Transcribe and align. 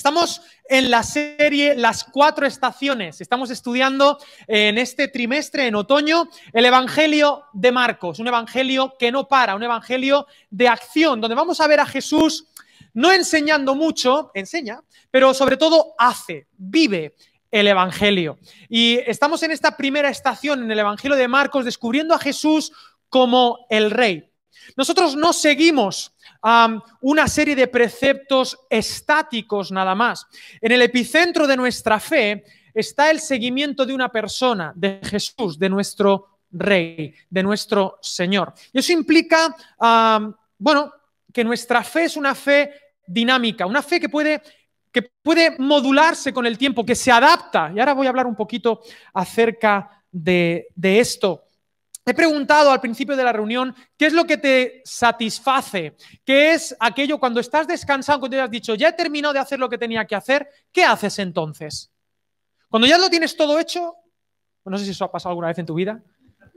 Estamos 0.00 0.40
en 0.66 0.90
la 0.90 1.02
serie 1.02 1.74
Las 1.74 2.04
cuatro 2.04 2.46
estaciones. 2.46 3.20
Estamos 3.20 3.50
estudiando 3.50 4.16
en 4.46 4.78
este 4.78 5.08
trimestre, 5.08 5.66
en 5.66 5.74
otoño, 5.74 6.30
el 6.54 6.64
Evangelio 6.64 7.42
de 7.52 7.70
Marcos, 7.70 8.18
un 8.18 8.26
Evangelio 8.26 8.94
que 8.98 9.12
no 9.12 9.28
para, 9.28 9.54
un 9.54 9.62
Evangelio 9.62 10.26
de 10.48 10.68
acción, 10.68 11.20
donde 11.20 11.34
vamos 11.34 11.60
a 11.60 11.66
ver 11.66 11.80
a 11.80 11.84
Jesús 11.84 12.46
no 12.94 13.12
enseñando 13.12 13.74
mucho, 13.74 14.30
enseña, 14.32 14.80
pero 15.10 15.34
sobre 15.34 15.58
todo 15.58 15.92
hace, 15.98 16.46
vive 16.56 17.14
el 17.50 17.66
Evangelio. 17.66 18.38
Y 18.70 19.00
estamos 19.06 19.42
en 19.42 19.50
esta 19.50 19.76
primera 19.76 20.08
estación 20.08 20.62
en 20.62 20.70
el 20.70 20.78
Evangelio 20.78 21.18
de 21.18 21.28
Marcos 21.28 21.66
descubriendo 21.66 22.14
a 22.14 22.18
Jesús 22.18 22.72
como 23.10 23.66
el 23.68 23.90
Rey. 23.90 24.29
Nosotros 24.76 25.16
no 25.16 25.32
seguimos 25.32 26.12
una 27.00 27.28
serie 27.28 27.54
de 27.54 27.68
preceptos 27.68 28.58
estáticos 28.68 29.70
nada 29.70 29.94
más. 29.94 30.26
En 30.60 30.72
el 30.72 30.82
epicentro 30.82 31.46
de 31.46 31.56
nuestra 31.56 32.00
fe 32.00 32.44
está 32.72 33.10
el 33.10 33.20
seguimiento 33.20 33.84
de 33.84 33.94
una 33.94 34.10
persona, 34.10 34.72
de 34.74 35.00
Jesús, 35.02 35.58
de 35.58 35.68
nuestro 35.68 36.38
Rey, 36.52 37.14
de 37.28 37.42
nuestro 37.42 37.98
Señor. 38.00 38.52
Y 38.72 38.78
eso 38.78 38.92
implica, 38.92 39.54
bueno, 40.58 40.92
que 41.32 41.44
nuestra 41.44 41.84
fe 41.84 42.04
es 42.04 42.16
una 42.16 42.34
fe 42.34 42.72
dinámica, 43.06 43.66
una 43.66 43.82
fe 43.82 44.00
que 44.00 44.08
puede 44.08 44.42
que 44.92 45.02
puede 45.02 45.56
modularse 45.58 46.32
con 46.32 46.46
el 46.46 46.58
tiempo, 46.58 46.84
que 46.84 46.96
se 46.96 47.12
adapta. 47.12 47.70
Y 47.74 47.78
ahora 47.78 47.94
voy 47.94 48.06
a 48.06 48.10
hablar 48.10 48.26
un 48.26 48.34
poquito 48.34 48.80
acerca 49.14 50.02
de, 50.10 50.66
de 50.74 50.98
esto. 50.98 51.44
He 52.04 52.14
preguntado 52.14 52.70
al 52.70 52.80
principio 52.80 53.14
de 53.14 53.22
la 53.22 53.32
reunión 53.32 53.74
qué 53.96 54.06
es 54.06 54.12
lo 54.12 54.24
que 54.24 54.38
te 54.38 54.82
satisface, 54.84 55.96
qué 56.24 56.54
es 56.54 56.74
aquello 56.80 57.18
cuando 57.18 57.40
estás 57.40 57.66
descansando, 57.66 58.20
cuando 58.20 58.36
te 58.36 58.40
has 58.40 58.50
dicho, 58.50 58.74
ya 58.74 58.88
he 58.88 58.92
terminado 58.92 59.34
de 59.34 59.40
hacer 59.40 59.58
lo 59.58 59.68
que 59.68 59.78
tenía 59.78 60.06
que 60.06 60.14
hacer, 60.14 60.48
¿qué 60.72 60.82
haces 60.84 61.18
entonces? 61.18 61.90
Cuando 62.68 62.88
ya 62.88 62.96
lo 62.96 63.10
tienes 63.10 63.36
todo 63.36 63.58
hecho, 63.58 63.94
no 64.64 64.78
sé 64.78 64.84
si 64.84 64.92
eso 64.92 65.04
ha 65.04 65.12
pasado 65.12 65.30
alguna 65.30 65.48
vez 65.48 65.58
en 65.58 65.66
tu 65.66 65.74
vida, 65.74 66.02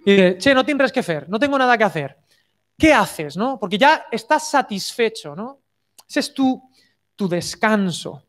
y 0.05 0.11
dices, 0.11 0.37
che, 0.37 0.53
no 0.53 0.63
tienes 0.65 0.91
que 0.91 1.01
hacer, 1.01 1.29
no 1.29 1.39
tengo 1.39 1.57
nada 1.57 1.77
que 1.77 1.83
hacer. 1.83 2.17
¿Qué 2.77 2.93
haces? 2.93 3.37
¿no? 3.37 3.59
Porque 3.59 3.77
ya 3.77 4.05
estás 4.11 4.49
satisfecho, 4.49 5.35
¿no? 5.35 5.61
Ese 6.07 6.21
es 6.21 6.33
tu, 6.33 6.69
tu 7.15 7.27
descanso 7.27 8.23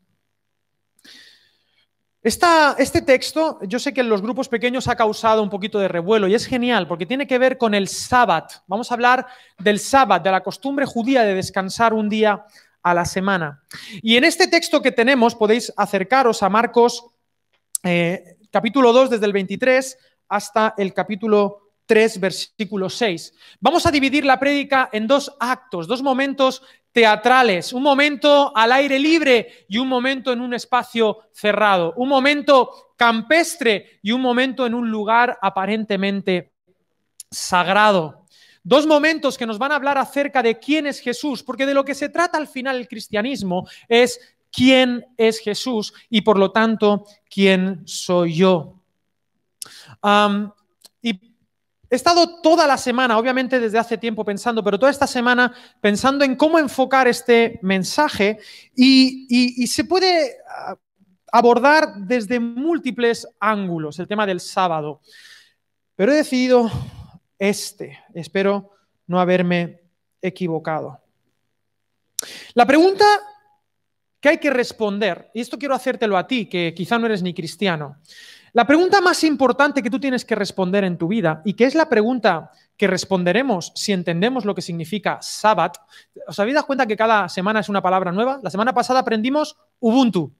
este 2.25 3.03
texto, 3.03 3.59
yo 3.67 3.77
sé 3.77 3.93
que 3.93 4.01
en 4.01 4.09
los 4.09 4.23
grupos 4.23 4.49
pequeños 4.49 4.87
ha 4.87 4.95
causado 4.95 5.43
un 5.43 5.49
poquito 5.51 5.77
de 5.77 5.87
revuelo 5.87 6.27
y 6.27 6.33
es 6.33 6.47
genial 6.47 6.87
porque 6.87 7.05
tiene 7.05 7.27
que 7.27 7.37
ver 7.37 7.59
con 7.59 7.75
el 7.75 7.87
sábado. 7.87 8.47
Vamos 8.65 8.89
a 8.89 8.95
hablar 8.95 9.27
del 9.59 9.79
sábado, 9.79 10.23
de 10.23 10.31
la 10.31 10.41
costumbre 10.41 10.87
judía 10.87 11.21
de 11.21 11.35
descansar 11.35 11.93
un 11.93 12.09
día 12.09 12.43
a 12.81 12.93
la 12.95 13.05
semana. 13.05 13.61
Y 14.01 14.17
en 14.17 14.23
este 14.23 14.47
texto 14.47 14.81
que 14.81 14.91
tenemos 14.91 15.35
podéis 15.35 15.71
acercaros 15.77 16.41
a 16.41 16.49
Marcos 16.49 17.05
eh, 17.83 18.37
capítulo 18.51 18.91
2 18.91 19.11
desde 19.11 19.25
el 19.27 19.33
23 19.33 19.97
hasta 20.29 20.73
el 20.79 20.95
capítulo 20.95 21.73
3, 21.85 22.19
versículo 22.19 22.89
6. 22.89 23.33
Vamos 23.59 23.85
a 23.85 23.91
dividir 23.91 24.25
la 24.25 24.39
prédica 24.39 24.89
en 24.91 25.05
dos 25.05 25.35
actos, 25.39 25.87
dos 25.87 26.01
momentos 26.01 26.63
teatrales, 26.95 27.73
un 27.73 27.83
momento 27.83 28.53
al 28.55 28.71
aire 28.71 28.97
libre 28.97 29.65
y 29.67 29.77
un 29.77 29.89
momento 29.89 30.31
en 30.31 30.39
un 30.39 30.53
espacio 30.53 31.23
cerrado, 31.33 31.93
un 31.97 32.07
momento 32.07 32.93
campestre 32.95 33.99
y 34.01 34.13
un 34.13 34.21
momento 34.21 34.65
en 34.65 34.73
un 34.73 34.89
lugar 34.89 35.37
aparentemente 35.41 36.53
sagrado. 37.29 38.25
Dos 38.63 38.87
momentos 38.87 39.37
que 39.37 39.45
nos 39.45 39.57
van 39.57 39.73
a 39.73 39.75
hablar 39.75 39.97
acerca 39.97 40.41
de 40.41 40.57
quién 40.57 40.87
es 40.87 41.01
Jesús, 41.01 41.43
porque 41.43 41.65
de 41.65 41.73
lo 41.73 41.83
que 41.83 41.95
se 41.95 42.07
trata 42.07 42.37
al 42.37 42.47
final 42.47 42.77
el 42.77 42.87
cristianismo 42.87 43.67
es 43.89 44.17
quién 44.49 45.05
es 45.17 45.39
Jesús 45.39 45.93
y 46.09 46.21
por 46.21 46.39
lo 46.39 46.51
tanto 46.51 47.03
quién 47.29 47.81
soy 47.85 48.35
yo. 48.35 48.79
He 51.95 52.03
estado 52.05 52.41
toda 52.41 52.67
la 52.67 52.77
semana, 52.77 53.17
obviamente 53.17 53.57
desde 53.57 53.79
hace 53.79 53.97
tiempo 53.97 54.25
pensando, 54.25 54.61
pero 54.61 54.77
toda 54.77 54.91
esta 54.91 55.07
semana 55.07 55.53
pensando 55.79 56.25
en 56.25 56.35
cómo 56.35 56.59
enfocar 56.59 57.07
este 57.07 57.57
mensaje 57.61 58.37
y, 58.75 59.65
se 59.67 59.85
puede 59.85 60.35
ah, 60.45 60.75
abordar 61.31 61.95
desde 61.99 62.37
múltiples 62.41 63.25
ángulos 63.39 63.97
el 63.97 64.09
tema 64.09 64.25
del 64.25 64.41
sábado. 64.41 64.99
Pero 65.95 66.11
he 66.11 66.15
decidido 66.15 66.69
este. 67.39 67.97
Espero 68.13 68.71
no 69.07 69.21
haberme 69.21 69.79
equivocado. 70.21 70.99
La 72.55 72.65
pregunta 72.65 73.05
que 74.19 74.27
hay 74.27 74.37
que 74.37 74.49
responder, 74.49 75.31
y 75.33 75.39
esto 75.39 75.57
quiero 75.57 75.75
hacértelo 75.75 76.17
a 76.17 76.27
ti, 76.27 76.47
que 76.47 76.73
quizá 76.75 76.99
no 76.99 77.05
eres 77.05 77.23
ni 77.23 77.33
cristiano, 77.33 78.01
la 78.55 78.65
pregunta 78.65 79.01
más 79.01 79.21
importante 79.25 79.83
que 79.83 79.89
tú 79.89 79.99
tienes 79.99 80.23
que 80.23 80.33
responder 80.33 80.85
en 80.85 80.97
tu 80.97 81.09
vida 81.09 81.41
y 81.43 81.55
que 81.55 81.65
es 81.65 81.75
la 81.75 81.89
pregunta 81.89 82.51
que 82.77 82.87
responderemos 82.87 83.73
si 83.75 83.91
entendemos 83.91 84.45
lo 84.45 84.55
que 84.55 84.61
significa 84.61 85.17
Sabbath. 85.21 85.75
¿Os 86.25 86.39
habéis 86.39 86.55
dado 86.55 86.65
cuenta 86.65 86.85
que 86.85 86.95
cada 86.95 87.27
semana 87.27 87.59
es 87.59 87.67
una 87.67 87.81
palabra 87.81 88.13
nueva? 88.13 88.39
La 88.41 88.49
semana 88.49 88.73
pasada 88.73 89.01
aprendimos 89.01 89.57
Ubuntu. 89.81 90.31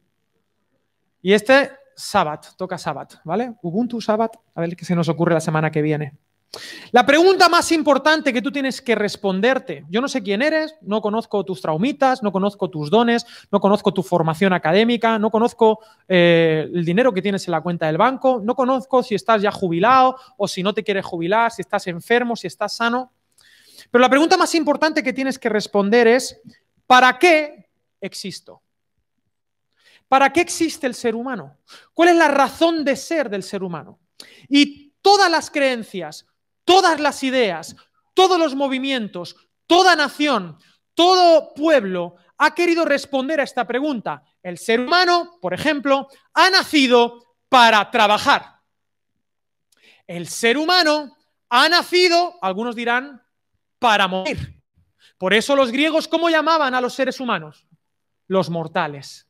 Y 1.21 1.33
este 1.33 1.71
Sabbath, 1.93 2.55
toca 2.55 2.77
Sabbath, 2.77 3.15
¿vale? 3.25 3.55
Ubuntu, 3.61 3.99
Sabbath, 3.99 4.37
a 4.53 4.61
ver 4.61 4.77
qué 4.77 4.85
se 4.85 4.95
nos 4.95 5.09
ocurre 5.09 5.33
la 5.33 5.41
semana 5.41 5.69
que 5.69 5.81
viene. 5.81 6.13
La 6.91 7.05
pregunta 7.05 7.49
más 7.49 7.71
importante 7.71 8.31
que 8.31 8.41
tú 8.41 8.51
tienes 8.51 8.81
que 8.81 8.95
responderte, 8.95 9.85
yo 9.89 10.01
no 10.01 10.07
sé 10.07 10.23
quién 10.23 10.41
eres, 10.41 10.75
no 10.81 11.01
conozco 11.01 11.43
tus 11.43 11.61
traumitas, 11.61 12.23
no 12.23 12.31
conozco 12.31 12.69
tus 12.69 12.89
dones, 12.89 13.25
no 13.51 13.59
conozco 13.59 13.93
tu 13.93 14.03
formación 14.03 14.53
académica, 14.53 15.19
no 15.19 15.29
conozco 15.29 15.79
eh, 16.07 16.69
el 16.73 16.85
dinero 16.85 17.13
que 17.13 17.21
tienes 17.21 17.47
en 17.47 17.51
la 17.51 17.61
cuenta 17.61 17.87
del 17.87 17.97
banco, 17.97 18.41
no 18.43 18.55
conozco 18.55 19.03
si 19.03 19.15
estás 19.15 19.41
ya 19.41 19.51
jubilado 19.51 20.17
o 20.37 20.47
si 20.47 20.63
no 20.63 20.73
te 20.73 20.83
quieres 20.83 21.05
jubilar, 21.05 21.51
si 21.51 21.61
estás 21.61 21.87
enfermo, 21.87 22.35
si 22.35 22.47
estás 22.47 22.75
sano. 22.75 23.11
Pero 23.91 24.01
la 24.01 24.09
pregunta 24.09 24.37
más 24.37 24.55
importante 24.55 25.03
que 25.03 25.13
tienes 25.13 25.37
que 25.37 25.49
responder 25.49 26.07
es, 26.07 26.39
¿para 26.87 27.17
qué 27.19 27.69
existo? 28.01 28.61
¿Para 30.07 30.31
qué 30.31 30.41
existe 30.41 30.87
el 30.87 30.93
ser 30.93 31.15
humano? 31.15 31.57
¿Cuál 31.93 32.09
es 32.09 32.15
la 32.15 32.27
razón 32.27 32.85
de 32.85 32.95
ser 32.95 33.29
del 33.29 33.43
ser 33.43 33.63
humano? 33.63 33.99
Y 34.47 34.93
todas 35.01 35.29
las 35.29 35.49
creencias, 35.49 36.25
todas 36.65 36.99
las 36.99 37.23
ideas, 37.23 37.75
todos 38.13 38.37
los 38.37 38.55
movimientos, 38.55 39.35
toda 39.67 39.95
nación, 39.95 40.57
todo 40.93 41.53
pueblo 41.53 42.15
ha 42.37 42.53
querido 42.53 42.83
responder 42.83 43.39
a 43.39 43.43
esta 43.43 43.65
pregunta. 43.65 44.23
El 44.43 44.57
ser 44.57 44.81
humano, 44.81 45.37
por 45.41 45.53
ejemplo, 45.53 46.07
ha 46.33 46.49
nacido 46.49 47.23
para 47.47 47.89
trabajar. 47.91 48.59
El 50.07 50.27
ser 50.27 50.57
humano 50.57 51.15
ha 51.49 51.69
nacido, 51.69 52.35
algunos 52.41 52.75
dirán, 52.75 53.23
para 53.79 54.07
morir. 54.07 54.61
Por 55.17 55.33
eso 55.33 55.55
los 55.55 55.71
griegos, 55.71 56.07
¿cómo 56.07 56.29
llamaban 56.29 56.73
a 56.75 56.81
los 56.81 56.93
seres 56.93 57.19
humanos? 57.19 57.65
Los 58.27 58.49
mortales. 58.49 59.27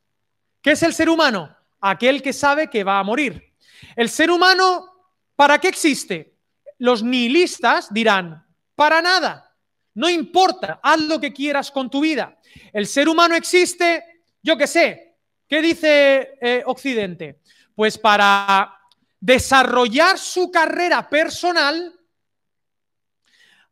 ¿Qué 0.61 0.71
es 0.71 0.83
el 0.83 0.93
ser 0.93 1.09
humano? 1.09 1.55
Aquel 1.79 2.21
que 2.21 2.33
sabe 2.33 2.69
que 2.69 2.83
va 2.83 2.99
a 2.99 3.03
morir. 3.03 3.53
El 3.95 4.09
ser 4.09 4.31
humano, 4.31 4.91
¿para 5.35 5.59
qué 5.59 5.67
existe? 5.67 6.34
Los 6.77 7.03
nihilistas 7.03 7.93
dirán, 7.93 8.45
para 8.75 9.01
nada, 9.01 9.55
no 9.93 10.09
importa, 10.09 10.79
haz 10.83 11.01
lo 11.01 11.19
que 11.19 11.33
quieras 11.33 11.71
con 11.71 11.89
tu 11.89 12.01
vida. 12.01 12.37
El 12.73 12.85
ser 12.87 13.07
humano 13.07 13.35
existe, 13.35 14.23
yo 14.43 14.57
qué 14.57 14.67
sé, 14.67 15.17
¿qué 15.47 15.61
dice 15.61 16.37
eh, 16.41 16.63
Occidente? 16.65 17.41
Pues 17.73 17.97
para 17.97 18.77
desarrollar 19.19 20.17
su 20.17 20.51
carrera 20.51 21.09
personal 21.09 21.93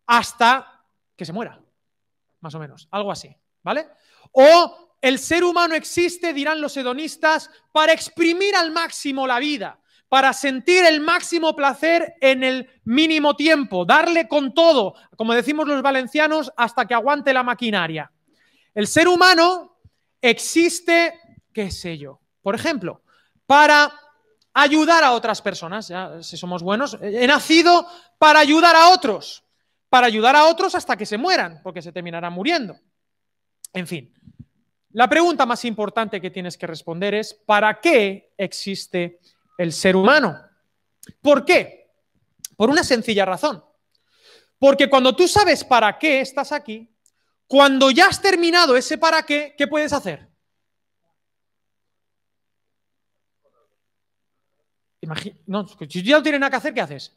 hasta 0.05 0.85
que 1.15 1.25
se 1.25 1.33
muera, 1.33 1.61
más 2.39 2.55
o 2.55 2.59
menos, 2.59 2.87
algo 2.91 3.11
así, 3.11 3.35
¿vale? 3.61 3.87
O 4.31 4.95
el 5.01 5.19
ser 5.19 5.43
humano 5.43 5.75
existe, 5.75 6.33
dirán 6.33 6.61
los 6.61 6.75
hedonistas, 6.77 7.49
para 7.73 7.91
exprimir 7.91 8.55
al 8.55 8.71
máximo 8.71 9.27
la 9.27 9.39
vida 9.39 9.82
para 10.13 10.31
sentir 10.31 10.85
el 10.85 11.01
máximo 11.01 11.55
placer 11.55 12.13
en 12.21 12.43
el 12.43 12.69
mínimo 12.83 13.35
tiempo, 13.35 13.83
darle 13.83 14.27
con 14.27 14.53
todo, 14.53 14.93
como 15.17 15.33
decimos 15.33 15.67
los 15.67 15.81
valencianos, 15.81 16.53
hasta 16.55 16.85
que 16.85 16.93
aguante 16.93 17.33
la 17.33 17.41
maquinaria. 17.41 18.11
El 18.75 18.85
ser 18.85 19.07
humano 19.07 19.75
existe, 20.21 21.19
qué 21.51 21.71
sé 21.71 21.97
yo, 21.97 22.21
por 22.43 22.53
ejemplo, 22.53 23.01
para 23.47 23.91
ayudar 24.53 25.03
a 25.03 25.13
otras 25.13 25.41
personas, 25.41 25.91
si 26.21 26.37
somos 26.37 26.61
buenos, 26.61 26.95
he 27.01 27.25
nacido 27.25 27.87
para 28.19 28.37
ayudar 28.37 28.75
a 28.75 28.89
otros, 28.89 29.43
para 29.89 30.05
ayudar 30.05 30.35
a 30.35 30.45
otros 30.45 30.75
hasta 30.75 30.95
que 30.95 31.07
se 31.07 31.17
mueran, 31.17 31.59
porque 31.63 31.81
se 31.81 31.91
terminarán 31.91 32.33
muriendo. 32.33 32.77
En 33.73 33.87
fin, 33.87 34.13
la 34.91 35.09
pregunta 35.09 35.47
más 35.47 35.65
importante 35.65 36.21
que 36.21 36.29
tienes 36.29 36.55
que 36.55 36.67
responder 36.67 37.15
es, 37.15 37.33
¿para 37.33 37.81
qué 37.81 38.31
existe 38.37 39.19
el 39.63 39.73
ser 39.73 39.95
humano. 39.95 40.39
¿Por 41.21 41.45
qué? 41.45 41.91
Por 42.55 42.69
una 42.69 42.83
sencilla 42.83 43.25
razón. 43.25 43.63
Porque 44.59 44.89
cuando 44.89 45.15
tú 45.15 45.27
sabes 45.27 45.63
para 45.63 45.97
qué 45.97 46.21
estás 46.21 46.51
aquí, 46.51 46.89
cuando 47.47 47.91
ya 47.91 48.07
has 48.07 48.21
terminado 48.21 48.75
ese 48.75 48.97
para 48.97 49.23
qué, 49.23 49.55
¿qué 49.57 49.67
puedes 49.67 49.91
hacer? 49.91 50.29
Imagina, 55.01 55.35
no, 55.47 55.67
si 55.67 56.03
ya 56.03 56.17
no 56.17 56.23
tienes 56.23 56.39
nada 56.39 56.49
que 56.49 56.55
hacer, 56.55 56.73
¿qué 56.73 56.81
haces? 56.81 57.13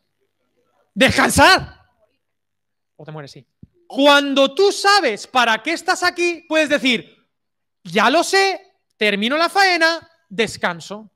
Descansar. 0.93 1.87
O 2.97 3.05
te 3.05 3.13
mueres, 3.13 3.31
sí. 3.31 3.47
Cuando 3.87 4.53
tú 4.55 4.73
sabes 4.73 5.27
para 5.27 5.63
qué 5.63 5.73
estás 5.73 6.03
aquí, 6.03 6.45
puedes 6.49 6.69
decir, 6.69 7.17
ya 7.85 8.11
lo 8.11 8.25
sé, 8.25 8.61
termino 8.97 9.37
la 9.37 9.49
faena, 9.49 10.11
descanso. 10.29 11.13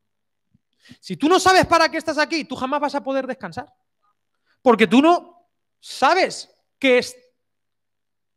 Si 1.00 1.16
tú 1.16 1.28
no 1.28 1.38
sabes 1.38 1.66
para 1.66 1.88
qué 1.90 1.98
estás 1.98 2.18
aquí, 2.18 2.44
tú 2.44 2.56
jamás 2.56 2.80
vas 2.80 2.94
a 2.94 3.02
poder 3.02 3.26
descansar. 3.26 3.72
Porque 4.62 4.86
tú 4.86 5.00
no 5.00 5.48
sabes 5.78 6.50
qué 6.78 6.98
es, 6.98 7.16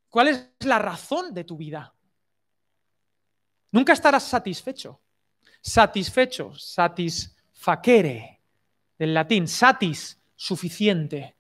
cuál 0.10 0.30
es 0.30 0.50
la 0.60 0.80
razón 0.80 1.34
de 1.34 1.44
tu 1.44 1.58
vida. 1.58 1.94
Nunca 3.72 3.94
estarás 3.94 4.24
satisfecho. 4.24 5.02
Satisfecho, 5.62 6.54
satisfacere, 6.56 8.42
del 8.98 9.14
latín, 9.14 9.48
satis, 9.48 10.20
suficiente. 10.36 11.38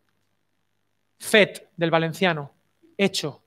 Fet, 1.19 1.71
del 1.75 1.91
valenciano, 1.91 2.53
hecho. 2.97 3.43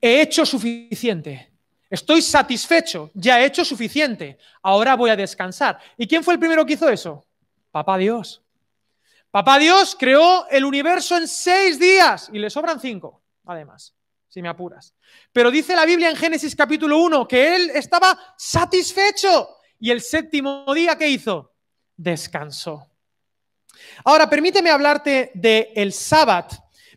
He 0.00 0.22
hecho 0.22 0.44
suficiente. 0.44 1.53
Estoy 1.94 2.22
satisfecho, 2.22 3.12
ya 3.14 3.40
he 3.40 3.46
hecho 3.46 3.64
suficiente. 3.64 4.36
Ahora 4.62 4.96
voy 4.96 5.10
a 5.10 5.16
descansar. 5.16 5.78
¿Y 5.96 6.08
quién 6.08 6.24
fue 6.24 6.34
el 6.34 6.40
primero 6.40 6.66
que 6.66 6.72
hizo 6.72 6.88
eso? 6.88 7.24
Papá 7.70 7.96
Dios. 7.98 8.42
Papá 9.30 9.60
Dios 9.60 9.96
creó 9.96 10.48
el 10.50 10.64
universo 10.64 11.16
en 11.16 11.28
seis 11.28 11.78
días 11.78 12.30
y 12.32 12.40
le 12.40 12.50
sobran 12.50 12.80
cinco, 12.80 13.22
además, 13.44 13.94
si 14.26 14.42
me 14.42 14.48
apuras. 14.48 14.92
Pero 15.32 15.52
dice 15.52 15.76
la 15.76 15.84
Biblia 15.84 16.10
en 16.10 16.16
Génesis 16.16 16.56
capítulo 16.56 16.98
1 16.98 17.28
que 17.28 17.54
él 17.54 17.70
estaba 17.72 18.18
satisfecho 18.36 19.58
y 19.78 19.92
el 19.92 20.00
séptimo 20.00 20.66
día 20.74 20.98
que 20.98 21.08
hizo, 21.08 21.52
descansó. 21.96 22.88
Ahora, 24.04 24.28
permíteme 24.28 24.70
hablarte 24.70 25.30
del 25.32 25.68
el 25.76 25.92
sábado. 25.92 26.48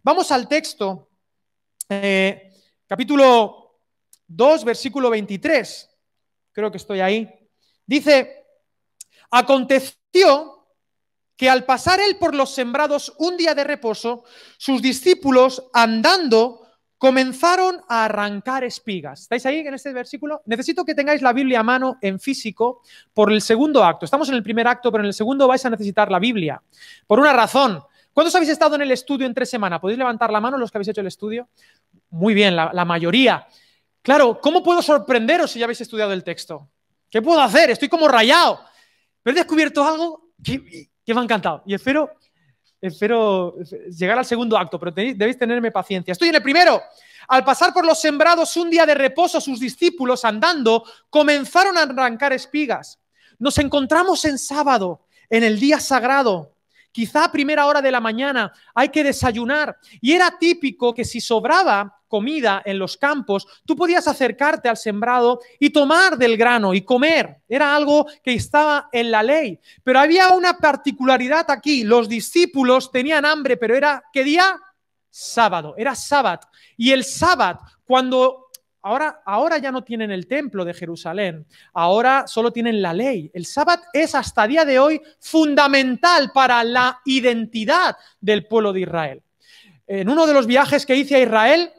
Vamos 0.01 0.31
al 0.31 0.47
texto, 0.47 1.11
eh, 1.87 2.51
capítulo 2.87 3.66
2, 4.27 4.65
versículo 4.65 5.09
23. 5.09 5.89
Creo 6.51 6.71
que 6.71 6.77
estoy 6.77 6.99
ahí. 7.01 7.29
Dice, 7.85 8.45
aconteció 9.31 10.57
que 11.35 11.49
al 11.49 11.65
pasar 11.65 11.99
él 11.99 12.17
por 12.17 12.33
los 12.33 12.53
sembrados 12.53 13.13
un 13.19 13.37
día 13.37 13.53
de 13.53 13.63
reposo, 13.63 14.23
sus 14.57 14.81
discípulos 14.81 15.69
andando 15.73 16.67
comenzaron 16.97 17.79
a 17.87 18.05
arrancar 18.05 18.63
espigas. 18.63 19.21
¿Estáis 19.21 19.45
ahí 19.45 19.59
en 19.59 19.73
este 19.73 19.93
versículo? 19.93 20.41
Necesito 20.45 20.83
que 20.83 20.95
tengáis 20.95 21.21
la 21.21 21.31
Biblia 21.31 21.59
a 21.59 21.63
mano 21.63 21.97
en 22.01 22.19
físico 22.19 22.81
por 23.13 23.31
el 23.31 23.41
segundo 23.41 23.83
acto. 23.83 24.05
Estamos 24.05 24.29
en 24.29 24.35
el 24.35 24.43
primer 24.43 24.67
acto, 24.67 24.91
pero 24.91 25.03
en 25.03 25.07
el 25.07 25.13
segundo 25.13 25.47
vais 25.47 25.63
a 25.65 25.69
necesitar 25.69 26.11
la 26.11 26.19
Biblia. 26.19 26.61
Por 27.05 27.19
una 27.19 27.33
razón. 27.33 27.81
¿Cuántos 28.13 28.33
habéis 28.33 28.49
estado 28.49 28.75
en 28.75 28.81
el 28.81 28.89
estudio 28.89 29.27
en 29.27 29.33
tres 29.35 29.47
semanas? 29.47 29.79
¿Podéis 29.79 29.99
levantar 29.99 30.31
la 30.31 30.41
mano 30.41 30.57
los 30.57 30.71
que 30.71 30.79
habéis 30.79 30.87
hecho 30.87 31.01
el 31.01 31.07
estudio? 31.07 31.49
Muy 32.09 32.33
bien, 32.33 32.55
la, 32.55 32.71
la 32.73 32.83
mayoría. 32.83 33.47
Claro, 34.07 34.39
¿cómo 34.39 34.63
puedo 34.63 34.81
sorprenderos 34.81 35.51
si 35.51 35.59
ya 35.59 35.65
habéis 35.65 35.81
estudiado 35.81 36.13
el 36.13 36.23
texto? 36.23 36.69
¿Qué 37.09 37.21
puedo 37.21 37.41
hacer? 37.41 37.71
Estoy 37.71 37.89
como 37.89 38.07
rayado. 38.07 38.57
Pero 39.21 39.35
he 39.35 39.39
descubierto 39.41 39.83
algo 39.83 40.29
que, 40.41 40.87
me 41.07 41.19
ha 41.19 41.23
encantado. 41.23 41.61
Y 41.65 41.73
espero, 41.73 42.11
espero 42.79 43.57
llegar 43.89 44.17
al 44.17 44.25
segundo 44.25 44.57
acto, 44.57 44.79
pero 44.79 44.93
debéis 44.93 45.37
tenerme 45.37 45.73
paciencia. 45.73 46.13
Estoy 46.13 46.29
en 46.29 46.35
el 46.35 46.41
primero. 46.41 46.81
Al 47.27 47.43
pasar 47.43 47.73
por 47.73 47.85
los 47.85 47.99
sembrados 47.99 48.55
un 48.55 48.69
día 48.69 48.85
de 48.85 48.95
reposo, 48.95 49.41
sus 49.41 49.59
discípulos 49.59 50.23
andando 50.23 50.85
comenzaron 51.09 51.77
a 51.77 51.81
arrancar 51.81 52.31
espigas. 52.31 53.01
Nos 53.39 53.57
encontramos 53.57 54.23
en 54.23 54.37
sábado, 54.37 55.01
en 55.29 55.43
el 55.43 55.59
día 55.59 55.81
sagrado. 55.81 56.55
Quizá 56.91 57.31
primera 57.31 57.65
hora 57.65 57.81
de 57.81 57.91
la 57.91 57.99
mañana 57.99 58.51
hay 58.73 58.89
que 58.89 59.03
desayunar. 59.03 59.77
Y 60.01 60.13
era 60.13 60.37
típico 60.39 60.93
que 60.93 61.05
si 61.05 61.21
sobraba 61.21 62.01
comida 62.07 62.61
en 62.65 62.79
los 62.79 62.97
campos, 62.97 63.45
tú 63.65 63.75
podías 63.75 64.07
acercarte 64.07 64.69
al 64.69 64.77
sembrado 64.77 65.39
y 65.59 65.69
tomar 65.69 66.17
del 66.17 66.37
grano 66.37 66.73
y 66.73 66.81
comer. 66.81 67.37
Era 67.47 67.75
algo 67.75 68.07
que 68.23 68.33
estaba 68.33 68.89
en 68.91 69.11
la 69.11 69.23
ley. 69.23 69.59
Pero 69.83 69.99
había 69.99 70.29
una 70.29 70.57
particularidad 70.57 71.49
aquí. 71.51 71.83
Los 71.83 72.09
discípulos 72.09 72.91
tenían 72.91 73.25
hambre, 73.25 73.57
pero 73.57 73.75
era, 73.75 74.03
¿qué 74.11 74.23
día? 74.23 74.59
Sábado, 75.09 75.75
era 75.77 75.95
sábado. 75.95 76.47
Y 76.77 76.91
el 76.91 77.03
sábado, 77.03 77.59
cuando 77.85 78.46
Ahora, 78.87 79.21
ahora, 79.25 79.57
ya 79.57 79.69
no 79.69 79.83
tienen 79.83 80.11
el 80.11 80.27
templo 80.27 80.63
de 80.63 80.73
Jerusalén, 80.73 81.45
ahora 81.73 82.25
solo 82.25 82.53
tienen 82.53 82.81
la 82.81 82.93
ley. 82.93 83.29
El 83.33 83.45
sábado 83.45 83.83
es 83.91 84.15
hasta 84.15 84.47
día 84.47 84.63
de 84.63 84.79
hoy 84.79 85.01
fundamental 85.19 86.31
para 86.33 86.63
la 86.63 87.01
identidad 87.03 87.97
del 88.21 88.47
pueblo 88.47 88.71
de 88.71 88.79
Israel. 88.79 89.21
En 89.87 90.07
uno 90.07 90.25
de 90.25 90.33
los 90.33 90.47
viajes 90.47 90.85
que 90.85 90.95
hice 90.95 91.17
a 91.17 91.21
Israel, 91.21 91.69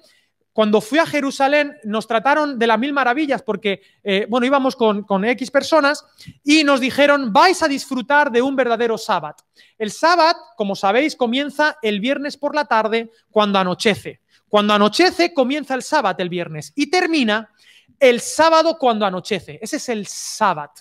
cuando 0.52 0.82
fui 0.82 0.98
a 0.98 1.06
Jerusalén 1.06 1.78
nos 1.82 2.06
trataron 2.06 2.58
de 2.58 2.66
las 2.66 2.78
mil 2.78 2.92
maravillas 2.92 3.40
porque, 3.40 3.80
eh, 4.04 4.26
bueno, 4.28 4.44
íbamos 4.46 4.76
con, 4.76 5.02
con, 5.04 5.24
X 5.24 5.50
personas 5.50 6.04
y 6.44 6.62
nos 6.62 6.78
dijeron, 6.78 7.32
vais 7.32 7.62
a 7.62 7.68
disfrutar 7.68 8.30
de 8.30 8.42
un 8.42 8.54
verdadero 8.54 8.98
sábado. 8.98 9.36
El 9.78 9.92
sábado, 9.92 10.38
como 10.58 10.76
sabéis, 10.76 11.16
comienza 11.16 11.78
el 11.80 12.00
viernes 12.00 12.36
por 12.36 12.54
la 12.54 12.66
tarde 12.66 13.10
cuando 13.30 13.58
anochece. 13.58 14.20
Cuando 14.48 14.74
anochece 14.74 15.34
comienza 15.34 15.74
el 15.74 15.82
sábado 15.82 16.16
el 16.20 16.28
viernes 16.28 16.72
y 16.74 16.88
termina 16.88 17.50
el 18.00 18.20
sábado 18.20 18.78
cuando 18.78 19.06
anochece. 19.06 19.58
Ese 19.62 19.76
es 19.76 19.88
el 19.88 20.06
sábado 20.06 20.72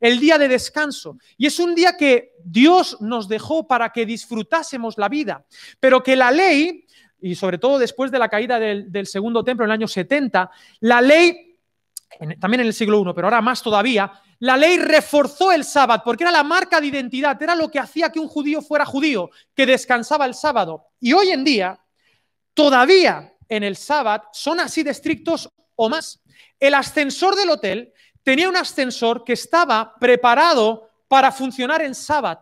el 0.00 0.20
día 0.20 0.36
de 0.36 0.48
descanso. 0.48 1.16
Y 1.38 1.46
es 1.46 1.58
un 1.58 1.74
día 1.74 1.96
que 1.96 2.32
Dios 2.44 2.98
nos 3.00 3.26
dejó 3.26 3.66
para 3.66 3.90
que 3.90 4.04
disfrutásemos 4.04 4.98
la 4.98 5.08
vida, 5.08 5.46
pero 5.80 6.02
que 6.02 6.14
la 6.14 6.30
ley 6.30 6.84
y 7.24 7.34
sobre 7.36 7.56
todo 7.56 7.78
después 7.78 8.10
de 8.10 8.18
la 8.18 8.28
caída 8.28 8.58
del, 8.58 9.06
segundo 9.06 9.42
templo 9.42 9.64
en 9.64 9.70
el 9.70 9.74
año 9.76 9.88
70, 9.88 10.50
la 10.80 11.00
ley, 11.00 11.56
también 12.38 12.60
en 12.60 12.66
el 12.66 12.74
siglo 12.74 13.00
I, 13.00 13.14
pero 13.14 13.28
ahora 13.28 13.40
más 13.40 13.62
todavía, 13.62 14.12
la 14.40 14.58
ley 14.58 14.76
reforzó 14.76 15.50
el 15.50 15.64
sábado 15.64 16.02
porque 16.04 16.24
era 16.24 16.30
la 16.30 16.42
marca 16.42 16.82
de 16.82 16.88
identidad, 16.88 17.42
era 17.42 17.54
lo 17.54 17.70
que 17.70 17.78
hacía 17.78 18.12
que 18.12 18.20
un 18.20 18.28
judío 18.28 18.60
fuera 18.60 18.84
judío, 18.84 19.30
que 19.54 19.64
descansaba 19.64 20.26
el 20.26 20.34
sábado. 20.34 20.88
Y 21.00 21.14
hoy 21.14 21.30
en 21.30 21.44
día, 21.44 21.80
todavía 22.54 23.34
en 23.48 23.62
el 23.62 23.76
sábado 23.76 24.24
son 24.32 24.60
así 24.60 24.82
de 24.82 24.90
estrictos 24.90 25.48
o 25.76 25.88
más. 25.88 26.22
El 26.58 26.74
ascensor 26.74 27.36
del 27.36 27.50
hotel 27.50 27.92
tenía 28.22 28.48
un 28.48 28.56
ascensor 28.56 29.24
que 29.24 29.34
estaba 29.34 29.94
preparado 30.00 30.90
para 31.08 31.30
funcionar 31.30 31.82
en 31.82 31.94
sábado, 31.94 32.40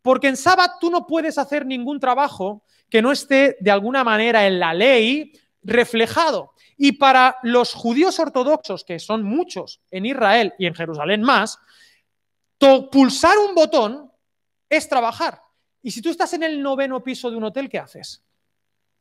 porque 0.00 0.28
en 0.28 0.36
sábado 0.36 0.74
tú 0.80 0.90
no 0.90 1.06
puedes 1.06 1.36
hacer 1.38 1.66
ningún 1.66 1.98
trabajo 1.98 2.62
que 2.88 3.02
no 3.02 3.10
esté 3.10 3.56
de 3.60 3.70
alguna 3.70 4.04
manera 4.04 4.46
en 4.46 4.60
la 4.60 4.72
ley 4.72 5.32
reflejado. 5.62 6.52
Y 6.76 6.92
para 6.92 7.36
los 7.42 7.72
judíos 7.72 8.18
ortodoxos, 8.18 8.84
que 8.84 8.98
son 8.98 9.22
muchos 9.22 9.80
en 9.90 10.06
Israel 10.06 10.54
y 10.58 10.66
en 10.66 10.74
Jerusalén 10.74 11.22
más, 11.22 11.58
pulsar 12.90 13.36
un 13.38 13.54
botón 13.54 14.10
es 14.68 14.88
trabajar. 14.88 15.40
Y 15.82 15.90
si 15.90 16.00
tú 16.00 16.10
estás 16.10 16.32
en 16.32 16.42
el 16.42 16.62
noveno 16.62 17.02
piso 17.02 17.30
de 17.30 17.36
un 17.36 17.44
hotel, 17.44 17.68
¿qué 17.68 17.78
haces? 17.78 18.23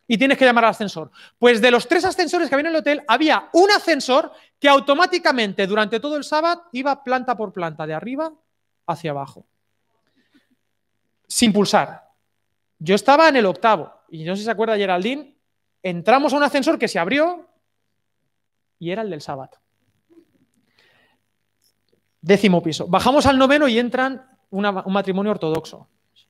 Y 0.08 0.18
tienes 0.18 0.38
que 0.38 0.46
llamar 0.46 0.66
al 0.66 0.72
ascensor. 0.72 1.12
Pues 1.40 1.62
de 1.62 1.72
los 1.72 1.88
tres 1.88 2.04
ascensores 2.06 2.50
que 2.50 2.56
había 2.56 2.70
en 2.70 2.76
el 2.76 2.80
hotel, 2.80 3.04
había 3.08 3.50
un 3.54 3.72
ascensor 3.72 4.32
que 4.60 4.68
automáticamente 4.68 5.66
durante 5.66 6.00
todo 6.00 6.18
el 6.18 6.24
sábado 6.24 6.64
iba 6.74 7.04
planta 7.04 7.38
por 7.38 7.54
planta, 7.54 7.88
de 7.88 7.94
arriba 7.94 8.34
hacia 8.88 9.12
abajo. 9.12 9.46
Sin 11.28 11.54
pulsar. 11.54 12.04
Yo 12.80 12.96
estaba 12.96 13.30
en 13.30 13.38
el 13.38 13.46
octavo 13.46 13.94
y 14.10 14.24
no 14.26 14.36
sé 14.36 14.40
si 14.40 14.46
se 14.46 14.52
acuerda 14.52 14.76
Geraldine, 14.76 15.36
entramos 15.82 16.34
a 16.34 16.38
un 16.38 16.44
ascensor 16.44 16.78
que 16.78 16.88
se 16.88 17.00
abrió 17.00 17.48
y 18.80 18.92
era 18.92 19.02
el 19.02 19.10
del 19.10 19.22
sábado. 19.22 19.58
Décimo 22.22 22.62
piso. 22.62 22.88
Bajamos 22.88 23.26
al 23.26 23.38
noveno 23.38 23.68
y 23.68 23.80
entran 23.80 24.26
un 24.50 24.84
matrimonio 24.88 25.32
ortodoxo. 25.32 25.88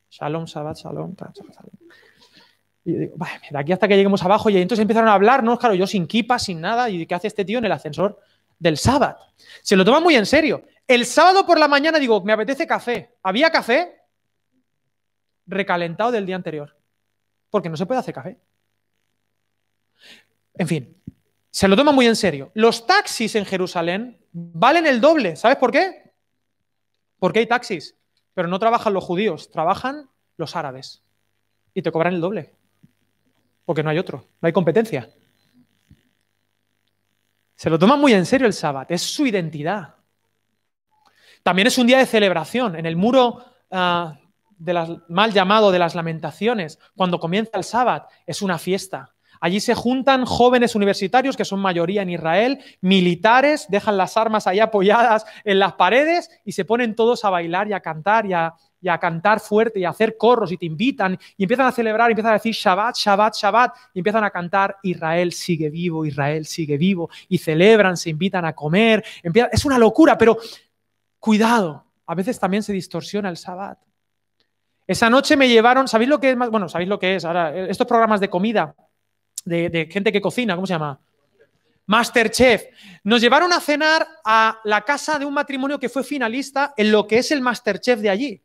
Shalom, 0.10 0.46
Shabbat, 0.46 0.78
Shalom, 0.78 1.16
Y 2.86 2.94
digo, 2.94 3.16
de 3.50 3.58
aquí 3.58 3.72
hasta 3.72 3.88
que 3.88 3.96
lleguemos 3.96 4.24
abajo, 4.24 4.50
y 4.50 4.58
entonces 4.58 4.82
empezaron 4.82 5.10
a 5.10 5.14
hablarnos, 5.14 5.60
claro, 5.60 5.76
yo 5.76 5.88
sin 5.88 6.06
kipa, 6.06 6.38
sin 6.38 6.60
nada, 6.60 6.90
y 6.90 7.06
¿qué 7.06 7.16
hace 7.16 7.28
este 7.28 7.46
tío 7.46 7.60
en 7.60 7.66
el 7.66 7.72
ascensor 7.72 8.20
del 8.60 8.78
sábado? 8.78 9.18
Se 9.62 9.76
lo 9.76 9.86
toman 9.86 10.04
muy 10.04 10.16
en 10.16 10.26
serio. 10.26 10.64
El 10.88 11.06
sábado 11.06 11.46
por 11.46 11.58
la 11.58 11.68
mañana 11.68 11.98
digo, 11.98 12.22
me 12.24 12.34
apetece 12.34 12.68
café. 12.68 13.16
¿Había 13.24 13.50
café? 13.50 14.04
recalentado 15.48 16.12
del 16.12 16.26
día 16.26 16.36
anterior. 16.36 16.76
Porque 17.50 17.70
no 17.70 17.78
se 17.78 17.86
puede 17.86 18.00
hacer 18.00 18.14
café. 18.14 18.38
En 20.56 20.68
fin, 20.68 21.02
se 21.50 21.68
lo 21.68 21.76
toma 21.76 21.92
muy 21.92 22.08
en 22.08 22.16
serio. 22.16 22.52
Los 22.54 22.86
taxis 22.86 23.36
en 23.36 23.46
Jerusalén 23.46 24.20
valen 24.32 24.88
el 24.88 25.02
doble. 25.02 25.36
¿Sabes 25.36 25.58
por 25.58 25.72
qué? 25.72 26.14
Porque 27.20 27.40
hay 27.40 27.48
taxis, 27.48 27.96
pero 28.34 28.48
no 28.48 28.60
trabajan 28.60 28.94
los 28.94 29.04
judíos, 29.04 29.50
trabajan 29.50 30.10
los 30.38 30.56
árabes. 30.56 31.04
Y 31.74 31.82
te 31.82 31.92
cobran 31.92 32.14
el 32.14 32.22
doble. 32.22 32.54
Porque 33.66 33.84
no 33.84 33.90
hay 33.90 34.00
otro, 34.00 34.28
no 34.42 34.48
hay 34.48 34.54
competencia. 34.54 35.10
Se 37.56 37.70
lo 37.70 37.80
toma 37.80 37.96
muy 37.96 38.14
en 38.14 38.26
serio 38.26 38.48
el 38.48 38.54
sábado, 38.54 38.88
es 38.90 39.02
su 39.02 39.26
identidad. 39.26 39.96
También 41.44 41.68
es 41.68 41.78
un 41.78 41.88
día 41.88 41.98
de 41.98 42.06
celebración. 42.06 42.76
En 42.76 42.86
el 42.86 42.96
muro 42.96 43.44
ah, 43.72 44.18
de 44.58 44.74
las, 44.74 44.90
mal 45.10 45.32
llamado 45.34 45.72
de 45.72 45.80
las 45.80 45.96
lamentaciones, 45.96 46.80
cuando 46.96 47.20
comienza 47.20 47.58
el 47.58 47.64
sábado, 47.64 48.08
es 48.26 48.42
una 48.42 48.58
fiesta. 48.58 49.14
Allí 49.40 49.60
se 49.60 49.76
juntan 49.76 50.26
jóvenes 50.26 50.74
universitarios, 50.74 51.36
que 51.36 51.44
son 51.44 51.60
mayoría 51.60 52.02
en 52.02 52.10
Israel, 52.10 52.64
militares, 52.80 53.68
dejan 53.68 53.98
las 53.98 54.16
armas 54.16 54.48
ahí 54.48 54.62
apoyadas 54.62 55.26
en 55.44 55.60
las 55.60 55.74
paredes 55.74 56.30
y 56.46 56.54
se 56.54 56.64
ponen 56.64 56.96
todos 56.96 57.26
a 57.26 57.30
bailar 57.30 57.68
y 57.68 57.74
a 57.74 57.82
cantar 57.82 58.26
y 58.26 58.32
a, 58.32 58.54
y 58.84 58.90
a 58.90 58.98
cantar 58.98 59.40
fuerte 59.40 59.80
y 59.80 59.86
a 59.86 59.90
hacer 59.92 60.18
corros 60.18 60.52
y 60.52 60.58
te 60.58 60.66
invitan 60.66 61.18
y 61.38 61.44
empiezan 61.44 61.68
a 61.68 61.72
celebrar, 61.72 62.10
y 62.10 62.12
empiezan 62.12 62.32
a 62.32 62.36
decir 62.36 62.54
Shabbat, 62.54 62.98
Shabbat, 62.98 63.34
Shabbat 63.34 63.76
y 63.94 64.00
empiezan 64.00 64.26
a 64.26 64.30
cantar 64.30 64.76
Israel 64.84 65.32
sigue 65.32 65.70
vivo, 65.70 66.06
Israel 66.06 66.46
sigue 66.46 66.78
vivo 66.78 67.10
y 67.30 67.38
celebran, 67.38 67.96
se 67.96 68.10
invitan 68.10 68.44
a 68.44 68.54
comer. 68.54 69.04
es 69.52 69.64
una 69.64 69.78
locura, 69.78 70.18
pero 70.18 70.38
cuidado, 71.18 71.86
a 72.06 72.14
veces 72.14 72.38
también 72.38 72.62
se 72.62 72.74
distorsiona 72.74 73.30
el 73.30 73.36
Shabbat. 73.36 73.80
Esa 74.86 75.10
noche 75.10 75.38
me 75.38 75.48
llevaron, 75.48 75.88
¿sabéis 75.88 76.10
lo 76.10 76.20
que 76.20 76.32
es? 76.32 76.38
Bueno, 76.38 76.68
¿sabéis 76.68 76.90
lo 76.90 77.00
que 77.00 77.16
es? 77.16 77.24
Ahora, 77.24 77.56
estos 77.56 77.88
programas 77.88 78.20
de 78.20 78.30
comida, 78.30 78.76
de, 79.46 79.70
de 79.70 79.86
gente 79.86 80.12
que 80.12 80.20
cocina, 80.20 80.56
¿cómo 80.56 80.68
se 80.68 80.74
llama? 80.74 81.00
Masterchef. 81.86 82.66
Nos 83.04 83.22
llevaron 83.22 83.52
a 83.52 83.60
cenar 83.60 84.08
a 84.24 84.60
la 84.64 84.82
casa 84.82 85.20
de 85.20 85.26
un 85.26 85.34
matrimonio 85.34 85.80
que 85.80 85.90
fue 85.90 86.04
finalista 86.04 86.74
en 86.78 86.92
lo 86.92 87.08
que 87.08 87.20
es 87.20 87.32
el 87.32 87.42
Masterchef 87.42 88.00
de 88.00 88.10
allí. 88.10 88.42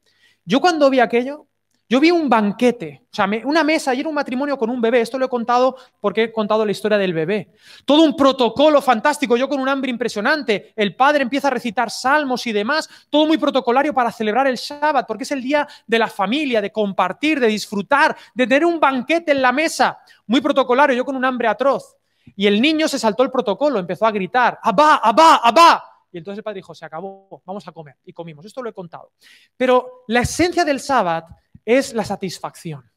Yo 0.49 0.63
cuando 0.63 0.89
vi 0.89 0.99
aquello, 0.99 1.47
yo 1.91 2.01
vi 2.01 2.11
un 2.11 2.31
banquete, 2.31 3.03
o 3.05 3.15
sea, 3.15 3.29
una 3.45 3.63
mesa 3.63 3.95
y 3.95 4.01
era 4.01 4.09
un 4.09 4.15
matrimonio 4.15 4.57
con 4.57 4.71
un 4.71 4.81
bebé. 4.81 5.03
Esto 5.03 5.19
lo 5.19 5.27
he 5.27 5.29
contado 5.29 5.77
porque 6.01 6.23
he 6.23 6.33
contado 6.33 6.65
la 6.65 6.73
historia 6.73 6.97
del 6.97 7.13
bebé. 7.13 7.53
Todo 7.85 8.03
un 8.03 8.17
protocolo 8.17 8.81
fantástico, 8.81 9.37
yo 9.37 9.47
con 9.47 9.61
un 9.61 9.69
hambre 9.69 9.91
impresionante. 9.91 10.73
El 10.75 10.97
padre 10.97 11.23
empieza 11.23 11.49
a 11.49 11.51
recitar 11.51 11.91
salmos 11.91 12.47
y 12.47 12.53
demás, 12.53 12.89
todo 13.11 13.27
muy 13.27 13.37
protocolario 13.37 13.93
para 13.93 14.11
celebrar 14.11 14.47
el 14.47 14.57
Shabbat, 14.57 15.07
porque 15.07 15.25
es 15.25 15.33
el 15.33 15.43
día 15.43 15.69
de 15.87 15.99
la 15.99 16.09
familia, 16.09 16.63
de 16.63 16.73
compartir, 16.73 17.41
de 17.41 17.49
disfrutar, 17.49 18.17
de 18.33 18.47
tener 18.47 18.65
un 18.65 18.81
banquete 18.81 19.33
en 19.33 19.43
la 19.43 19.53
mesa. 19.53 19.99
Muy 20.27 20.41
protocolario, 20.41 20.97
yo 20.97 21.05
con 21.05 21.15
un 21.15 21.27
hambre 21.27 21.49
atroz. 21.49 21.95
Y 22.37 22.47
el 22.47 22.59
niño 22.63 22.89
se 22.89 22.99
saltó 22.99 23.23
el 23.23 23.31
protocolo, 23.31 23.79
empezó 23.79 24.07
a 24.07 24.13
gritar, 24.13 24.59
¡Abba, 24.63 24.97
abba, 24.97 25.43
abba! 25.45 25.85
Y 26.11 26.19
entonces 26.19 26.39
el 26.39 26.45
padre 26.45 26.59
dijo, 26.59 26.75
se 26.75 26.85
acabó, 26.85 27.43
vamos 27.45 27.67
a 27.69 27.73
comer. 27.73 27.97
Y 28.05 28.13
comimos. 28.13 28.45
Esto 28.45 28.63
lo 28.63 28.71
he 28.71 28.73
contado. 28.73 29.13
Pero 29.57 30.05
la 30.09 30.21
esencia 30.21 30.65
del 30.65 30.81
sábado 30.81 31.29
es 31.65 31.93
la 31.93 32.05
satisfacción. 32.05 32.91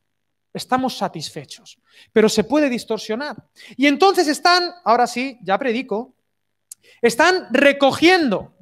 Estamos 0.53 0.97
satisfechos. 0.97 1.79
Pero 2.13 2.29
se 2.29 2.43
puede 2.43 2.69
distorsionar. 2.69 3.35
Y 3.77 3.87
entonces 3.87 4.27
están, 4.27 4.71
ahora 4.83 5.07
sí, 5.07 5.37
ya 5.43 5.57
predico, 5.57 6.13
están 7.01 7.47
recogiendo. 7.51 8.53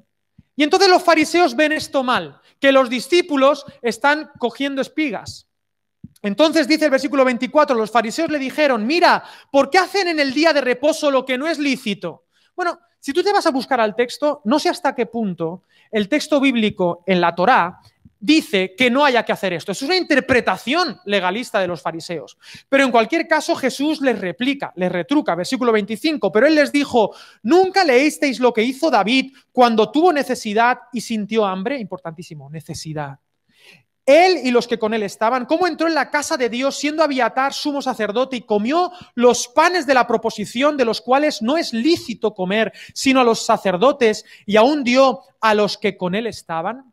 Y 0.56 0.63
entonces 0.63 0.89
los 0.89 1.03
fariseos 1.03 1.56
ven 1.56 1.72
esto 1.72 2.03
mal, 2.03 2.41
que 2.60 2.72
los 2.72 2.89
discípulos 2.89 3.65
están 3.82 4.32
cogiendo 4.39 4.82
espigas. 4.82 5.48
Entonces 6.22 6.68
dice 6.68 6.86
el 6.86 6.91
versículo 6.91 7.24
24, 7.24 7.77
los 7.77 7.91
fariseos 7.91 8.29
le 8.29 8.39
dijeron, 8.39 8.86
mira, 8.86 9.24
¿por 9.51 9.70
qué 9.70 9.77
hacen 9.77 10.10
en 10.10 10.20
el 10.20 10.34
día 10.34 10.51
de 10.51 10.62
reposo 10.62 11.10
lo 11.12 11.25
que 11.25 11.38
no 11.38 11.48
es 11.48 11.60
lícito? 11.60 12.25
Bueno, 12.56 12.77
si 13.00 13.13
tú 13.13 13.24
te 13.24 13.34
vas 13.34 13.46
a 13.46 13.51
buscar 13.51 13.79
al 13.79 13.96
texto, 13.96 14.41
no 14.46 14.60
sé 14.60 14.70
hasta 14.70 14.94
qué 14.96 15.06
punto 15.06 15.63
el 15.91 16.08
texto 16.08 16.39
bíblico 16.39 17.03
en 17.06 17.22
la 17.22 17.34
Torá 17.34 17.79
dice 18.20 18.75
que 18.77 18.91
no 18.91 19.06
haya 19.06 19.24
que 19.24 19.32
hacer 19.32 19.53
esto. 19.53 19.72
Es 19.72 19.82
una 19.82 19.96
interpretación 19.96 21.00
legalista 21.06 21.60
de 21.60 21.68
los 21.68 21.82
fariseos. 21.82 22.38
Pero 22.68 22.84
en 22.84 22.91
cualquier 22.91 23.27
caso 23.27 23.56
Jesús 23.56 24.01
les 24.01 24.20
replica, 24.20 24.74
les 24.75 24.91
retruca, 24.91 25.36
versículo 25.36 25.72
25, 25.72 26.32
pero 26.32 26.48
él 26.48 26.56
les 26.56 26.72
dijo, 26.72 27.15
nunca 27.44 27.84
leísteis 27.84 28.39
lo 28.39 28.53
que 28.53 28.63
hizo 28.63 28.91
David 28.91 29.34
cuando 29.51 29.91
tuvo 29.91 30.12
necesidad 30.12 30.79
y 30.91 31.01
sintió 31.01 31.46
hambre, 31.46 31.79
importantísimo, 31.79 32.50
necesidad 32.50 33.20
él 34.10 34.39
y 34.44 34.51
los 34.51 34.68
que 34.68 34.80
con 34.80 34.94
él 34.94 35.04
estaban, 35.04 35.46
cómo 35.46 35.68
entró 35.68 35.88
en 35.88 35.94
la 35.94 36.10
casa 36.10 36.36
de 36.36 36.50
Dios 36.50 36.78
siendo 36.78 37.04
Abiatar 37.04 37.54
sumo 37.54 37.82
sacerdote 37.82 38.38
y 38.38 38.42
comió 38.42 38.92
los 39.13 39.48
panes 39.48 39.86
de 39.86 39.94
la 39.94 40.08
proposición 40.08 40.78
de 40.78 40.86
los 40.86 41.01
cuales 41.01 41.42
no 41.42 41.58
es 41.58 41.74
lícito 41.74 42.34
comer, 42.34 42.74
sino 42.94 43.22
a 43.22 43.24
los 43.24 43.46
sacerdotes 43.46 44.25
y 44.46 44.58
aún 44.58 44.84
dio 44.84 45.22
a 45.39 45.54
los 45.54 45.78
que 45.78 45.96
con 45.96 46.16
él 46.16 46.28
estaban. 46.28 46.92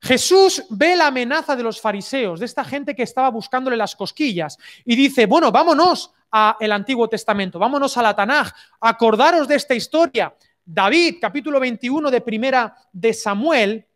Jesús 0.00 0.64
ve 0.70 0.96
la 0.96 1.08
amenaza 1.08 1.56
de 1.56 1.62
los 1.62 1.80
fariseos, 1.80 2.40
de 2.40 2.46
esta 2.46 2.64
gente 2.64 2.94
que 2.94 3.02
estaba 3.02 3.30
buscándole 3.30 3.76
las 3.76 3.96
cosquillas, 3.96 4.58
y 4.84 4.94
dice, 4.94 5.26
bueno, 5.26 5.50
vámonos 5.50 6.12
al 6.30 6.72
Antiguo 6.72 7.08
Testamento, 7.08 7.58
vámonos 7.58 7.96
a 7.96 8.02
la 8.02 8.14
Tanaj, 8.14 8.52
acordaros 8.80 9.48
de 9.48 9.54
esta 9.54 9.74
historia. 9.74 10.34
David, 10.64 11.16
capítulo 11.20 11.60
21 11.60 12.10
de 12.10 12.20
primera 12.20 12.76
de 12.92 13.14
Samuel, 13.14 13.86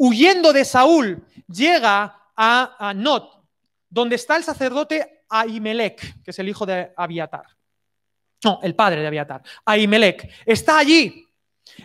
huyendo 0.00 0.54
de 0.54 0.64
Saúl, 0.64 1.22
llega 1.46 2.32
a, 2.34 2.92
Not, 2.96 3.44
donde 3.90 4.16
está 4.16 4.36
el 4.36 4.44
sacerdote 4.44 5.24
Ahimelech, 5.28 6.22
que 6.22 6.30
es 6.30 6.38
el 6.38 6.48
hijo 6.48 6.64
de 6.64 6.90
Abiatar. 6.96 7.44
No, 8.42 8.60
el 8.62 8.74
padre 8.74 9.02
de 9.02 9.06
Abiatar. 9.06 9.42
Ahimelech. 9.66 10.26
Está 10.46 10.78
allí. 10.78 11.26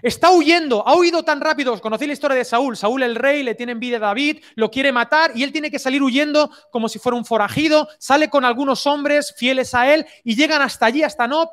Está 0.02 0.32
huyendo, 0.32 0.88
ha 0.88 0.96
huido 0.96 1.24
tan 1.24 1.42
rápido. 1.42 1.80
Conocí 1.82 2.08
la 2.08 2.14
historia 2.14 2.38
de 2.38 2.46
Saúl. 2.46 2.78
Saúl, 2.78 3.04
el 3.04 3.16
rey, 3.16 3.44
le 3.44 3.54
tiene 3.54 3.74
envidia 3.74 3.98
a 3.98 4.00
David, 4.00 4.42
lo 4.56 4.72
quiere 4.72 4.94
matar 4.94 5.32
y 5.36 5.44
él 5.44 5.52
tiene 5.52 5.70
que 5.70 5.78
salir 5.78 6.02
huyendo 6.02 6.50
como 6.72 6.88
si 6.88 7.00
fuera 7.00 7.18
un 7.18 7.26
forajido. 7.26 7.90
Sale 8.00 8.30
con 8.30 8.46
algunos 8.46 8.88
hombres 8.88 9.36
fieles 9.38 9.76
a 9.76 9.94
él 9.94 10.06
y 10.24 10.36
llegan 10.36 10.62
hasta 10.62 10.86
allí, 10.86 11.04
hasta 11.04 11.28
Nob, 11.28 11.50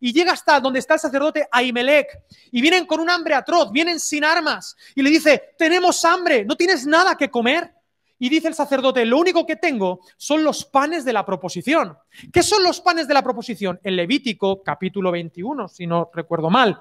y 0.00 0.12
llega 0.12 0.32
hasta 0.32 0.60
donde 0.60 0.78
está 0.78 0.94
el 0.94 1.00
sacerdote 1.00 1.48
Ahimelech 1.50 2.06
y 2.50 2.60
vienen 2.60 2.86
con 2.86 3.00
un 3.00 3.10
hambre 3.10 3.34
atroz, 3.34 3.70
vienen 3.72 4.00
sin 4.00 4.24
armas 4.24 4.76
y 4.94 5.02
le 5.02 5.10
dice, 5.10 5.54
tenemos 5.58 6.04
hambre, 6.04 6.44
¿no 6.44 6.56
tienes 6.56 6.86
nada 6.86 7.16
que 7.16 7.30
comer? 7.30 7.72
Y 8.18 8.30
dice 8.30 8.48
el 8.48 8.54
sacerdote, 8.54 9.04
lo 9.04 9.18
único 9.18 9.46
que 9.46 9.56
tengo 9.56 10.00
son 10.16 10.42
los 10.42 10.64
panes 10.64 11.04
de 11.04 11.12
la 11.12 11.26
proposición. 11.26 11.98
¿Qué 12.32 12.42
son 12.42 12.62
los 12.62 12.80
panes 12.80 13.06
de 13.06 13.14
la 13.14 13.22
proposición? 13.22 13.78
En 13.82 13.96
Levítico 13.96 14.62
capítulo 14.62 15.10
21, 15.10 15.68
si 15.68 15.86
no 15.86 16.10
recuerdo 16.14 16.48
mal, 16.48 16.80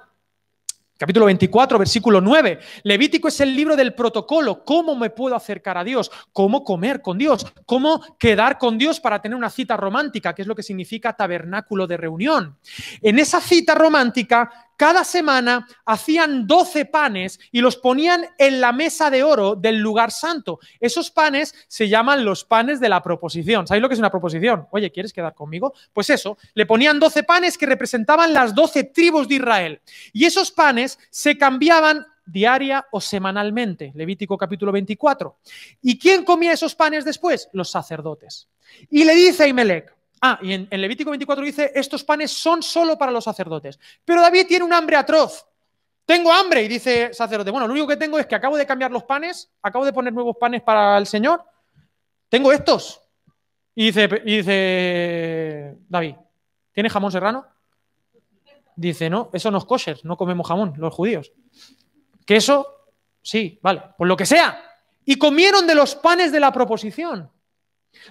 Capítulo 0.97 1.25
24, 1.25 1.77
versículo 1.77 2.21
9. 2.21 2.57
Levítico 2.83 3.27
es 3.27 3.41
el 3.41 3.53
libro 3.53 3.75
del 3.75 3.93
protocolo. 3.93 4.63
¿Cómo 4.63 4.95
me 4.95 5.09
puedo 5.09 5.35
acercar 5.35 5.77
a 5.77 5.83
Dios? 5.83 6.09
¿Cómo 6.31 6.63
comer 6.63 7.01
con 7.01 7.17
Dios? 7.17 7.45
¿Cómo 7.65 8.01
quedar 8.17 8.57
con 8.57 8.77
Dios 8.77 9.01
para 9.01 9.21
tener 9.21 9.35
una 9.35 9.49
cita 9.49 9.75
romántica? 9.75 10.33
Que 10.33 10.43
es 10.43 10.47
lo 10.47 10.55
que 10.55 10.63
significa 10.63 11.11
tabernáculo 11.11 11.85
de 11.85 11.97
reunión. 11.97 12.57
En 13.01 13.19
esa 13.19 13.41
cita 13.41 13.75
romántica 13.75 14.64
cada 14.77 15.03
semana 15.03 15.67
hacían 15.85 16.47
12 16.47 16.85
panes 16.85 17.39
y 17.51 17.61
los 17.61 17.77
ponían 17.77 18.25
en 18.37 18.61
la 18.61 18.71
mesa 18.71 19.09
de 19.09 19.23
oro 19.23 19.55
del 19.55 19.77
lugar 19.77 20.11
santo. 20.11 20.59
Esos 20.79 21.11
panes 21.11 21.53
se 21.67 21.89
llaman 21.89 22.25
los 22.25 22.43
panes 22.43 22.79
de 22.79 22.89
la 22.89 23.01
proposición. 23.01 23.67
¿Sabéis 23.67 23.81
lo 23.81 23.89
que 23.89 23.93
es 23.93 23.99
una 23.99 24.11
proposición? 24.11 24.67
Oye, 24.71 24.91
¿quieres 24.91 25.13
quedar 25.13 25.33
conmigo? 25.33 25.73
Pues 25.93 26.09
eso, 26.09 26.37
le 26.53 26.65
ponían 26.65 26.99
12 26.99 27.23
panes 27.23 27.57
que 27.57 27.65
representaban 27.65 28.33
las 28.33 28.53
12 28.53 28.85
tribus 28.85 29.27
de 29.27 29.35
Israel. 29.35 29.81
Y 30.13 30.25
esos 30.25 30.51
panes 30.51 30.99
se 31.09 31.37
cambiaban 31.37 32.05
diaria 32.25 32.85
o 32.91 32.99
semanalmente. 32.99 33.91
Levítico 33.95 34.37
capítulo 34.37 34.71
24. 34.71 35.37
¿Y 35.81 35.99
quién 35.99 36.23
comía 36.23 36.53
esos 36.53 36.75
panes 36.75 37.05
después? 37.05 37.49
Los 37.53 37.69
sacerdotes. 37.69 38.47
Y 38.89 39.05
le 39.05 39.15
dice 39.15 39.43
a 39.43 39.47
Imelec, 39.47 39.95
Ah, 40.21 40.39
y 40.41 40.53
en, 40.53 40.67
Levítico 40.71 41.09
24 41.09 41.43
dice, 41.43 41.71
estos 41.75 42.03
panes 42.03 42.31
son 42.31 42.63
solo 42.63 42.97
para 42.97 43.11
los 43.11 43.23
sacerdotes. 43.23 43.79
Pero 44.03 44.21
David 44.21 44.47
tiene 44.47 44.65
un 44.65 44.73
hambre 44.73 44.95
atroz. 44.95 45.45
Tengo 46.05 46.31
hambre, 46.31 46.63
y 46.63 46.67
dice 46.67 47.13
sacerdote, 47.13 47.49
bueno, 47.49 47.67
lo 47.67 47.73
único 47.73 47.87
que 47.87 47.97
tengo 47.97 48.19
es 48.19 48.27
que 48.27 48.35
acabo 48.35 48.57
de 48.57 48.65
cambiar 48.65 48.91
los 48.91 49.03
panes, 49.03 49.51
acabo 49.61 49.85
de 49.85 49.93
poner 49.93 50.13
nuevos 50.13 50.37
panes 50.39 50.61
para 50.61 50.97
el 50.99 51.07
Señor, 51.07 51.43
tengo 52.29 52.51
estos. 52.51 53.01
Y 53.73 53.91
dice, 53.91 55.77
David, 55.89 56.15
¿tiene 56.71 56.89
jamón 56.89 57.11
serrano? 57.11 57.45
Dice, 58.75 59.09
no, 59.09 59.29
eso 59.33 59.49
no 59.49 59.57
es 59.57 59.65
kosher, 59.65 59.99
no 60.03 60.15
comemos 60.15 60.47
jamón, 60.47 60.73
los 60.77 60.93
judíos. 60.93 61.31
¿Queso? 62.25 62.67
Sí, 63.21 63.59
vale, 63.61 63.81
pues 63.97 64.07
lo 64.07 64.15
que 64.15 64.25
sea. 64.25 64.61
Y 65.05 65.17
comieron 65.17 65.65
de 65.65 65.75
los 65.75 65.95
panes 65.95 66.31
de 66.31 66.39
la 66.39 66.51
proposición. 66.51 67.31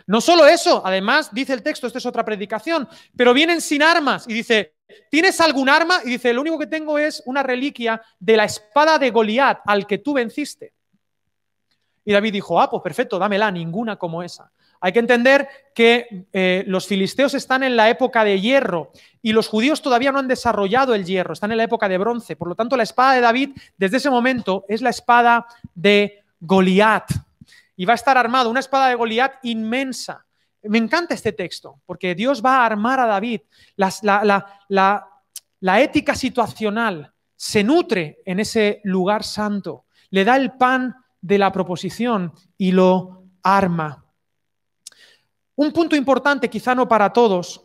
No 0.07 0.21
solo 0.21 0.47
eso, 0.47 0.83
además 0.85 1.31
dice 1.33 1.53
el 1.53 1.63
texto, 1.63 1.87
esta 1.87 1.99
es 1.99 2.07
otra 2.07 2.25
predicación, 2.25 2.89
pero 3.17 3.35
vienen 3.35 3.61
sin 3.61 3.83
armas 3.83 4.27
y 4.29 4.35
dice, 4.35 4.75
¿tienes 5.11 5.41
algún 5.41 5.69
arma? 5.69 6.01
Y 6.05 6.11
dice, 6.11 6.33
lo 6.33 6.41
único 6.41 6.59
que 6.59 6.67
tengo 6.67 6.99
es 6.99 7.23
una 7.27 7.43
reliquia 7.43 8.01
de 8.19 8.37
la 8.37 8.45
espada 8.45 8.99
de 8.99 9.11
Goliat 9.11 9.61
al 9.67 9.87
que 9.87 9.99
tú 9.99 10.15
venciste. 10.15 10.73
Y 12.05 12.13
David 12.13 12.33
dijo, 12.33 12.61
ah, 12.61 12.69
pues 12.69 12.83
perfecto, 12.83 13.19
dámela, 13.19 13.51
ninguna 13.51 13.97
como 13.97 14.23
esa. 14.23 14.51
Hay 14.81 14.93
que 14.93 14.99
entender 14.99 15.49
que 15.75 16.27
eh, 16.31 16.63
los 16.67 16.87
filisteos 16.87 17.33
están 17.33 17.63
en 17.63 17.75
la 17.75 17.89
época 17.89 18.23
de 18.23 18.39
hierro 18.39 18.93
y 19.23 19.33
los 19.33 19.49
judíos 19.49 19.81
todavía 19.81 20.13
no 20.13 20.19
han 20.19 20.29
desarrollado 20.29 20.95
el 20.95 21.07
hierro, 21.07 21.33
están 21.33 21.53
en 21.53 21.57
la 21.57 21.65
época 21.65 21.89
de 21.89 21.97
bronce. 21.97 22.37
Por 22.37 22.49
lo 22.49 22.55
tanto, 22.55 22.77
la 22.77 22.83
espada 22.83 23.15
de 23.15 23.23
David 23.23 23.51
desde 23.79 23.97
ese 23.97 24.11
momento 24.11 24.67
es 24.69 24.83
la 24.83 24.91
espada 24.91 25.47
de 25.75 26.23
Goliat 26.39 27.07
y 27.77 27.85
va 27.85 27.93
a 27.93 27.97
estar 27.97 28.17
armado, 28.17 28.51
una 28.51 28.61
espada 28.61 28.89
de 28.89 28.95
Goliat 28.95 29.35
inmensa. 29.43 30.25
Me 30.63 30.79
encanta 30.79 31.15
este 31.15 31.33
texto, 31.33 31.81
porque 31.85 32.15
Dios 32.15 32.43
va 32.45 32.59
a 32.59 32.67
armar 32.67 33.01
a 33.01 33.07
David. 33.07 33.43
la, 33.77 35.81
ética 35.81 36.15
situacional 36.15 37.13
se 37.37 37.65
nutre 37.65 38.23
en 38.25 38.41
ese 38.41 38.81
lugar 38.85 39.25
santo. 39.25 39.87
Le 40.11 40.25
da 40.25 40.37
el 40.37 40.53
pan 40.53 40.95
de 41.21 41.39
la 41.39 41.53
proposición 41.53 42.33
y 42.57 42.73
lo 42.73 43.25
arma. 43.43 44.05
Un 45.57 45.73
punto 45.73 45.97
importante, 45.97 46.49
quizá 46.49 46.75
no 46.75 46.89
para 46.89 47.13
todos. 47.13 47.63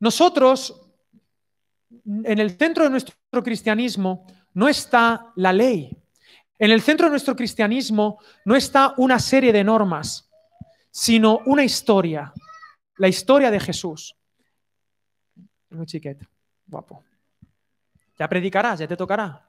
Nosotros, 0.00 0.80
en 2.04 2.38
el 2.38 2.56
centro 2.56 2.84
de 2.84 2.90
nuestro 2.90 3.42
cristianismo, 3.42 4.26
no 4.54 4.68
está 4.68 5.32
la 5.36 5.52
ley. 5.52 6.03
En 6.58 6.70
el 6.70 6.82
centro 6.82 7.06
de 7.06 7.10
nuestro 7.10 7.34
cristianismo 7.34 8.18
no 8.44 8.54
está 8.54 8.94
una 8.96 9.18
serie 9.18 9.52
de 9.52 9.64
normas, 9.64 10.30
sino 10.90 11.40
una 11.46 11.64
historia, 11.64 12.32
la 12.98 13.08
historia 13.08 13.50
de 13.50 13.60
Jesús. 13.60 14.14
Muy 15.70 15.86
chiquete, 15.86 16.28
guapo. 16.66 17.04
Ya 18.16 18.28
predicarás, 18.28 18.78
ya 18.78 18.86
te 18.86 18.96
tocará. 18.96 19.44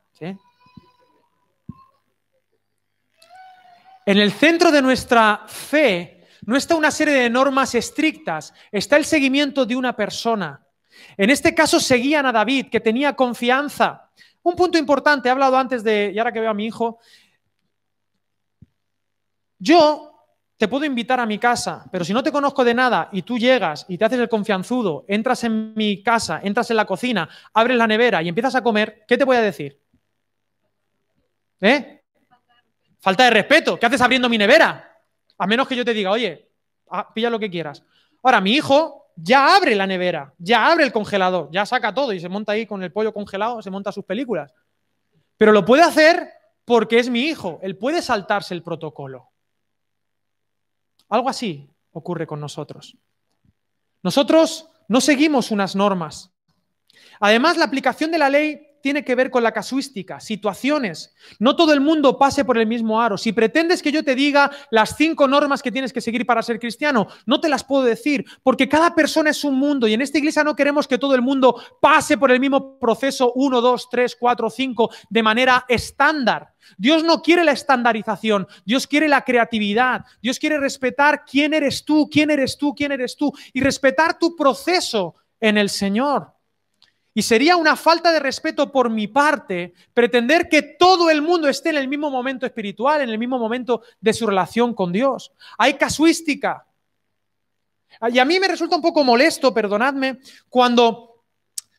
En 4.07 4.17
el 4.17 4.31
centro 4.31 4.71
de 4.71 4.81
nuestra 4.81 5.43
fe 5.47 6.27
no 6.45 6.55
está 6.55 6.75
una 6.75 6.91
serie 6.91 7.13
de 7.13 7.29
normas 7.29 7.75
estrictas, 7.75 8.53
está 8.71 8.97
el 8.97 9.05
seguimiento 9.05 9.65
de 9.65 9.75
una 9.75 9.95
persona. 9.95 10.65
En 11.17 11.29
este 11.29 11.53
caso 11.53 11.79
seguían 11.79 12.25
a 12.25 12.31
David, 12.31 12.67
que 12.71 12.79
tenía 12.79 13.15
confianza. 13.15 14.09
Un 14.45 14.55
punto 14.55 14.77
importante, 14.77 15.27
he 15.27 15.31
hablado 15.31 15.57
antes 15.57 15.83
de, 15.83 16.11
y 16.13 16.19
ahora 16.19 16.31
que 16.31 16.39
veo 16.39 16.51
a 16.51 16.53
mi 16.53 16.67
hijo, 16.67 16.99
yo 19.57 20.11
te 20.55 20.67
puedo 20.67 20.85
invitar 20.85 21.19
a 21.19 21.25
mi 21.25 21.39
casa, 21.39 21.83
pero 21.91 22.05
si 22.05 22.13
no 22.13 22.21
te 22.21 22.31
conozco 22.31 22.63
de 22.63 22.75
nada 22.75 23.09
y 23.11 23.23
tú 23.23 23.39
llegas 23.39 23.87
y 23.89 23.97
te 23.97 24.05
haces 24.05 24.19
el 24.19 24.29
confianzudo, 24.29 25.03
entras 25.07 25.43
en 25.45 25.73
mi 25.73 26.03
casa, 26.03 26.41
entras 26.43 26.69
en 26.69 26.77
la 26.77 26.85
cocina, 26.85 27.27
abres 27.55 27.75
la 27.75 27.87
nevera 27.87 28.21
y 28.21 28.29
empiezas 28.29 28.53
a 28.53 28.61
comer, 28.61 29.03
¿qué 29.07 29.17
te 29.17 29.23
voy 29.23 29.35
a 29.35 29.41
decir? 29.41 29.81
¿Eh? 31.61 32.03
Falta 32.99 33.23
de 33.23 33.31
respeto. 33.31 33.79
¿Qué 33.79 33.87
haces 33.87 34.01
abriendo 34.01 34.29
mi 34.29 34.37
nevera? 34.37 34.95
A 35.39 35.47
menos 35.47 35.67
que 35.67 35.75
yo 35.75 35.83
te 35.83 35.95
diga, 35.95 36.11
oye, 36.11 36.51
ah, 36.91 37.11
pilla 37.11 37.31
lo 37.31 37.39
que 37.39 37.49
quieras. 37.49 37.83
Ahora, 38.21 38.41
mi 38.41 38.51
hijo 38.51 39.04
ya 39.15 39.55
abre 39.55 39.75
la 39.75 39.87
nevera, 39.87 40.33
ya 40.37 40.69
abre 40.69 40.83
el 40.83 40.91
congelador, 40.91 41.49
ya 41.51 41.65
saca 41.65 41.93
todo 41.93 42.13
y 42.13 42.19
se 42.19 42.29
monta 42.29 42.51
ahí 42.51 42.65
con 42.65 42.83
el 42.83 42.91
pollo 42.91 43.13
congelado, 43.13 43.61
se 43.61 43.71
monta 43.71 43.91
sus 43.91 44.05
películas. 44.05 44.53
Pero 45.37 45.51
lo 45.51 45.65
puede 45.65 45.83
hacer 45.83 46.29
porque 46.65 46.99
es 46.99 47.09
mi 47.09 47.21
hijo, 47.21 47.59
él 47.61 47.77
puede 47.77 48.01
saltarse 48.01 48.53
el 48.53 48.63
protocolo. 48.63 49.29
Algo 51.09 51.29
así 51.29 51.69
ocurre 51.91 52.27
con 52.27 52.39
nosotros. 52.39 52.97
Nosotros 54.01 54.69
no 54.87 55.01
seguimos 55.01 55.51
unas 55.51 55.75
normas. 55.75 56.31
Además, 57.19 57.57
la 57.57 57.65
aplicación 57.65 58.11
de 58.11 58.17
la 58.17 58.29
ley 58.29 58.64
tiene 58.85 59.03
que 59.03 59.15
ver 59.15 59.31
con 59.31 59.41
la 59.41 59.51
casuística, 59.51 60.19
situaciones. 60.19 61.15
No 61.39 61.55
todo 61.55 61.73
el 61.73 61.81
mundo 61.81 62.19
pase 62.19 62.45
por 62.45 62.55
el 62.59 62.67
mismo 62.67 63.01
aro. 63.01 63.17
Si 63.17 63.33
pretendes 63.33 63.81
que 63.81 63.91
yo 63.91 64.03
te 64.03 64.13
diga 64.13 64.51
las 64.69 64.95
cinco 64.95 65.27
normas 65.27 65.63
que 65.63 65.71
tienes 65.71 65.91
que 65.91 66.01
seguir 66.01 66.23
para 66.23 66.43
ser 66.43 66.59
cristiano, 66.59 67.07
no 67.25 67.41
te 67.41 67.49
las 67.49 67.63
puedo 67.63 67.81
decir, 67.81 68.23
porque 68.43 68.69
cada 68.69 68.93
persona 68.93 69.31
es 69.31 69.43
un 69.43 69.55
mundo 69.55 69.87
y 69.87 69.95
en 69.95 70.03
esta 70.03 70.19
iglesia 70.19 70.43
no 70.43 70.55
queremos 70.55 70.87
que 70.87 70.99
todo 70.99 71.15
el 71.15 71.23
mundo 71.23 71.59
pase 71.81 72.15
por 72.19 72.29
el 72.29 72.39
mismo 72.39 72.77
proceso 72.77 73.31
1, 73.33 73.59
2, 73.59 73.89
3, 73.89 74.17
4, 74.19 74.49
5 74.51 74.89
de 75.09 75.23
manera 75.23 75.65
estándar. 75.67 76.53
Dios 76.77 77.03
no 77.03 77.23
quiere 77.23 77.43
la 77.43 77.53
estandarización, 77.53 78.47
Dios 78.65 78.85
quiere 78.85 79.07
la 79.07 79.23
creatividad, 79.23 80.05
Dios 80.21 80.37
quiere 80.37 80.59
respetar 80.59 81.25
quién 81.25 81.55
eres 81.55 81.85
tú, 81.85 82.07
quién 82.07 82.29
eres 82.29 82.55
tú, 82.55 82.75
quién 82.75 82.91
eres 82.91 83.17
tú 83.17 83.33
y 83.51 83.61
respetar 83.61 84.19
tu 84.19 84.35
proceso 84.35 85.15
en 85.39 85.57
el 85.57 85.71
Señor. 85.71 86.34
Y 87.17 87.21
sería 87.21 87.55
una 87.55 87.77
falta 87.77 88.11
de 88.11 88.19
respeto 88.19 88.73
por 88.73 88.89
mi 88.89 89.07
parte 89.07 89.73
pretender 89.93 90.49
que 90.49 90.61
todo 90.61 91.09
el 91.09 91.21
mundo 91.21 91.47
esté 91.47 91.69
en 91.69 91.77
el 91.77 91.87
mismo 91.87 92.11
momento 92.11 92.45
espiritual, 92.45 93.01
en 93.01 93.09
el 93.09 93.17
mismo 93.17 93.39
momento 93.39 93.83
de 94.01 94.11
su 94.13 94.27
relación 94.27 94.73
con 94.73 94.91
Dios. 94.91 95.31
Hay 95.57 95.75
casuística. 95.75 96.67
Y 98.11 98.19
a 98.19 98.25
mí 98.25 98.37
me 98.37 98.49
resulta 98.49 98.75
un 98.75 98.81
poco 98.81 99.05
molesto, 99.05 99.53
perdonadme, 99.53 100.19
cuando, 100.49 101.23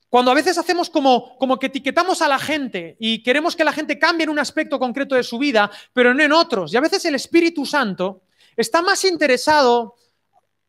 cuando 0.09 0.31
a 0.31 0.35
veces 0.35 0.57
hacemos 0.57 0.89
como, 0.89 1.37
como 1.37 1.59
que 1.59 1.67
etiquetamos 1.67 2.23
a 2.23 2.29
la 2.29 2.39
gente 2.39 2.97
y 2.99 3.23
queremos 3.23 3.55
que 3.55 3.65
la 3.65 3.73
gente 3.73 3.99
cambie 3.99 4.25
en 4.25 4.31
un 4.31 4.39
aspecto 4.39 4.79
concreto 4.79 5.17
de 5.17 5.23
su 5.23 5.37
vida, 5.37 5.71
pero 5.93 6.15
no 6.15 6.23
en 6.23 6.33
otros. 6.33 6.73
Y 6.73 6.79
a 6.79 6.81
veces 6.81 7.05
el 7.05 7.15
Espíritu 7.15 7.67
Santo 7.67 8.23
está 8.57 8.81
más 8.81 9.05
interesado 9.05 9.97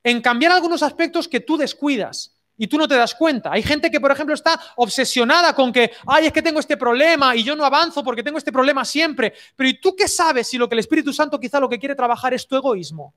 en 0.03 0.19
cambiar 0.21 0.51
algunos 0.51 0.83
aspectos 0.83 1.29
que 1.29 1.39
tú 1.39 1.55
descuidas 1.55 2.36
y 2.57 2.67
tú 2.67 2.77
no 2.77 2.87
te 2.87 2.95
das 2.95 3.13
cuenta. 3.13 3.51
Hay 3.51 3.61
gente 3.61 3.91
que, 3.91 3.99
por 3.99 4.11
ejemplo, 4.11 4.33
está 4.33 4.59
obsesionada 4.75 5.53
con 5.53 5.71
que, 5.71 5.91
ay, 6.07 6.25
es 6.25 6.33
que 6.33 6.41
tengo 6.41 6.59
este 6.59 6.75
problema 6.75 7.35
y 7.35 7.43
yo 7.43 7.55
no 7.55 7.63
avanzo 7.63 8.03
porque 8.03 8.23
tengo 8.23 8.37
este 8.37 8.51
problema 8.51 8.83
siempre. 8.83 9.33
Pero 9.55 9.69
¿y 9.69 9.79
tú 9.79 9.95
qué 9.95 10.07
sabes 10.07 10.47
si 10.47 10.57
lo 10.57 10.67
que 10.67 10.75
el 10.75 10.79
Espíritu 10.79 11.13
Santo 11.13 11.39
quizá 11.39 11.59
lo 11.59 11.69
que 11.69 11.79
quiere 11.79 11.95
trabajar 11.95 12.33
es 12.33 12.47
tu 12.47 12.55
egoísmo? 12.55 13.13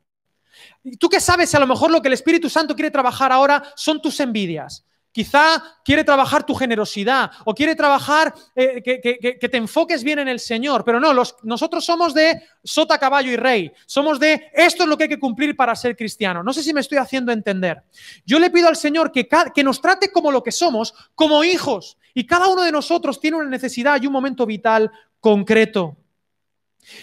¿Y 0.85 0.97
tú 0.97 1.09
qué 1.09 1.21
sabes 1.21 1.51
si 1.51 1.57
a 1.57 1.61
lo 1.61 1.67
mejor 1.67 1.91
lo 1.91 2.03
que 2.03 2.09
el 2.09 2.15
Espíritu 2.15 2.51
Santo 2.51 2.75
quiere 2.75 2.91
trabajar 2.91 3.33
ahora 3.33 3.63
son 3.77 4.01
tus 4.03 4.21
envidias? 4.21 4.85
Quizá 5.13 5.63
quiere 5.85 6.05
trabajar 6.05 6.47
tu 6.47 6.55
generosidad 6.55 7.33
o 7.45 7.53
quiere 7.53 7.75
trabajar 7.75 8.33
eh, 8.55 8.81
que, 8.81 9.49
te 9.49 9.57
enfoques 9.57 10.05
bien 10.05 10.21
en 10.21 10.29
el 10.29 10.39
Señor, 10.39 10.85
pero 10.85 11.01
no, 11.01 11.13
nosotros 11.43 11.85
somos 11.85 12.15
de 12.15 12.41
sota, 12.63 12.97
caballo 12.97 13.33
y 13.33 13.37
rey, 13.37 13.73
somos 13.87 14.21
de 14.21 14.51
esto 14.53 14.85
es 14.85 14.89
lo 14.89 14.97
que 14.97 15.05
hay 15.05 15.09
que 15.09 15.19
cumplir 15.19 15.57
para 15.57 15.75
ser 15.75 15.97
cristiano. 15.97 16.45
No 16.45 16.53
sé 16.53 16.63
si 16.63 16.73
me 16.73 16.81
estoy 16.81 16.99
haciendo 16.99 17.33
entender. 17.33 17.83
Yo 18.25 18.39
le 18.39 18.51
pido 18.51 18.69
al 18.69 18.77
Señor 18.77 19.11
que, 19.11 19.29
que 19.53 19.65
nos 19.65 19.81
trate 19.81 20.13
como 20.13 20.31
lo 20.31 20.45
que 20.45 20.53
somos, 20.53 20.95
como 21.17 21.43
hijos, 21.43 21.99
y 22.15 22.25
cada 22.25 22.47
uno 22.47 22.63
de 22.63 22.71
nosotros 22.71 23.19
tiene 23.19 23.39
una 23.39 23.51
necesidad 23.51 24.01
y 24.01 24.07
un 24.07 24.13
momento 24.13 24.47
vital 24.47 24.93
concreto. 25.19 25.97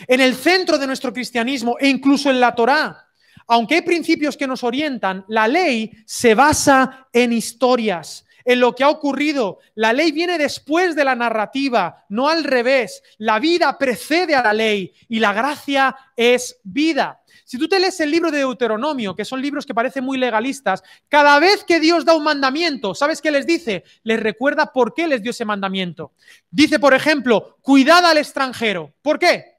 En 0.07 0.21
el 0.21 0.35
centro 0.35 0.77
de 0.77 0.87
nuestro 0.87 1.11
cristianismo 1.13 1.75
e 1.79 1.87
incluso 1.87 2.29
en 2.29 2.39
la 2.39 2.55
Torá, 2.55 3.06
aunque 3.47 3.75
hay 3.75 3.81
principios 3.81 4.35
que 4.35 4.47
nos 4.47 4.63
orientan, 4.63 5.25
la 5.27 5.47
ley 5.47 5.91
se 6.05 6.35
basa 6.35 7.07
en 7.13 7.31
historias, 7.31 8.25
en 8.43 8.59
lo 8.59 8.75
que 8.75 8.83
ha 8.83 8.89
ocurrido. 8.89 9.59
La 9.75 9.93
ley 9.93 10.11
viene 10.11 10.37
después 10.37 10.95
de 10.95 11.05
la 11.05 11.15
narrativa, 11.15 12.05
no 12.09 12.27
al 12.27 12.43
revés. 12.43 13.01
La 13.17 13.39
vida 13.39 13.77
precede 13.77 14.35
a 14.35 14.43
la 14.43 14.53
ley 14.53 14.93
y 15.07 15.19
la 15.19 15.33
gracia 15.33 15.95
es 16.15 16.59
vida. 16.63 17.21
Si 17.45 17.57
tú 17.57 17.69
te 17.69 17.79
lees 17.79 17.97
el 18.01 18.11
libro 18.11 18.29
de 18.29 18.39
Deuteronomio, 18.39 19.15
que 19.15 19.23
son 19.23 19.41
libros 19.41 19.65
que 19.65 19.73
parecen 19.73 20.03
muy 20.03 20.17
legalistas, 20.17 20.83
cada 21.07 21.39
vez 21.39 21.63
que 21.63 21.79
Dios 21.79 22.03
da 22.03 22.13
un 22.13 22.25
mandamiento, 22.25 22.93
¿sabes 22.93 23.21
qué 23.21 23.31
les 23.31 23.47
dice? 23.47 23.85
Les 24.03 24.19
recuerda 24.19 24.73
por 24.73 24.93
qué 24.93 25.07
les 25.07 25.21
dio 25.21 25.31
ese 25.31 25.45
mandamiento. 25.45 26.11
Dice, 26.51 26.77
por 26.77 26.93
ejemplo, 26.93 27.57
cuidad 27.61 28.05
al 28.05 28.17
extranjero. 28.17 28.93
¿Por 29.01 29.17
qué? 29.17 29.56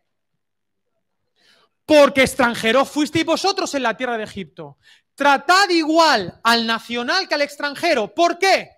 Porque 1.89 2.21
extranjeros 2.21 2.91
fuisteis 2.91 3.25
vosotros 3.25 3.75
en 3.75 3.83
la 3.83 3.97
tierra 3.97 4.19
de 4.19 4.25
Egipto. 4.25 4.77
Tratad 5.15 5.71
igual 5.71 6.39
al 6.43 6.67
nacional 6.67 7.27
que 7.27 7.35
al 7.35 7.41
extranjero. 7.41 8.15
¿Por 8.15 8.39
qué? 8.39 8.73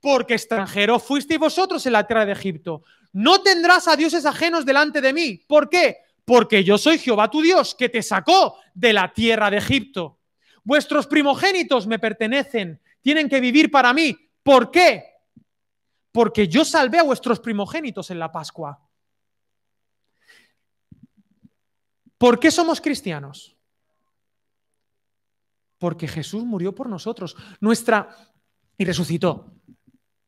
Porque 0.00 0.32
extranjeros 0.32 1.02
fuisteis 1.02 1.38
vosotros 1.38 1.84
en 1.84 1.92
la 1.92 2.06
tierra 2.06 2.24
de 2.24 2.32
Egipto. 2.32 2.82
No 3.12 3.42
tendrás 3.42 3.86
a 3.86 3.96
dioses 3.96 4.24
ajenos 4.24 4.64
delante 4.64 5.02
de 5.02 5.12
mí. 5.12 5.42
¿Por 5.46 5.68
qué? 5.68 5.98
Porque 6.24 6.64
yo 6.64 6.78
soy 6.78 6.96
Jehová 6.96 7.30
tu 7.30 7.42
Dios, 7.42 7.74
que 7.74 7.90
te 7.90 8.02
sacó 8.02 8.56
de 8.72 8.94
la 8.94 9.12
tierra 9.12 9.50
de 9.50 9.58
Egipto. 9.58 10.20
Vuestros 10.62 11.06
primogénitos 11.06 11.86
me 11.86 11.98
pertenecen, 11.98 12.80
tienen 13.02 13.28
que 13.28 13.40
vivir 13.40 13.70
para 13.70 13.92
mí. 13.92 14.16
¿Por 14.42 14.70
qué? 14.70 15.04
Porque 16.10 16.48
yo 16.48 16.64
salvé 16.64 17.00
a 17.00 17.02
vuestros 17.02 17.40
primogénitos 17.40 18.10
en 18.10 18.18
la 18.18 18.32
Pascua. 18.32 18.80
¿Por 22.24 22.40
qué 22.40 22.50
somos 22.50 22.80
cristianos? 22.80 23.54
Porque 25.76 26.08
Jesús 26.08 26.42
murió 26.42 26.74
por 26.74 26.88
nosotros. 26.88 27.36
Nuestra 27.60 28.16
y 28.78 28.84
resucitó. 28.86 29.52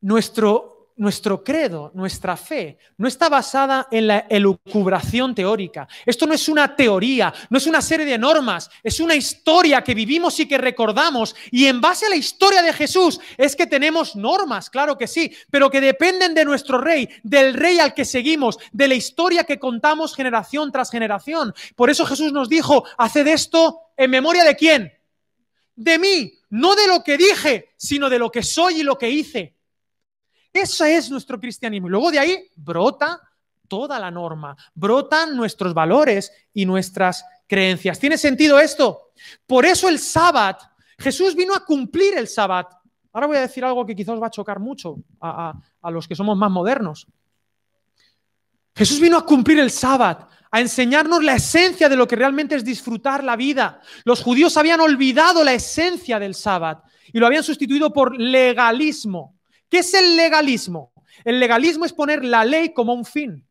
Nuestro 0.01 0.76
nuestro 0.97 1.43
credo, 1.43 1.91
nuestra 1.93 2.35
fe, 2.35 2.77
no 2.97 3.07
está 3.07 3.29
basada 3.29 3.87
en 3.91 4.07
la 4.07 4.25
elucubración 4.29 5.33
teórica. 5.35 5.87
Esto 6.05 6.25
no 6.25 6.33
es 6.33 6.49
una 6.49 6.75
teoría, 6.75 7.33
no 7.49 7.57
es 7.57 7.67
una 7.67 7.81
serie 7.81 8.05
de 8.05 8.17
normas, 8.17 8.69
es 8.83 8.99
una 8.99 9.15
historia 9.15 9.83
que 9.83 9.93
vivimos 9.93 10.39
y 10.39 10.47
que 10.47 10.57
recordamos. 10.57 11.35
Y 11.51 11.67
en 11.67 11.79
base 11.79 12.07
a 12.07 12.09
la 12.09 12.15
historia 12.15 12.61
de 12.61 12.73
Jesús 12.73 13.19
es 13.37 13.55
que 13.55 13.67
tenemos 13.67 14.15
normas, 14.15 14.69
claro 14.69 14.97
que 14.97 15.07
sí, 15.07 15.31
pero 15.51 15.69
que 15.69 15.81
dependen 15.81 16.33
de 16.33 16.45
nuestro 16.45 16.79
rey, 16.79 17.07
del 17.23 17.53
rey 17.53 17.79
al 17.79 17.93
que 17.93 18.05
seguimos, 18.05 18.57
de 18.71 18.87
la 18.87 18.95
historia 18.95 19.43
que 19.43 19.59
contamos 19.59 20.15
generación 20.15 20.71
tras 20.71 20.89
generación. 20.89 21.53
Por 21.75 21.89
eso 21.89 22.05
Jesús 22.05 22.33
nos 22.33 22.49
dijo, 22.49 22.83
haced 22.97 23.27
esto 23.27 23.81
en 23.95 24.09
memoria 24.09 24.43
de 24.43 24.55
quién? 24.55 24.93
De 25.75 25.99
mí, 25.99 26.33
no 26.49 26.75
de 26.75 26.87
lo 26.87 27.03
que 27.03 27.17
dije, 27.17 27.69
sino 27.77 28.09
de 28.09 28.17
lo 28.17 28.31
que 28.31 28.41
soy 28.41 28.81
y 28.81 28.83
lo 28.83 28.97
que 28.97 29.11
hice. 29.11 29.56
Ese 30.51 30.95
es 30.95 31.09
nuestro 31.09 31.39
cristianismo. 31.39 31.87
Y 31.87 31.91
luego 31.91 32.11
de 32.11 32.19
ahí 32.19 32.49
brota 32.55 33.21
toda 33.67 33.99
la 33.99 34.09
norma, 34.09 34.55
brotan 34.73 35.35
nuestros 35.35 35.73
valores 35.73 36.31
y 36.53 36.65
nuestras 36.65 37.25
creencias. 37.47 37.99
¿Tiene 37.99 38.17
sentido 38.17 38.59
esto? 38.59 39.11
Por 39.45 39.65
eso 39.65 39.89
el 39.89 39.99
sábado, 39.99 40.59
Jesús 40.97 41.35
vino 41.35 41.53
a 41.53 41.65
cumplir 41.65 42.17
el 42.17 42.27
sábado. 42.27 42.69
Ahora 43.13 43.27
voy 43.27 43.37
a 43.37 43.41
decir 43.41 43.63
algo 43.65 43.85
que 43.85 43.95
quizás 43.95 44.21
va 44.21 44.27
a 44.27 44.31
chocar 44.31 44.59
mucho 44.59 44.97
a, 45.19 45.53
a 45.81 45.91
los 45.91 46.07
que 46.07 46.15
somos 46.15 46.37
más 46.37 46.51
modernos. 46.51 47.07
Jesús 48.75 48.99
vino 48.99 49.17
a 49.17 49.25
cumplir 49.25 49.59
el 49.59 49.71
sábado, 49.71 50.27
a 50.51 50.61
enseñarnos 50.61 51.23
la 51.23 51.35
esencia 51.35 51.89
de 51.89 51.95
lo 51.95 52.07
que 52.07 52.15
realmente 52.15 52.55
es 52.55 52.63
disfrutar 52.63 53.23
la 53.23 53.35
vida. 53.35 53.81
Los 54.05 54.21
judíos 54.21 54.55
habían 54.55 54.79
olvidado 54.81 55.43
la 55.43 55.53
esencia 55.53 56.19
del 56.19 56.35
sábado 56.35 56.83
y 57.11 57.19
lo 57.19 57.25
habían 57.25 57.43
sustituido 57.43 57.91
por 57.91 58.19
legalismo. 58.19 59.36
¿Qué 59.69 59.79
es 59.79 59.93
el 59.93 60.15
legalismo? 60.15 60.93
El 61.23 61.39
legalismo 61.39 61.85
es 61.85 61.93
poner 61.93 62.23
la 62.23 62.45
ley 62.45 62.73
como 62.73 62.93
un 62.93 63.05
fin. 63.05 63.43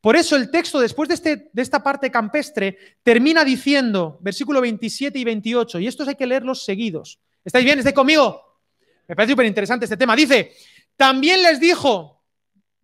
Por 0.00 0.16
eso 0.16 0.36
el 0.36 0.50
texto, 0.50 0.80
después 0.80 1.08
de, 1.08 1.14
este, 1.14 1.50
esta 1.56 1.82
parte 1.82 2.10
campestre, 2.10 2.76
termina 3.02 3.44
diciendo, 3.44 4.18
versículo 4.20 4.60
27 4.60 5.18
y 5.18 5.24
28, 5.24 5.80
y 5.80 5.86
estos 5.86 6.08
hay 6.08 6.16
que 6.16 6.26
leerlos 6.26 6.64
seguidos. 6.64 7.18
¿Estáis 7.44 7.64
bien? 7.64 7.78
¿Estáis 7.78 7.94
conmigo? 7.94 8.60
Me 9.08 9.16
parece 9.16 9.32
súper 9.32 9.46
interesante 9.46 9.86
este 9.86 9.96
tema. 9.96 10.14
Dice, 10.14 10.52
también 10.96 11.42
les 11.42 11.58
dijo, 11.58 12.22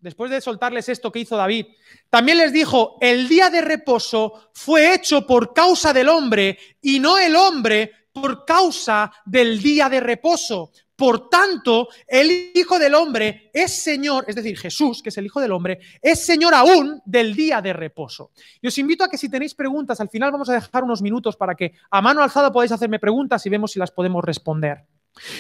después 0.00 0.31
de 0.31 0.40
soltarles 0.40 0.88
esto 0.88 1.12
que 1.12 1.20
hizo 1.20 1.37
David, 1.37 1.66
también 2.11 2.38
les 2.38 2.52
dijo, 2.52 2.96
el 3.00 3.29
día 3.29 3.50
de 3.50 3.61
reposo 3.61 4.50
fue 4.52 4.94
hecho 4.94 5.26
por 5.26 5.52
causa 5.52 5.92
del 5.92 6.09
hombre 6.09 6.59
y 6.81 6.98
no 6.98 7.18
el 7.18 7.37
hombre 7.37 7.92
por 8.12 8.44
causa 8.44 9.12
del 9.24 9.61
día 9.61 9.88
de 9.88 10.00
reposo. 10.00 10.72
Por 10.96 11.28
tanto, 11.28 11.88
el 12.06 12.52
Hijo 12.54 12.78
del 12.78 12.94
Hombre 12.94 13.50
es 13.52 13.82
Señor, 13.82 14.24
es 14.26 14.35
decir, 14.35 14.56
Jesús, 14.59 15.02
que 15.02 15.11
es 15.11 15.18
el 15.18 15.26
Hijo 15.26 15.40
del 15.40 15.52
Hombre, 15.52 15.78
es 16.00 16.24
Señor 16.24 16.54
aún 16.54 17.02
del 17.04 17.35
día 17.35 17.61
de 17.61 17.74
reposo. 17.74 18.30
Y 18.62 18.66
os 18.66 18.78
invito 18.78 19.04
a 19.04 19.11
que 19.11 19.18
si 19.18 19.28
tenéis 19.28 19.54
preguntas, 19.54 20.00
al 20.00 20.09
final 20.09 20.32
vamos 20.32 20.48
a 20.48 20.54
dejar 20.54 20.85
unos 20.85 21.02
minutos 21.02 21.37
para 21.37 21.54
que 21.54 21.74
a 21.90 22.00
mano 22.00 22.22
alzada 22.22 22.50
podáis 22.50 22.72
hacerme 22.72 22.98
preguntas 22.98 23.44
y 23.44 23.50
vemos 23.50 23.72
si 23.72 23.78
las 23.78 23.90
podemos 23.90 24.24
responder. 24.24 24.87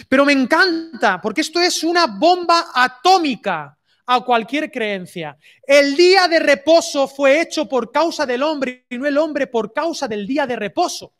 Pero 0.08 0.24
me 0.26 0.32
encanta, 0.32 1.20
porque 1.22 1.40
esto 1.40 1.58
es 1.60 1.82
una 1.82 2.06
bomba 2.06 2.66
atómica 2.74 3.76
a 4.06 4.20
cualquier 4.20 4.70
creencia. 4.70 5.36
El 5.66 5.96
día 5.96 6.28
de 6.28 6.38
reposo 6.38 7.08
fue 7.08 7.40
hecho 7.40 7.68
por 7.68 7.90
causa 7.90 8.24
del 8.24 8.42
hombre 8.42 8.86
y 8.88 8.98
no 8.98 9.06
el 9.06 9.18
hombre 9.18 9.46
por 9.46 9.72
causa 9.72 10.06
del 10.06 10.26
día 10.26 10.46
de 10.46 10.56
reposo. 10.56 11.14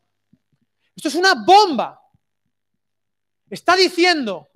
Esto 0.94 1.08
es 1.08 1.14
una 1.14 1.34
bomba. 1.34 2.00
Está 3.48 3.76
diciendo 3.76 4.48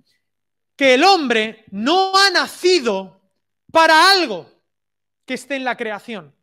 que 0.77 0.95
el 0.95 1.05
hombre 1.05 1.65
no 1.71 2.17
ha 2.17 2.31
nacido 2.31 3.21
para 3.71 4.11
algo 4.11 4.51
que 5.25 5.35
esté 5.35 5.57
en 5.57 5.65
la 5.65 5.77
creación. 5.77 6.35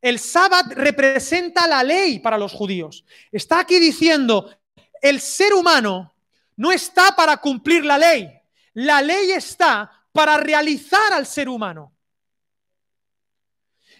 El 0.00 0.18
sábado 0.18 0.70
representa 0.74 1.66
la 1.66 1.82
ley 1.82 2.18
para 2.18 2.36
los 2.36 2.52
judíos. 2.52 3.04
Está 3.30 3.60
aquí 3.60 3.78
diciendo, 3.78 4.54
el 5.00 5.20
ser 5.20 5.54
humano 5.54 6.14
no 6.56 6.72
está 6.72 7.14
para 7.16 7.38
cumplir 7.38 7.84
la 7.84 7.98
ley. 7.98 8.30
La 8.74 9.00
ley 9.00 9.30
está 9.30 9.90
para 10.12 10.36
realizar 10.36 11.12
al 11.12 11.26
ser 11.26 11.48
humano. 11.48 11.92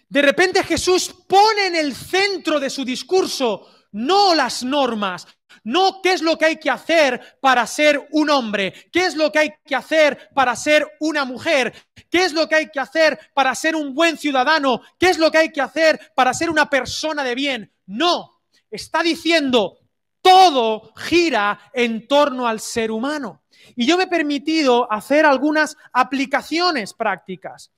De 0.09 0.23
repente 0.23 0.63
Jesús 0.63 1.15
pone 1.27 1.67
en 1.67 1.77
el 1.77 1.95
centro 1.95 2.61
de 2.61 2.71
su 2.71 2.85
discurso 2.85 3.69
no 3.95 4.35
las 4.35 4.65
normas, 4.65 5.27
no 5.63 6.03
qué 6.03 6.15
es 6.15 6.21
lo 6.21 6.37
que 6.37 6.47
hay 6.47 6.57
que 6.57 6.69
hacer 6.69 7.39
para 7.41 7.65
ser 7.67 8.09
un 8.11 8.29
hombre, 8.29 8.75
qué 8.93 9.07
es 9.07 9.15
lo 9.15 9.31
que 9.31 9.39
hay 9.39 9.51
que 9.65 9.77
hacer 9.77 10.31
para 10.35 10.57
ser 10.57 10.87
una 10.99 11.25
mujer, 11.25 11.73
qué 12.11 12.25
es 12.25 12.33
lo 12.33 12.49
que 12.49 12.57
hay 12.57 12.71
que 12.71 12.81
hacer 12.81 13.19
para 13.33 13.55
ser 13.55 13.77
un 13.77 13.95
buen 13.95 14.19
ciudadano, 14.19 14.81
qué 14.99 15.11
es 15.11 15.19
lo 15.19 15.31
que 15.31 15.39
hay 15.39 15.53
que 15.53 15.61
hacer 15.61 16.13
para 16.17 16.35
ser 16.35 16.51
una 16.51 16.69
persona 16.69 17.23
de 17.23 17.37
bien. 17.37 17.73
No, 17.87 18.43
está 18.69 19.01
diciendo, 19.01 19.79
todo 20.21 20.93
gira 20.97 21.71
en 21.73 22.09
torno 22.09 22.49
al 22.49 22.59
ser 22.59 22.91
humano. 22.91 23.45
Y 23.77 23.87
yo 23.87 23.97
me 23.97 24.05
he 24.05 24.09
permitido 24.09 24.91
hacer 24.91 25.25
algunas 25.25 25.77
aplicaciones 25.93 26.95
prácticas. 26.95 27.71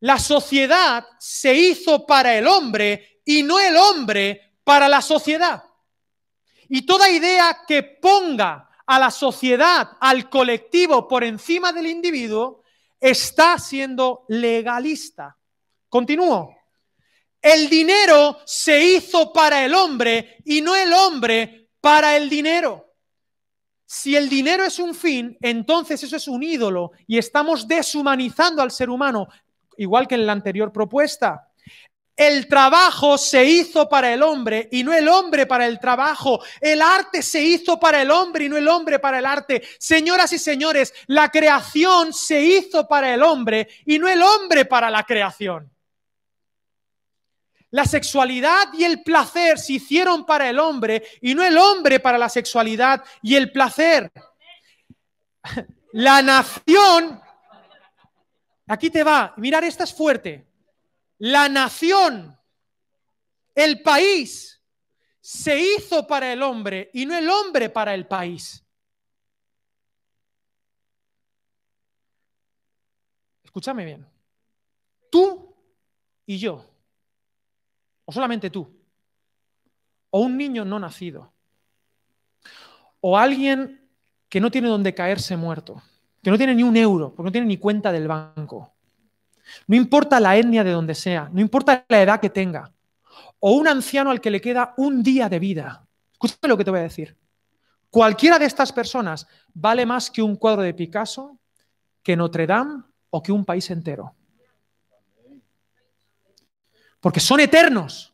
La 0.00 0.18
sociedad 0.18 1.06
se 1.18 1.54
hizo 1.54 2.04
para 2.04 2.36
el 2.36 2.46
hombre 2.46 3.22
y 3.24 3.42
no 3.42 3.58
el 3.58 3.76
hombre 3.76 4.47
para 4.68 4.86
la 4.86 5.00
sociedad. 5.00 5.64
Y 6.68 6.84
toda 6.84 7.08
idea 7.08 7.62
que 7.66 7.82
ponga 7.82 8.68
a 8.86 8.98
la 8.98 9.10
sociedad, 9.10 9.92
al 9.98 10.28
colectivo 10.28 11.08
por 11.08 11.24
encima 11.24 11.72
del 11.72 11.86
individuo, 11.86 12.62
está 13.00 13.58
siendo 13.58 14.26
legalista. 14.28 15.34
Continúo. 15.88 16.54
El 17.40 17.70
dinero 17.70 18.40
se 18.44 18.78
hizo 18.78 19.32
para 19.32 19.64
el 19.64 19.74
hombre 19.74 20.36
y 20.44 20.60
no 20.60 20.76
el 20.76 20.92
hombre 20.92 21.70
para 21.80 22.14
el 22.18 22.28
dinero. 22.28 22.92
Si 23.86 24.16
el 24.16 24.28
dinero 24.28 24.64
es 24.64 24.78
un 24.78 24.94
fin, 24.94 25.34
entonces 25.40 26.02
eso 26.02 26.16
es 26.16 26.28
un 26.28 26.42
ídolo 26.42 26.92
y 27.06 27.16
estamos 27.16 27.66
deshumanizando 27.66 28.60
al 28.60 28.70
ser 28.70 28.90
humano, 28.90 29.28
igual 29.78 30.06
que 30.06 30.16
en 30.16 30.26
la 30.26 30.32
anterior 30.32 30.70
propuesta. 30.70 31.47
El 32.18 32.48
trabajo 32.48 33.16
se 33.16 33.44
hizo 33.44 33.88
para 33.88 34.12
el 34.12 34.24
hombre 34.24 34.68
y 34.72 34.82
no 34.82 34.92
el 34.92 35.06
hombre 35.08 35.46
para 35.46 35.68
el 35.68 35.78
trabajo. 35.78 36.42
El 36.60 36.82
arte 36.82 37.22
se 37.22 37.40
hizo 37.40 37.78
para 37.78 38.02
el 38.02 38.10
hombre 38.10 38.46
y 38.46 38.48
no 38.48 38.56
el 38.56 38.66
hombre 38.66 38.98
para 38.98 39.20
el 39.20 39.24
arte. 39.24 39.62
Señoras 39.78 40.32
y 40.32 40.38
señores, 40.40 40.92
la 41.06 41.30
creación 41.30 42.12
se 42.12 42.42
hizo 42.42 42.88
para 42.88 43.14
el 43.14 43.22
hombre 43.22 43.68
y 43.86 44.00
no 44.00 44.08
el 44.08 44.20
hombre 44.20 44.64
para 44.64 44.90
la 44.90 45.04
creación. 45.04 45.70
La 47.70 47.84
sexualidad 47.84 48.72
y 48.72 48.82
el 48.82 49.04
placer 49.04 49.56
se 49.56 49.74
hicieron 49.74 50.26
para 50.26 50.50
el 50.50 50.58
hombre 50.58 51.04
y 51.20 51.36
no 51.36 51.44
el 51.44 51.56
hombre 51.56 52.00
para 52.00 52.18
la 52.18 52.28
sexualidad 52.28 53.04
y 53.22 53.36
el 53.36 53.52
placer. 53.52 54.10
La 55.92 56.20
nación, 56.20 57.20
aquí 58.66 58.90
te 58.90 59.04
va, 59.04 59.34
mirar, 59.36 59.62
esta 59.62 59.84
es 59.84 59.94
fuerte 59.94 60.47
la 61.18 61.48
nación, 61.48 62.38
el 63.54 63.82
país, 63.82 64.62
se 65.20 65.58
hizo 65.60 66.06
para 66.06 66.32
el 66.32 66.42
hombre 66.42 66.90
y 66.94 67.04
no 67.04 67.16
el 67.16 67.28
hombre 67.28 67.68
para 67.68 67.92
el 67.94 68.06
país. 68.06 68.64
Escúchame 73.44 73.84
bien. 73.84 74.06
Tú 75.10 75.54
y 76.24 76.38
yo, 76.38 76.64
o 78.04 78.12
solamente 78.12 78.50
tú, 78.50 78.70
o 80.10 80.20
un 80.20 80.36
niño 80.36 80.64
no 80.64 80.78
nacido, 80.78 81.32
o 83.00 83.18
alguien 83.18 83.88
que 84.28 84.40
no 84.40 84.50
tiene 84.50 84.68
donde 84.68 84.94
caerse 84.94 85.36
muerto, 85.36 85.82
que 86.22 86.30
no 86.30 86.38
tiene 86.38 86.54
ni 86.54 86.62
un 86.62 86.76
euro, 86.76 87.14
porque 87.14 87.28
no 87.28 87.32
tiene 87.32 87.46
ni 87.46 87.56
cuenta 87.56 87.90
del 87.90 88.06
banco, 88.06 88.74
no 89.66 89.76
importa 89.76 90.20
la 90.20 90.36
etnia 90.36 90.64
de 90.64 90.72
donde 90.72 90.94
sea, 90.94 91.28
no 91.32 91.40
importa 91.40 91.84
la 91.88 92.02
edad 92.02 92.20
que 92.20 92.30
tenga, 92.30 92.72
o 93.40 93.52
un 93.52 93.68
anciano 93.68 94.10
al 94.10 94.20
que 94.20 94.30
le 94.30 94.40
queda 94.40 94.74
un 94.76 95.02
día 95.02 95.28
de 95.28 95.38
vida. 95.38 95.86
Escúchame 96.12 96.48
lo 96.48 96.56
que 96.56 96.64
te 96.64 96.70
voy 96.70 96.80
a 96.80 96.84
decir. 96.84 97.16
Cualquiera 97.90 98.38
de 98.38 98.44
estas 98.44 98.72
personas 98.72 99.26
vale 99.54 99.86
más 99.86 100.10
que 100.10 100.22
un 100.22 100.36
cuadro 100.36 100.62
de 100.62 100.74
Picasso, 100.74 101.38
que 102.02 102.16
Notre 102.16 102.46
Dame 102.46 102.82
o 103.10 103.22
que 103.22 103.32
un 103.32 103.44
país 103.44 103.70
entero. 103.70 104.14
Porque 107.00 107.20
son 107.20 107.40
eternos. 107.40 108.12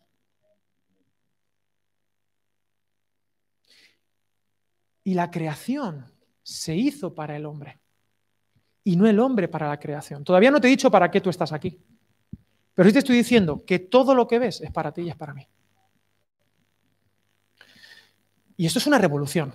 Y 5.02 5.14
la 5.14 5.30
creación 5.30 6.12
se 6.42 6.74
hizo 6.74 7.14
para 7.14 7.36
el 7.36 7.46
hombre 7.46 7.80
y 8.84 8.96
no 8.96 9.06
el 9.08 9.18
hombre 9.18 9.48
para 9.48 9.68
la 9.68 9.80
creación. 9.80 10.22
Todavía 10.22 10.50
no 10.50 10.60
te 10.60 10.68
he 10.68 10.70
dicho 10.70 10.90
para 10.90 11.10
qué 11.10 11.22
tú 11.22 11.30
estás 11.30 11.52
aquí. 11.52 11.80
Pero 12.74 12.88
sí 12.88 12.92
te 12.92 12.98
estoy 12.98 13.16
diciendo 13.16 13.64
que 13.64 13.78
todo 13.78 14.14
lo 14.14 14.28
que 14.28 14.38
ves 14.38 14.60
es 14.60 14.70
para 14.70 14.92
ti 14.92 15.02
y 15.02 15.08
es 15.08 15.16
para 15.16 15.32
mí. 15.32 15.48
Y 18.56 18.66
esto 18.66 18.78
es 18.78 18.86
una 18.86 18.98
revolución. 18.98 19.54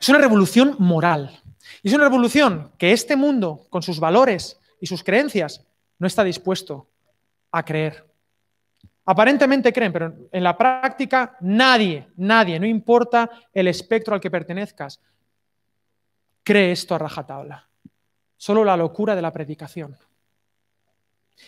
Es 0.00 0.08
una 0.08 0.18
revolución 0.18 0.76
moral. 0.78 1.42
Y 1.82 1.88
es 1.88 1.94
una 1.94 2.04
revolución 2.04 2.70
que 2.78 2.92
este 2.92 3.16
mundo, 3.16 3.66
con 3.68 3.82
sus 3.82 3.98
valores 3.98 4.58
y 4.80 4.86
sus 4.86 5.02
creencias, 5.02 5.66
no 5.98 6.06
está 6.06 6.22
dispuesto 6.22 6.88
a 7.50 7.64
creer. 7.64 8.08
Aparentemente 9.04 9.72
creen, 9.72 9.92
pero 9.92 10.14
en 10.30 10.44
la 10.44 10.56
práctica 10.56 11.36
nadie, 11.40 12.08
nadie, 12.16 12.60
no 12.60 12.66
importa 12.66 13.28
el 13.52 13.66
espectro 13.66 14.14
al 14.14 14.20
que 14.20 14.30
pertenezcas, 14.30 15.00
cree 16.44 16.70
esto 16.70 16.94
a 16.94 16.98
rajatabla 16.98 17.71
solo 18.42 18.64
la 18.64 18.76
locura 18.76 19.14
de 19.14 19.22
la 19.22 19.32
predicación. 19.32 19.96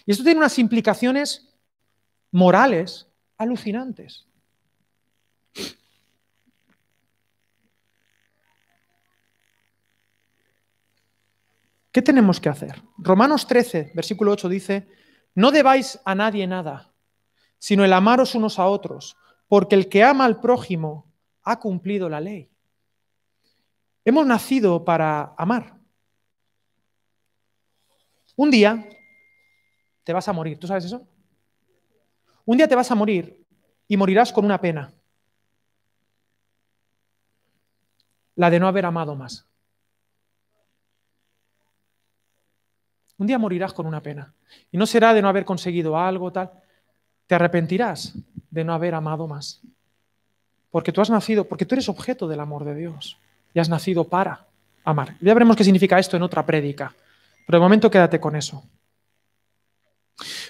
Y 0.07 0.13
esto 0.13 0.23
tiene 0.23 0.39
unas 0.39 0.61
implicaciones 0.61 1.53
morales 2.31 3.09
alucinantes. 3.37 4.29
¿Qué 11.91 12.01
tenemos 12.01 12.39
que 12.39 12.49
hacer? 12.49 12.81
Romanos 12.99 13.49
13, 13.49 13.91
versículo 13.93 14.31
8 14.31 14.49
dice, 14.49 14.87
no 15.35 15.51
debáis 15.51 15.99
a 16.05 16.15
nadie 16.15 16.47
nada, 16.47 16.93
sino 17.59 17.85
el 17.85 17.93
amaros 17.93 18.37
unos 18.37 18.61
a 18.61 18.67
otros, 18.67 19.17
porque 19.49 19.75
el 19.75 19.89
que 19.89 20.05
ama 20.05 20.27
al 20.27 20.39
prójimo 20.39 21.13
ha 21.43 21.59
cumplido 21.59 22.09
la 22.09 22.21
ley. 22.21 22.53
Hemos 24.05 24.25
nacido 24.29 24.85
para 24.85 25.35
amar. 25.37 25.74
Un 28.37 28.51
día 28.51 28.89
te 30.03 30.13
vas 30.13 30.29
a 30.29 30.33
morir, 30.33 30.59
¿tú 30.59 30.67
sabes 30.67 30.85
eso? 30.85 31.07
Un 32.45 32.57
día 32.57 32.69
te 32.69 32.75
vas 32.75 32.91
a 32.91 32.95
morir 32.95 33.45
y 33.89 33.97
morirás 33.97 34.33
con 34.33 34.45
una 34.45 34.61
pena. 34.61 34.93
La 38.37 38.51
de 38.51 38.59
no 38.59 38.69
haber 38.69 38.85
amado 38.85 39.15
más. 39.15 39.47
Un 43.17 43.27
día 43.27 43.39
morirás 43.39 43.73
con 43.73 43.87
una 43.87 44.03
pena. 44.03 44.35
Y 44.73 44.77
no 44.77 44.87
será 44.87 45.15
de 45.15 45.23
no 45.23 45.29
haber 45.29 45.45
conseguido 45.45 45.97
algo, 45.97 46.33
tal. 46.33 46.51
Te 47.27 47.35
arrepentirás 47.35 48.15
de 48.51 48.65
no 48.65 48.75
haber 48.75 48.95
amado 48.95 49.27
más. 49.27 49.63
Porque 50.71 50.93
tú 50.93 51.01
has 51.01 51.11
nacido, 51.11 51.45
porque 51.45 51.65
tú 51.65 51.77
eres 51.77 51.89
objeto 51.89 52.27
del 52.27 52.41
amor 52.41 52.65
de 52.65 52.75
Dios. 52.75 53.17
Y 53.55 53.61
has 53.61 53.69
nacido 53.69 54.05
para 54.05 54.47
amar. 54.85 55.17
Ya 55.21 55.33
veremos 55.33 55.57
qué 55.57 55.65
significa 55.65 55.99
esto 55.99 56.17
en 56.17 56.25
otra 56.25 56.45
prédica. 56.45 56.93
Pero 57.47 57.59
de 57.59 57.63
momento 57.63 57.91
quédate 57.91 58.21
con 58.21 58.37
eso. 58.37 58.65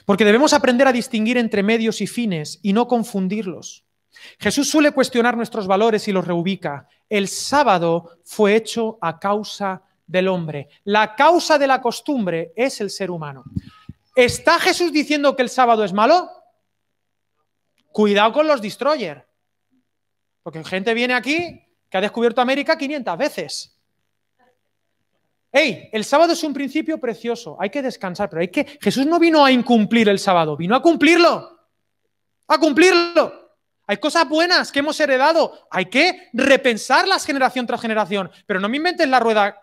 Porque 0.05 0.25
debemos 0.25 0.53
aprender 0.53 0.87
a 0.87 0.93
distinguir 0.93 1.39
entre 1.39 1.63
medios 1.63 2.01
y 2.01 2.07
fines 2.07 2.59
y 2.63 2.73
no 2.73 2.87
confundirlos. 2.87 3.85
Jesús 4.39 4.69
suele 4.69 4.93
cuestionar 4.93 5.37
nuestros 5.37 5.67
valores 5.67 6.07
y 6.09 6.13
los 6.13 6.27
reubica. 6.27 6.89
El 7.09 7.29
sábado 7.29 8.19
fue 8.25 8.57
hecho 8.57 8.99
a 9.01 9.19
causa 9.19 9.83
del 10.07 10.29
hombre. 10.29 10.69
La 10.85 11.15
causa 11.15 11.59
de 11.59 11.67
la 11.67 11.81
costumbre 11.81 12.53
es 12.55 12.81
el 12.81 12.91
ser 12.91 13.11
humano. 13.11 13.45
¿Está 14.15 14.61
Jesús 14.61 14.93
diciendo 14.93 15.35
que 15.35 15.43
el 15.43 15.49
sábado 15.49 15.85
es 15.85 15.93
malo? 15.93 16.31
Cuidado 17.91 18.33
con 18.33 18.47
los 18.47 18.61
destroyers. 18.61 19.23
Porque 20.43 20.63
gente 20.63 20.95
viene 20.95 21.15
aquí 21.15 21.63
que 21.89 21.99
ha 21.99 22.01
descubierto 22.01 22.41
América 22.41 22.77
500 22.77 23.19
veces. 23.19 23.74
Hey, 25.57 25.89
el 25.93 26.05
sábado 26.05 26.33
es 26.33 26.43
un 26.43 26.53
principio 26.53 26.99
precioso, 26.99 27.57
hay 27.61 27.71
que 27.71 27.81
descansar, 27.81 28.29
pero 28.29 28.41
hay 28.41 28.49
que. 28.49 28.65
Jesús 28.81 29.07
no 29.07 29.21
vino 29.21 29.45
a 29.45 29.53
incumplir 29.53 30.09
el 30.09 30.19
sábado, 30.19 30.57
vino 30.57 30.75
a 30.75 30.83
cumplirlo. 30.83 31.61
A 32.49 32.59
cumplirlo. 32.59 33.55
Hay 33.87 33.99
cosas 33.99 34.29
buenas 34.29 34.73
que 34.73 34.81
hemos 34.81 34.99
heredado, 34.99 35.69
hay 35.71 35.85
que 35.87 36.29
repensarlas 36.33 37.25
generación 37.25 37.67
tras 37.67 37.81
generación, 37.81 38.33
pero 38.47 38.59
no 38.59 38.69
me 38.69 38.79
inventes 38.79 39.09
la 39.09 39.21
rueda 39.21 39.57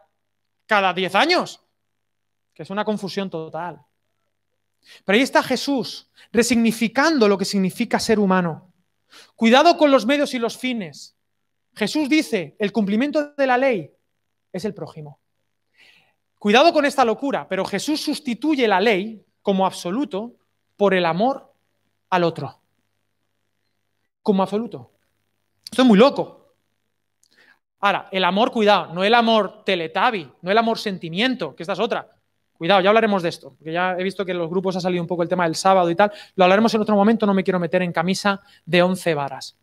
cada 0.66 0.94
10 0.94 1.14
años, 1.16 1.62
que 2.54 2.64
es 2.64 2.70
una 2.70 2.86
confusión 2.86 3.30
total. 3.30 3.82
Pero 5.04 5.18
ahí 5.18 5.24
está 5.24 5.44
Jesús, 5.44 6.10
resignificando 6.32 7.28
lo 7.28 7.38
que 7.38 7.44
significa 7.44 8.00
ser 8.00 8.18
humano. 8.18 8.74
Cuidado 9.36 9.76
con 9.76 9.92
los 9.92 10.06
medios 10.06 10.34
y 10.36 10.40
los 10.40 10.58
fines. 10.58 11.18
Jesús 11.76 12.08
dice, 12.08 12.56
el 12.60 12.72
cumplimiento 12.72 13.34
de 13.34 13.48
la 13.48 13.58
ley 13.58 13.92
es 14.54 14.64
el 14.64 14.74
prójimo. 14.74 15.21
Cuidado 16.42 16.74
con 16.74 16.86
esta 16.86 17.06
locura, 17.06 17.48
pero 17.48 17.64
Jesús 17.64 18.02
sustituye 18.02 18.68
la 18.68 18.80
ley 18.80 19.24
como 19.44 19.64
absoluto 19.64 20.38
por 20.76 20.96
el 20.96 21.06
amor 21.06 21.54
al 22.10 22.24
otro. 22.24 22.60
Como 24.24 24.42
absoluto. 24.42 24.90
Esto 25.66 25.84
es 25.84 25.88
muy 25.88 26.00
loco. 26.00 26.56
Ahora, 27.82 28.10
el 28.12 28.24
amor, 28.24 28.50
cuidado, 28.50 28.92
no 28.92 29.04
el 29.04 29.14
amor 29.14 29.64
teletabi, 29.64 30.32
no 30.42 30.50
el 30.50 30.58
amor 30.58 30.80
sentimiento, 30.80 31.56
que 31.56 31.62
esta 31.62 31.74
es 31.74 31.80
otra. 31.80 32.10
Cuidado, 32.54 32.82
ya 32.82 32.90
hablaremos 32.90 33.22
de 33.22 33.30
esto, 33.30 33.54
porque 33.56 33.74
ya 33.74 33.96
he 33.96 34.02
visto 34.02 34.26
que 34.26 34.32
en 34.32 34.40
los 34.40 34.50
grupos 34.50 34.76
ha 34.76 34.82
salido 34.82 35.04
un 35.04 35.08
poco 35.08 35.22
el 35.22 35.30
tema 35.30 35.44
del 35.44 35.54
sábado 35.54 35.92
y 35.92 35.96
tal. 35.96 36.12
Lo 36.34 36.46
hablaremos 36.46 36.74
en 36.74 36.82
otro 36.82 36.96
momento, 36.96 37.28
no 37.28 37.36
me 37.36 37.44
quiero 37.44 37.60
meter 37.60 37.84
en 37.84 37.94
camisa 37.94 38.42
de 38.66 38.82
once 38.82 39.14
varas. 39.14 39.60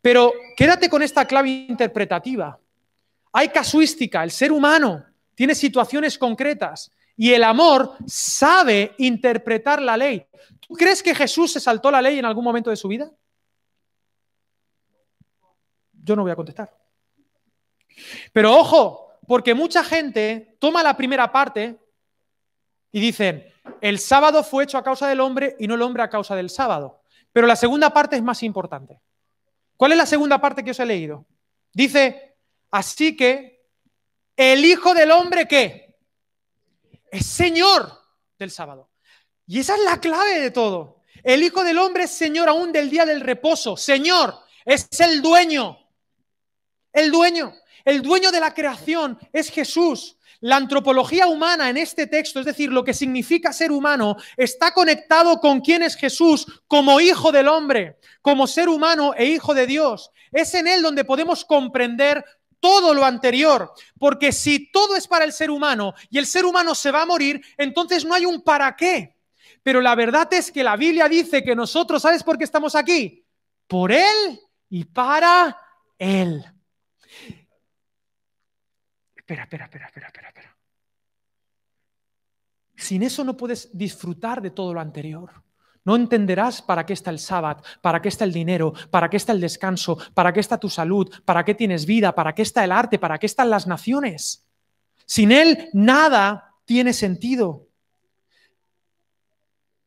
Pero 0.00 0.32
quédate 0.56 0.88
con 0.88 1.02
esta 1.02 1.26
clave 1.26 1.50
interpretativa. 1.68 2.58
Hay 3.30 3.50
casuística, 3.50 4.24
el 4.24 4.30
ser 4.30 4.52
humano 4.52 5.04
tiene 5.34 5.54
situaciones 5.54 6.18
concretas 6.18 6.90
y 7.16 7.32
el 7.32 7.44
amor 7.44 7.96
sabe 8.06 8.94
interpretar 8.98 9.80
la 9.80 9.96
ley. 9.96 10.26
¿Tú 10.60 10.74
crees 10.74 11.02
que 11.02 11.14
Jesús 11.14 11.52
se 11.52 11.60
saltó 11.60 11.90
la 11.90 12.02
ley 12.02 12.18
en 12.18 12.24
algún 12.24 12.44
momento 12.44 12.70
de 12.70 12.76
su 12.76 12.88
vida? 12.88 13.10
Yo 15.92 16.16
no 16.16 16.22
voy 16.22 16.32
a 16.32 16.36
contestar. 16.36 16.76
Pero 18.32 18.56
ojo, 18.56 19.08
porque 19.26 19.54
mucha 19.54 19.84
gente 19.84 20.56
toma 20.58 20.82
la 20.82 20.96
primera 20.96 21.30
parte 21.30 21.78
y 22.92 23.00
dicen, 23.00 23.46
el 23.80 23.98
sábado 23.98 24.42
fue 24.42 24.64
hecho 24.64 24.78
a 24.78 24.84
causa 24.84 25.08
del 25.08 25.20
hombre 25.20 25.56
y 25.58 25.66
no 25.66 25.74
el 25.74 25.82
hombre 25.82 26.02
a 26.02 26.10
causa 26.10 26.36
del 26.36 26.50
sábado. 26.50 27.02
Pero 27.32 27.46
la 27.46 27.56
segunda 27.56 27.90
parte 27.90 28.16
es 28.16 28.22
más 28.22 28.42
importante. 28.42 29.00
¿Cuál 29.76 29.92
es 29.92 29.98
la 29.98 30.06
segunda 30.06 30.40
parte 30.40 30.62
que 30.62 30.70
os 30.70 30.80
he 30.80 30.86
leído? 30.86 31.26
Dice, 31.72 32.36
así 32.70 33.16
que 33.16 33.53
el 34.36 34.64
Hijo 34.64 34.94
del 34.94 35.10
Hombre, 35.10 35.46
¿qué? 35.46 35.96
Es 37.10 37.26
Señor 37.26 37.90
del 38.38 38.50
sábado. 38.50 38.90
Y 39.46 39.60
esa 39.60 39.76
es 39.76 39.82
la 39.84 40.00
clave 40.00 40.40
de 40.40 40.50
todo. 40.50 41.02
El 41.22 41.42
Hijo 41.42 41.62
del 41.64 41.78
Hombre 41.78 42.04
es 42.04 42.10
Señor 42.10 42.48
aún 42.48 42.72
del 42.72 42.90
día 42.90 43.04
del 43.06 43.20
reposo. 43.20 43.76
Señor, 43.76 44.34
es 44.64 44.88
el 45.00 45.22
dueño. 45.22 45.78
El 46.92 47.10
dueño. 47.10 47.54
El 47.84 48.02
dueño 48.02 48.32
de 48.32 48.40
la 48.40 48.54
creación 48.54 49.18
es 49.32 49.50
Jesús. 49.50 50.16
La 50.40 50.56
antropología 50.56 51.26
humana 51.26 51.70
en 51.70 51.76
este 51.76 52.06
texto, 52.06 52.40
es 52.40 52.46
decir, 52.46 52.70
lo 52.70 52.84
que 52.84 52.92
significa 52.92 53.52
ser 53.52 53.72
humano, 53.72 54.16
está 54.36 54.74
conectado 54.74 55.38
con 55.38 55.60
quién 55.60 55.82
es 55.82 55.96
Jesús 55.96 56.46
como 56.66 57.00
hijo 57.00 57.32
del 57.32 57.48
hombre, 57.48 57.98
como 58.20 58.46
ser 58.46 58.68
humano 58.68 59.14
e 59.16 59.26
hijo 59.26 59.54
de 59.54 59.66
Dios. 59.66 60.10
Es 60.32 60.54
en 60.54 60.66
él 60.66 60.82
donde 60.82 61.04
podemos 61.04 61.44
comprender 61.44 62.24
todo 62.64 62.94
lo 62.94 63.04
anterior, 63.04 63.74
porque 63.98 64.32
si 64.32 64.72
todo 64.72 64.96
es 64.96 65.06
para 65.06 65.26
el 65.26 65.34
ser 65.34 65.50
humano 65.50 65.92
y 66.08 66.16
el 66.16 66.24
ser 66.24 66.46
humano 66.46 66.74
se 66.74 66.90
va 66.90 67.02
a 67.02 67.06
morir, 67.06 67.44
entonces 67.58 68.06
no 68.06 68.14
hay 68.14 68.24
un 68.24 68.40
para 68.40 68.74
qué. 68.74 69.18
Pero 69.62 69.82
la 69.82 69.94
verdad 69.94 70.32
es 70.32 70.50
que 70.50 70.64
la 70.64 70.74
Biblia 70.74 71.06
dice 71.06 71.44
que 71.44 71.54
nosotros, 71.54 72.00
¿sabes 72.00 72.22
por 72.22 72.38
qué 72.38 72.44
estamos 72.44 72.74
aquí? 72.74 73.22
Por 73.66 73.92
Él 73.92 74.40
y 74.70 74.82
para 74.86 75.60
Él. 75.98 76.42
Espera, 79.14 79.42
espera, 79.42 79.64
espera, 79.66 79.86
espera, 79.88 80.06
espera, 80.06 80.28
espera. 80.28 80.56
Sin 82.76 83.02
eso 83.02 83.24
no 83.24 83.36
puedes 83.36 83.76
disfrutar 83.76 84.40
de 84.40 84.52
todo 84.52 84.72
lo 84.72 84.80
anterior. 84.80 85.43
No 85.84 85.96
entenderás 85.96 86.62
para 86.62 86.86
qué 86.86 86.94
está 86.94 87.10
el 87.10 87.18
sábado, 87.18 87.62
para 87.82 88.00
qué 88.00 88.08
está 88.08 88.24
el 88.24 88.32
dinero, 88.32 88.72
para 88.90 89.10
qué 89.10 89.18
está 89.18 89.32
el 89.32 89.40
descanso, 89.40 89.98
para 90.14 90.32
qué 90.32 90.40
está 90.40 90.58
tu 90.58 90.70
salud, 90.70 91.12
para 91.26 91.44
qué 91.44 91.54
tienes 91.54 91.84
vida, 91.84 92.14
para 92.14 92.34
qué 92.34 92.42
está 92.42 92.64
el 92.64 92.72
arte, 92.72 92.98
para 92.98 93.18
qué 93.18 93.26
están 93.26 93.50
las 93.50 93.66
naciones. 93.66 94.46
Sin 95.04 95.30
Él 95.30 95.68
nada 95.74 96.54
tiene 96.64 96.94
sentido. 96.94 97.66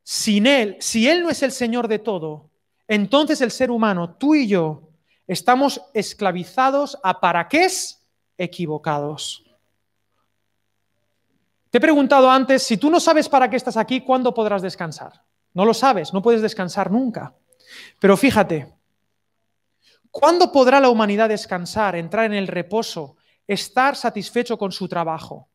Sin 0.03 0.45
Él, 0.45 0.77
si 0.79 1.10
Él 1.10 1.23
no 1.23 1.31
es 1.31 1.41
el 1.41 1.51
Señor 1.51 1.88
de 1.88 1.99
todo, 1.99 2.51
entonces 2.88 3.41
el 3.41 3.51
ser 3.51 3.71
humano, 3.71 4.15
tú 4.15 4.36
y 4.36 4.47
yo, 4.47 4.89
estamos 5.25 5.81
esclavizados 5.93 6.97
a 7.03 7.19
para 7.19 7.47
qué 7.47 7.65
es 7.65 8.07
equivocados. 8.38 9.43
Te 11.69 11.79
he 11.79 11.81
preguntado 11.81 12.29
antes, 12.29 12.63
si 12.63 12.77
tú 12.77 12.89
no 12.89 12.99
sabes 12.99 13.27
para 13.27 13.49
qué 13.49 13.57
estás 13.57 13.75
aquí, 13.75 14.01
¿cuándo 14.01 14.33
podrás 14.33 14.62
descansar? 14.62 15.26
No 15.57 15.65
lo 15.65 15.73
sabes, 15.73 16.13
no 16.13 16.21
puedes 16.21 16.43
descansar 16.43 16.91
nunca. 16.91 17.33
Pero 17.97 18.15
fíjate, 18.15 18.75
¿cuándo 20.11 20.51
podrá 20.51 20.79
la 20.79 20.89
humanidad 20.89 21.29
descansar, 21.29 21.95
entrar 21.95 22.25
en 22.25 22.35
el 22.35 22.45
reposo, 22.45 23.15
estar 23.47 23.95
satisfecho 23.95 24.55
con 24.55 24.71
su 24.71 24.87
trabajo? 24.87 25.49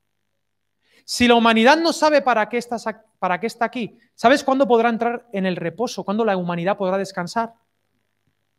Si 1.04 1.28
la 1.28 1.36
humanidad 1.36 1.76
no 1.76 1.92
sabe 1.92 2.20
para 2.20 2.48
qué, 2.48 2.58
está 2.58 3.64
aquí, 3.64 3.96
¿sabes 4.16 4.42
cuándo 4.42 4.66
podrá 4.66 4.88
entrar 4.88 5.28
en 5.32 5.46
el 5.46 5.54
reposo? 5.54 6.02
¿Cuándo 6.02 6.24
la 6.24 6.36
humanidad 6.36 6.76
podrá 6.76 6.98
descansar? 6.98 7.54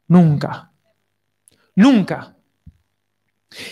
Nunca. 0.08 0.72
Nunca. 1.76 2.38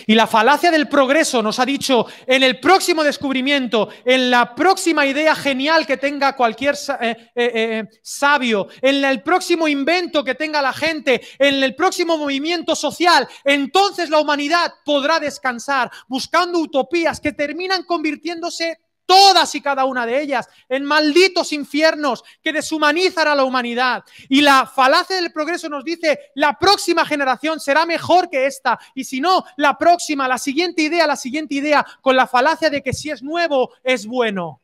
Y 0.06 0.14
la 0.14 0.26
falacia 0.26 0.70
del 0.70 0.88
progreso 0.88 1.42
nos 1.42 1.58
ha 1.58 1.64
dicho 1.64 2.06
en 2.26 2.42
el 2.42 2.60
próximo 2.60 3.02
descubrimiento, 3.02 3.88
en 4.04 4.30
la 4.30 4.54
próxima 4.54 5.06
idea 5.06 5.34
genial 5.34 5.86
que 5.86 5.96
tenga 5.96 6.36
cualquier 6.36 6.74
eh, 6.74 7.16
eh, 7.34 7.50
eh, 7.54 7.84
sabio, 8.02 8.68
en 8.80 9.04
el 9.04 9.22
próximo 9.22 9.68
invento 9.68 10.24
que 10.24 10.34
tenga 10.34 10.62
la 10.62 10.72
gente, 10.72 11.20
en 11.38 11.62
el 11.62 11.74
próximo 11.74 12.16
movimiento 12.18 12.74
social, 12.74 13.28
entonces 13.44 14.10
la 14.10 14.20
humanidad 14.20 14.72
podrá 14.84 15.18
descansar 15.20 15.90
buscando 16.08 16.58
utopías 16.58 17.20
que 17.20 17.32
terminan 17.32 17.84
convirtiéndose 17.84 18.78
todas 19.06 19.54
y 19.54 19.60
cada 19.60 19.84
una 19.84 20.06
de 20.06 20.20
ellas, 20.20 20.48
en 20.68 20.84
malditos 20.84 21.52
infiernos 21.52 22.24
que 22.42 22.52
deshumanizan 22.52 23.28
a 23.28 23.34
la 23.34 23.44
humanidad. 23.44 24.04
Y 24.28 24.40
la 24.40 24.66
falacia 24.66 25.16
del 25.16 25.32
progreso 25.32 25.68
nos 25.68 25.84
dice, 25.84 26.18
la 26.34 26.58
próxima 26.58 27.04
generación 27.04 27.60
será 27.60 27.86
mejor 27.86 28.30
que 28.30 28.46
esta, 28.46 28.78
y 28.94 29.04
si 29.04 29.20
no, 29.20 29.44
la 29.56 29.76
próxima, 29.76 30.28
la 30.28 30.38
siguiente 30.38 30.82
idea, 30.82 31.06
la 31.06 31.16
siguiente 31.16 31.54
idea, 31.54 31.84
con 32.00 32.16
la 32.16 32.26
falacia 32.26 32.70
de 32.70 32.82
que 32.82 32.92
si 32.92 33.10
es 33.10 33.22
nuevo, 33.22 33.72
es 33.82 34.06
bueno. 34.06 34.60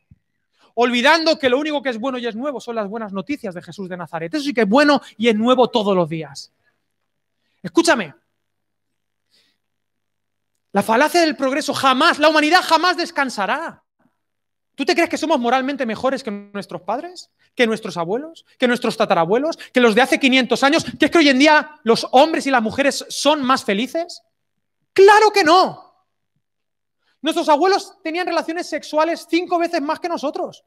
Olvidando 0.75 1.37
que 1.37 1.49
lo 1.49 1.57
único 1.57 1.81
que 1.81 1.89
es 1.89 1.99
bueno 1.99 2.17
y 2.17 2.25
es 2.25 2.35
nuevo 2.35 2.61
son 2.61 2.75
las 2.75 2.87
buenas 2.87 3.11
noticias 3.11 3.53
de 3.53 3.61
Jesús 3.61 3.89
de 3.89 3.97
Nazaret. 3.97 4.33
Eso 4.33 4.43
sí 4.43 4.53
que 4.53 4.61
es 4.61 4.69
bueno 4.69 5.01
y 5.17 5.27
es 5.27 5.35
nuevo 5.35 5.67
todos 5.67 5.95
los 5.95 6.07
días. 6.07 6.53
Escúchame, 7.61 8.13
la 10.71 10.83
falacia 10.83 11.21
del 11.21 11.35
progreso 11.35 11.73
jamás, 11.73 12.19
la 12.19 12.29
humanidad 12.29 12.61
jamás 12.63 12.95
descansará. 12.95 13.83
¿Tú 14.79 14.85
te 14.85 14.95
crees 14.95 15.09
que 15.09 15.17
somos 15.17 15.37
moralmente 15.37 15.85
mejores 15.85 16.23
que 16.23 16.31
nuestros 16.31 16.83
padres? 16.83 17.29
¿Que 17.53 17.67
nuestros 17.67 17.97
abuelos? 17.97 18.45
¿Que 18.57 18.65
nuestros 18.65 18.95
tatarabuelos? 18.95 19.57
¿Que 19.73 19.81
los 19.81 19.93
de 19.93 20.01
hace 20.01 20.21
500 20.21 20.63
años? 20.63 20.85
¿Que 20.97 21.07
es 21.07 21.11
que 21.11 21.17
hoy 21.17 21.27
en 21.27 21.37
día 21.37 21.81
los 21.83 22.07
hombres 22.11 22.47
y 22.47 22.49
las 22.49 22.63
mujeres 22.63 23.05
son 23.09 23.43
más 23.43 23.65
felices? 23.65 24.21
Claro 24.93 25.31
que 25.33 25.43
no. 25.43 26.07
Nuestros 27.21 27.49
abuelos 27.49 28.01
tenían 28.01 28.25
relaciones 28.25 28.69
sexuales 28.69 29.27
cinco 29.29 29.59
veces 29.59 29.81
más 29.81 29.99
que 29.99 30.07
nosotros. 30.07 30.63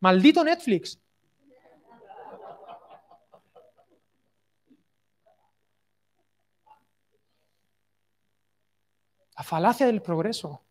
Maldito 0.00 0.42
Netflix. 0.42 0.98
La 9.36 9.44
falacia 9.44 9.86
del 9.86 10.02
progreso. 10.02 10.65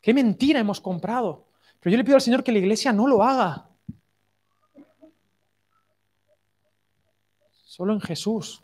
Qué 0.00 0.14
mentira 0.14 0.60
hemos 0.60 0.80
comprado. 0.80 1.46
Pero 1.80 1.92
yo 1.92 1.98
le 1.98 2.04
pido 2.04 2.16
al 2.16 2.22
Señor 2.22 2.44
que 2.44 2.52
la 2.52 2.58
iglesia 2.58 2.92
no 2.92 3.06
lo 3.06 3.22
haga. 3.22 3.68
Solo 7.64 7.94
en 7.94 8.00
Jesús. 8.00 8.62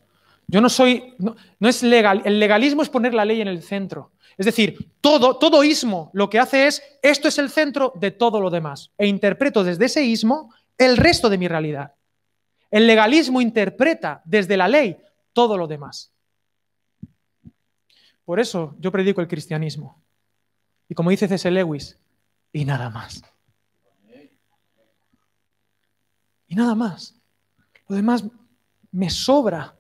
Yo 0.49 0.61
no 0.61 0.69
soy, 0.69 1.15
no, 1.19 1.35
es 1.69 1.83
legal, 1.83 2.23
el 2.25 2.39
legalismo 2.39 2.83
es 2.83 2.89
poner 2.89 3.15
la 3.15 3.25
ley 3.25 3.41
en 3.41 3.49
el 3.49 3.63
centro. 3.63 4.13
Es 4.37 4.47
decir, 4.47 4.93
todo, 5.01 5.39
todo 5.39 5.65
ismo 5.65 6.11
lo 6.13 6.31
que 6.31 6.39
hace 6.39 6.69
es, 6.69 6.83
esto 7.03 7.27
es 7.27 7.39
el 7.39 7.51
centro 7.51 7.93
de 7.97 8.13
todo 8.13 8.41
lo 8.41 8.51
demás. 8.51 8.93
E 8.97 9.07
interpreto 9.07 9.65
desde 9.65 9.87
ese 9.87 10.05
ismo 10.05 10.55
el 10.79 10.97
resto 10.97 11.29
de 11.29 11.39
mi 11.39 11.49
realidad. 11.49 11.95
El 12.71 12.87
legalismo 12.87 13.41
interpreta 13.41 14.23
desde 14.25 14.57
la 14.57 14.69
ley 14.69 14.99
todo 15.33 15.57
lo 15.57 15.67
demás. 15.67 16.13
Por 18.25 18.39
eso 18.39 18.77
yo 18.79 18.93
predico 18.93 19.21
el 19.21 19.29
cristianismo. 19.29 20.03
Y 20.89 20.95
como 20.95 21.11
dice 21.11 21.29
C.S. 21.29 21.51
Lewis, 21.51 21.99
y 22.53 22.65
nada 22.65 22.91
más. 22.91 23.23
Y 26.49 26.55
nada 26.55 26.75
más. 26.75 27.15
Lo 27.89 27.97
demás 27.97 28.25
me 28.93 29.11
sobra 29.11 29.77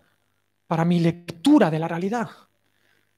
para 0.67 0.85
mi 0.85 1.01
lectura 1.01 1.71
de 1.71 1.79
la 1.79 1.89
realidad 1.89 2.29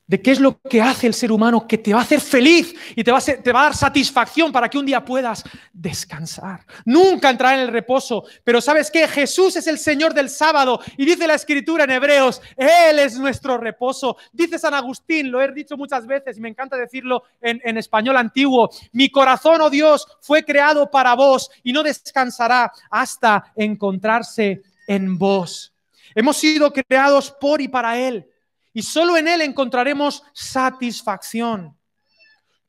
de 0.08 0.22
qué 0.22 0.32
es 0.32 0.40
lo 0.40 0.58
que 0.62 0.80
hace 0.80 1.06
el 1.06 1.12
ser 1.12 1.30
humano 1.30 1.68
que 1.68 1.76
te 1.76 1.92
va 1.92 2.00
a 2.00 2.02
hacer 2.02 2.20
feliz 2.20 2.74
y 2.96 3.04
te 3.04 3.12
va 3.12 3.18
a, 3.18 3.20
te 3.20 3.52
va 3.52 3.60
a 3.60 3.64
dar 3.64 3.76
satisfacción 3.76 4.50
para 4.50 4.68
que 4.68 4.78
un 4.78 4.86
día 4.86 5.04
puedas 5.04 5.44
descansar. 5.72 6.64
Nunca 6.86 7.28
entrará 7.28 7.56
en 7.56 7.60
el 7.60 7.68
reposo, 7.68 8.24
pero 8.42 8.62
¿sabes 8.62 8.90
qué? 8.90 9.06
Jesús 9.06 9.56
es 9.56 9.66
el 9.66 9.78
Señor 9.78 10.14
del 10.14 10.30
sábado 10.30 10.80
y 10.96 11.04
dice 11.04 11.26
la 11.26 11.34
escritura 11.34 11.84
en 11.84 11.90
Hebreos, 11.90 12.40
Él 12.56 12.98
es 12.98 13.18
nuestro 13.18 13.58
reposo. 13.58 14.16
Dice 14.32 14.58
San 14.58 14.72
Agustín, 14.72 15.30
lo 15.30 15.42
he 15.42 15.52
dicho 15.52 15.76
muchas 15.76 16.06
veces 16.06 16.38
y 16.38 16.40
me 16.40 16.48
encanta 16.48 16.76
decirlo 16.78 17.24
en, 17.42 17.60
en 17.62 17.76
español 17.76 18.16
antiguo, 18.16 18.70
mi 18.92 19.10
corazón, 19.10 19.60
oh 19.60 19.68
Dios, 19.68 20.06
fue 20.22 20.42
creado 20.42 20.90
para 20.90 21.14
vos 21.14 21.50
y 21.62 21.74
no 21.74 21.82
descansará 21.82 22.72
hasta 22.90 23.52
encontrarse 23.54 24.62
en 24.86 25.18
vos. 25.18 25.74
Hemos 26.14 26.38
sido 26.38 26.72
creados 26.72 27.30
por 27.30 27.60
y 27.60 27.68
para 27.68 27.98
Él 27.98 28.26
y 28.78 28.82
solo 28.82 29.16
en 29.16 29.26
Él 29.26 29.40
encontraremos 29.40 30.22
satisfacción. 30.32 31.76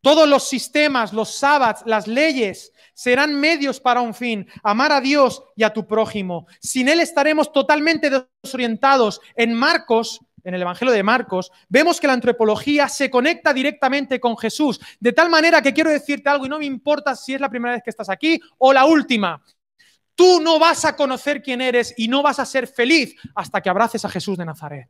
Todos 0.01 0.27
los 0.27 0.49
sistemas, 0.49 1.13
los 1.13 1.35
sábados, 1.35 1.83
las 1.85 2.07
leyes 2.07 2.73
serán 2.95 3.39
medios 3.39 3.79
para 3.79 4.01
un 4.01 4.15
fin, 4.15 4.47
amar 4.63 4.91
a 4.91 5.01
Dios 5.01 5.43
y 5.55 5.61
a 5.61 5.71
tu 5.71 5.85
prójimo. 5.85 6.47
Sin 6.59 6.89
Él 6.89 6.99
estaremos 6.99 7.51
totalmente 7.51 8.09
desorientados. 8.41 9.21
En 9.35 9.53
Marcos, 9.53 10.19
en 10.43 10.55
el 10.55 10.63
Evangelio 10.63 10.95
de 10.95 11.03
Marcos, 11.03 11.51
vemos 11.67 11.99
que 11.99 12.07
la 12.07 12.13
antropología 12.13 12.89
se 12.89 13.11
conecta 13.11 13.53
directamente 13.53 14.19
con 14.19 14.35
Jesús, 14.35 14.79
de 14.99 15.13
tal 15.13 15.29
manera 15.29 15.61
que 15.61 15.75
quiero 15.75 15.91
decirte 15.91 16.27
algo 16.27 16.47
y 16.47 16.49
no 16.49 16.57
me 16.57 16.65
importa 16.65 17.15
si 17.15 17.35
es 17.35 17.39
la 17.39 17.51
primera 17.51 17.75
vez 17.75 17.83
que 17.83 17.91
estás 17.91 18.09
aquí 18.09 18.41
o 18.57 18.73
la 18.73 18.85
última. 18.85 19.43
Tú 20.15 20.41
no 20.41 20.57
vas 20.57 20.85
a 20.85 20.95
conocer 20.95 21.43
quién 21.43 21.61
eres 21.61 21.93
y 21.97 22.07
no 22.07 22.23
vas 22.23 22.39
a 22.39 22.47
ser 22.47 22.65
feliz 22.65 23.13
hasta 23.35 23.61
que 23.61 23.69
abraces 23.69 24.03
a 24.05 24.09
Jesús 24.09 24.39
de 24.39 24.45
Nazaret. 24.45 24.89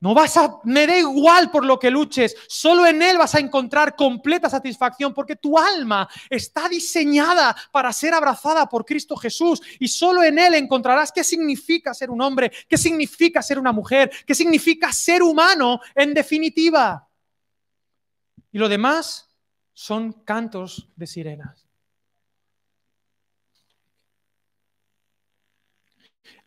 No 0.00 0.12
vas 0.12 0.36
a, 0.36 0.60
me 0.64 0.86
da 0.86 0.98
igual 0.98 1.50
por 1.50 1.64
lo 1.64 1.78
que 1.78 1.90
luches, 1.90 2.36
solo 2.46 2.86
en 2.86 3.00
Él 3.00 3.16
vas 3.16 3.34
a 3.34 3.40
encontrar 3.40 3.96
completa 3.96 4.50
satisfacción 4.50 5.14
porque 5.14 5.36
tu 5.36 5.58
alma 5.58 6.08
está 6.28 6.68
diseñada 6.68 7.56
para 7.72 7.92
ser 7.92 8.12
abrazada 8.12 8.68
por 8.68 8.84
Cristo 8.84 9.16
Jesús 9.16 9.62
y 9.78 9.88
solo 9.88 10.22
en 10.22 10.38
Él 10.38 10.54
encontrarás 10.54 11.10
qué 11.10 11.24
significa 11.24 11.94
ser 11.94 12.10
un 12.10 12.20
hombre, 12.20 12.52
qué 12.68 12.76
significa 12.76 13.42
ser 13.42 13.58
una 13.58 13.72
mujer, 13.72 14.10
qué 14.26 14.34
significa 14.34 14.92
ser 14.92 15.22
humano 15.22 15.80
en 15.94 16.12
definitiva. 16.12 17.08
Y 18.52 18.58
lo 18.58 18.68
demás 18.68 19.30
son 19.72 20.12
cantos 20.12 20.88
de 20.96 21.06
sirenas. 21.06 21.63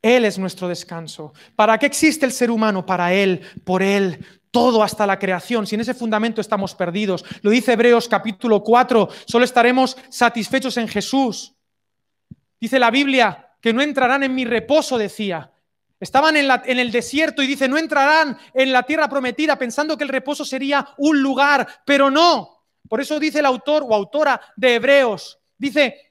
Él 0.01 0.25
es 0.25 0.37
nuestro 0.37 0.67
descanso. 0.67 1.33
¿Para 1.55 1.77
qué 1.77 1.85
existe 1.85 2.25
el 2.25 2.31
ser 2.31 2.51
humano? 2.51 2.85
Para 2.85 3.13
Él, 3.13 3.41
por 3.63 3.81
Él, 3.81 4.25
todo 4.51 4.83
hasta 4.83 5.05
la 5.07 5.19
creación. 5.19 5.67
Si 5.67 5.75
en 5.75 5.81
ese 5.81 5.93
fundamento 5.93 6.41
estamos 6.41 6.75
perdidos, 6.75 7.25
lo 7.41 7.51
dice 7.51 7.73
Hebreos 7.73 8.07
capítulo 8.07 8.63
4, 8.63 9.09
solo 9.25 9.45
estaremos 9.45 9.97
satisfechos 10.09 10.77
en 10.77 10.87
Jesús. 10.87 11.55
Dice 12.59 12.79
la 12.79 12.91
Biblia 12.91 13.55
que 13.61 13.73
no 13.73 13.81
entrarán 13.81 14.23
en 14.23 14.33
mi 14.33 14.45
reposo, 14.45 14.97
decía. 14.97 15.51
Estaban 15.99 16.37
en, 16.37 16.47
en, 16.65 16.79
el 16.79 16.91
desierto 16.91 17.41
y 17.41 17.47
dice, 17.47 17.67
no 17.67 17.77
entrarán 17.77 18.37
en 18.53 18.71
la 18.71 18.83
tierra 18.83 19.09
prometida 19.09 19.57
pensando 19.57 19.97
que 19.97 20.03
el 20.03 20.09
reposo 20.09 20.45
sería 20.45 20.87
un 20.97 21.21
lugar, 21.21 21.67
pero 21.85 22.11
no. 22.11 22.63
Por 22.87 23.01
eso 23.01 23.19
dice 23.19 23.39
el 23.39 23.45
autor 23.45 23.83
o 23.83 23.95
autora 23.95 24.39
de 24.55 24.75
Hebreos, 24.75 25.39
dice, 25.57 26.06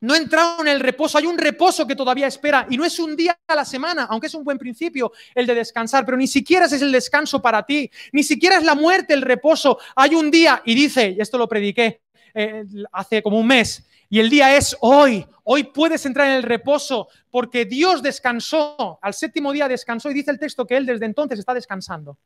no 0.00 0.14
entraron 0.14 0.66
en 0.68 0.74
el 0.74 0.80
reposo, 0.80 1.18
hay 1.18 1.26
un 1.26 1.38
reposo 1.38 1.86
que 1.86 1.96
todavía 1.96 2.26
espera. 2.26 2.66
Y 2.70 2.76
no 2.76 2.84
es 2.84 2.98
un 2.98 3.16
día 3.16 3.38
a 3.46 3.54
la 3.54 3.64
semana, 3.64 4.06
aunque 4.10 4.28
es 4.28 4.34
un 4.34 4.44
buen 4.44 4.58
principio 4.58 5.12
el 5.34 5.46
de 5.46 5.54
descansar, 5.54 6.04
pero 6.04 6.16
ni 6.16 6.26
siquiera 6.26 6.66
es 6.66 6.80
el 6.80 6.92
descanso 6.92 7.42
para 7.42 7.64
ti, 7.64 7.90
ni 8.12 8.22
siquiera 8.22 8.56
es 8.56 8.64
la 8.64 8.74
muerte 8.74 9.14
el 9.14 9.22
reposo, 9.22 9.78
hay 9.96 10.14
un 10.14 10.30
día 10.30 10.62
y 10.64 10.74
dice, 10.74 11.14
y 11.16 11.20
esto 11.20 11.38
lo 11.38 11.48
prediqué 11.48 12.02
eh, 12.34 12.64
hace 12.92 13.22
como 13.22 13.38
un 13.38 13.46
mes, 13.46 13.84
y 14.10 14.20
el 14.20 14.30
día 14.30 14.56
es 14.56 14.76
hoy, 14.80 15.26
hoy 15.44 15.64
puedes 15.64 16.06
entrar 16.06 16.28
en 16.28 16.34
el 16.34 16.42
reposo 16.42 17.08
porque 17.30 17.64
Dios 17.64 18.02
descansó, 18.02 18.98
al 19.02 19.12
séptimo 19.12 19.52
día 19.52 19.68
descansó 19.68 20.10
y 20.10 20.14
dice 20.14 20.30
el 20.30 20.38
texto 20.38 20.66
que 20.66 20.76
Él 20.76 20.86
desde 20.86 21.04
entonces 21.04 21.38
está 21.38 21.52
descansando. 21.52 22.16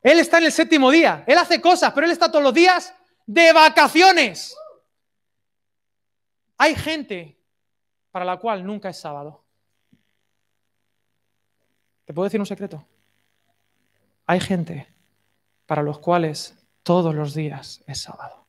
Él 0.00 0.20
está 0.20 0.38
en 0.38 0.44
el 0.44 0.52
séptimo 0.52 0.90
día, 0.90 1.24
Él 1.26 1.36
hace 1.36 1.60
cosas, 1.60 1.92
pero 1.92 2.06
Él 2.06 2.12
está 2.12 2.30
todos 2.30 2.44
los 2.44 2.54
días 2.54 2.94
de 3.26 3.52
vacaciones. 3.52 4.56
Hay 6.58 6.74
gente 6.74 7.38
para 8.10 8.24
la 8.24 8.36
cual 8.36 8.66
nunca 8.66 8.88
es 8.88 8.98
sábado. 8.98 9.44
¿Te 12.04 12.12
puedo 12.12 12.24
decir 12.24 12.40
un 12.40 12.46
secreto? 12.46 12.84
Hay 14.26 14.40
gente 14.40 14.88
para 15.66 15.82
los 15.82 16.00
cuales 16.00 16.58
todos 16.82 17.14
los 17.14 17.34
días 17.34 17.82
es 17.86 18.02
sábado. 18.02 18.46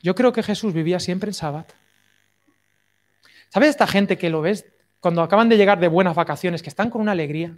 Yo 0.00 0.14
creo 0.14 0.32
que 0.32 0.42
Jesús 0.42 0.72
vivía 0.72 0.98
siempre 0.98 1.30
en 1.30 1.34
sábado. 1.34 1.66
¿Sabes 3.50 3.68
esta 3.70 3.86
gente 3.86 4.16
que 4.16 4.30
lo 4.30 4.40
ves 4.40 4.66
cuando 4.98 5.22
acaban 5.22 5.48
de 5.48 5.56
llegar 5.56 5.78
de 5.78 5.88
buenas 5.88 6.16
vacaciones, 6.16 6.62
que 6.62 6.70
están 6.70 6.90
con 6.90 7.02
una 7.02 7.12
alegría? 7.12 7.56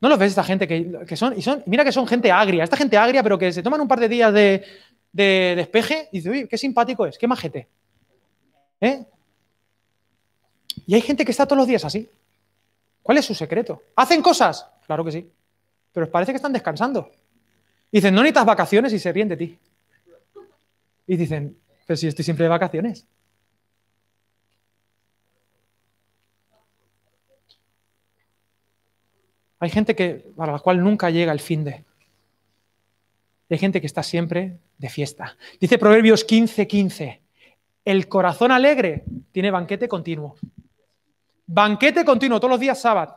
¿No 0.00 0.08
lo 0.08 0.16
ves 0.16 0.30
esta 0.30 0.44
gente 0.44 0.68
que, 0.68 1.16
son, 1.16 1.36
y 1.36 1.42
son, 1.42 1.62
mira 1.66 1.84
que 1.84 1.92
son 1.92 2.06
gente 2.06 2.30
agria, 2.30 2.64
esta 2.64 2.76
gente 2.76 2.96
agria, 2.96 3.22
pero 3.22 3.38
que 3.38 3.52
se 3.52 3.62
toman 3.62 3.80
un 3.80 3.88
par 3.88 4.00
de 4.00 4.08
días 4.08 4.32
de, 4.32 4.64
de 5.12 5.54
despeje 5.56 6.08
y 6.10 6.18
dice, 6.18 6.30
uy, 6.30 6.48
qué 6.48 6.56
simpático 6.56 7.06
es, 7.06 7.18
qué 7.18 7.26
majete. 7.26 7.68
¿Eh? 8.80 9.04
Y 10.86 10.94
hay 10.94 11.00
gente 11.00 11.24
que 11.24 11.30
está 11.30 11.46
todos 11.46 11.58
los 11.58 11.66
días 11.66 11.84
así. 11.84 12.08
¿Cuál 13.02 13.18
es 13.18 13.24
su 13.24 13.34
secreto? 13.34 13.82
¿Hacen 13.96 14.22
cosas? 14.22 14.66
Claro 14.86 15.04
que 15.04 15.12
sí. 15.12 15.30
Pero 15.92 16.10
parece 16.10 16.32
que 16.32 16.36
están 16.36 16.52
descansando. 16.52 17.10
dicen, 17.90 18.14
no 18.14 18.22
necesitas 18.22 18.46
vacaciones 18.46 18.92
y 18.92 18.98
se 18.98 19.12
ríen 19.12 19.28
de 19.28 19.36
ti. 19.36 19.58
Y 21.06 21.16
dicen, 21.16 21.58
pero 21.86 21.96
si 21.96 22.06
estoy 22.06 22.24
siempre 22.24 22.44
de 22.44 22.48
vacaciones. 22.50 23.06
Hay 29.58 29.70
gente 29.70 29.94
que, 29.94 30.32
para 30.36 30.52
la 30.52 30.58
cual 30.58 30.82
nunca 30.82 31.10
llega 31.10 31.32
el 31.32 31.40
fin 31.40 31.62
de. 31.62 31.84
Hay 33.52 33.58
gente 33.58 33.82
que 33.82 33.86
está 33.86 34.02
siempre 34.02 34.60
de 34.78 34.88
fiesta. 34.88 35.36
Dice 35.60 35.76
Proverbios 35.76 36.26
15:15, 36.26 36.66
15, 36.66 37.22
el 37.84 38.08
corazón 38.08 38.50
alegre 38.50 39.04
tiene 39.30 39.50
banquete 39.50 39.88
continuo. 39.88 40.36
Banquete 41.46 42.02
continuo, 42.02 42.40
todos 42.40 42.52
los 42.52 42.60
días 42.60 42.80
sábado. 42.80 43.14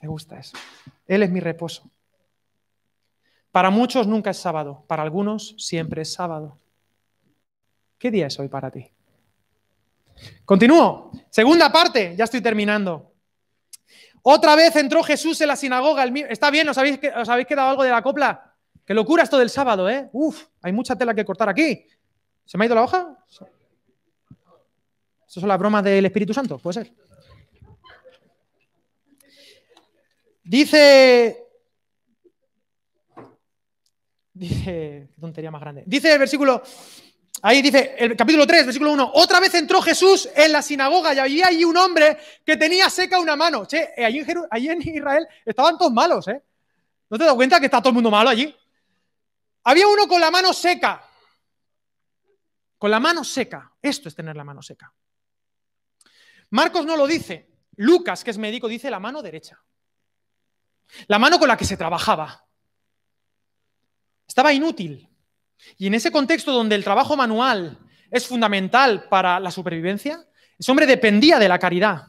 Me 0.00 0.08
gusta 0.08 0.36
eso. 0.36 0.56
Él 1.06 1.22
es 1.22 1.30
mi 1.30 1.38
reposo. 1.38 1.88
Para 3.52 3.70
muchos 3.70 4.08
nunca 4.08 4.30
es 4.30 4.36
sábado, 4.36 4.84
para 4.88 5.04
algunos 5.04 5.54
siempre 5.56 6.02
es 6.02 6.12
sábado. 6.12 6.58
¿Qué 7.98 8.10
día 8.10 8.26
es 8.26 8.38
hoy 8.40 8.48
para 8.48 8.68
ti? 8.68 8.90
Continúo. 10.44 11.12
Segunda 11.30 11.70
parte, 11.70 12.16
ya 12.16 12.24
estoy 12.24 12.40
terminando. 12.40 13.12
Otra 14.28 14.56
vez 14.56 14.74
entró 14.74 15.04
Jesús 15.04 15.40
en 15.40 15.46
la 15.46 15.54
sinagoga. 15.54 16.04
Está 16.28 16.50
bien, 16.50 16.68
¿os 16.68 16.76
habéis, 16.76 16.98
¿os 17.16 17.28
habéis 17.28 17.46
quedado 17.46 17.70
algo 17.70 17.84
de 17.84 17.90
la 17.90 18.02
copla? 18.02 18.56
Qué 18.84 18.92
locura 18.92 19.22
esto 19.22 19.38
del 19.38 19.48
sábado, 19.48 19.88
¿eh? 19.88 20.10
Uf, 20.12 20.46
hay 20.62 20.72
mucha 20.72 20.96
tela 20.96 21.14
que 21.14 21.24
cortar 21.24 21.48
aquí. 21.48 21.86
¿Se 22.44 22.58
me 22.58 22.64
ha 22.64 22.66
ido 22.66 22.74
la 22.74 22.82
hoja? 22.82 23.16
¿Eso 25.28 25.40
son 25.40 25.48
las 25.48 25.58
bromas 25.60 25.84
del 25.84 26.06
Espíritu 26.06 26.34
Santo? 26.34 26.58
Puede 26.58 26.74
ser. 26.74 26.92
Dice. 30.42 31.46
Dice. 34.32 35.08
Qué 35.14 35.20
tontería 35.20 35.52
más 35.52 35.60
grande. 35.60 35.84
Dice 35.86 36.12
el 36.12 36.18
versículo. 36.18 36.64
Ahí 37.42 37.60
dice, 37.60 37.94
el 37.98 38.16
capítulo 38.16 38.46
3, 38.46 38.66
versículo 38.66 38.92
1. 38.92 39.10
Otra 39.14 39.40
vez 39.40 39.52
entró 39.54 39.82
Jesús 39.82 40.28
en 40.34 40.52
la 40.52 40.62
sinagoga 40.62 41.14
y 41.14 41.18
había 41.18 41.46
allí 41.48 41.64
un 41.64 41.76
hombre 41.76 42.18
que 42.44 42.56
tenía 42.56 42.88
seca 42.88 43.18
una 43.18 43.36
mano. 43.36 43.66
Che, 43.66 43.92
eh, 43.96 44.04
allí 44.04 44.20
en, 44.70 44.82
en 44.82 44.94
Israel 44.94 45.28
estaban 45.44 45.76
todos 45.76 45.92
malos, 45.92 46.26
¿eh? 46.28 46.42
¿No 47.08 47.18
te 47.18 47.24
das 47.24 47.34
cuenta 47.34 47.60
que 47.60 47.66
está 47.66 47.78
todo 47.78 47.90
el 47.90 47.94
mundo 47.94 48.10
malo 48.10 48.30
allí? 48.30 48.54
Había 49.64 49.86
uno 49.86 50.08
con 50.08 50.20
la 50.20 50.30
mano 50.30 50.52
seca. 50.52 51.04
Con 52.78 52.90
la 52.90 53.00
mano 53.00 53.22
seca. 53.22 53.72
Esto 53.80 54.08
es 54.08 54.14
tener 54.14 54.36
la 54.36 54.44
mano 54.44 54.62
seca. 54.62 54.92
Marcos 56.50 56.86
no 56.86 56.96
lo 56.96 57.06
dice. 57.06 57.50
Lucas, 57.76 58.24
que 58.24 58.30
es 58.30 58.38
médico, 58.38 58.68
dice 58.68 58.90
la 58.90 58.98
mano 58.98 59.22
derecha. 59.22 59.62
La 61.08 61.18
mano 61.18 61.38
con 61.38 61.48
la 61.48 61.56
que 61.56 61.64
se 61.64 61.76
trabajaba. 61.76 62.44
Estaba 64.26 64.52
inútil. 64.52 65.08
Y 65.78 65.86
en 65.86 65.94
ese 65.94 66.10
contexto 66.10 66.52
donde 66.52 66.74
el 66.74 66.84
trabajo 66.84 67.16
manual 67.16 67.78
es 68.10 68.26
fundamental 68.26 69.04
para 69.08 69.40
la 69.40 69.50
supervivencia, 69.50 70.24
ese 70.58 70.70
hombre 70.70 70.86
dependía 70.86 71.38
de 71.38 71.48
la 71.48 71.58
caridad. 71.58 72.04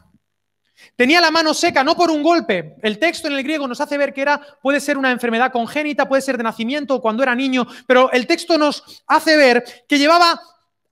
Tenía 0.96 1.20
la 1.20 1.30
mano 1.30 1.54
seca, 1.54 1.82
no 1.82 1.96
por 1.96 2.10
un 2.10 2.22
golpe. 2.22 2.76
El 2.82 2.98
texto 2.98 3.28
en 3.28 3.34
el 3.34 3.42
griego 3.42 3.66
nos 3.66 3.80
hace 3.80 3.98
ver 3.98 4.14
que 4.14 4.22
era, 4.22 4.40
puede 4.62 4.80
ser 4.80 4.96
una 4.96 5.10
enfermedad 5.10 5.52
congénita, 5.52 6.08
puede 6.08 6.22
ser 6.22 6.36
de 6.36 6.44
nacimiento 6.44 6.94
o 6.94 7.02
cuando 7.02 7.22
era 7.22 7.34
niño, 7.34 7.66
pero 7.86 8.10
el 8.12 8.26
texto 8.26 8.56
nos 8.58 9.02
hace 9.06 9.36
ver 9.36 9.64
que 9.88 9.98
llevaba 9.98 10.40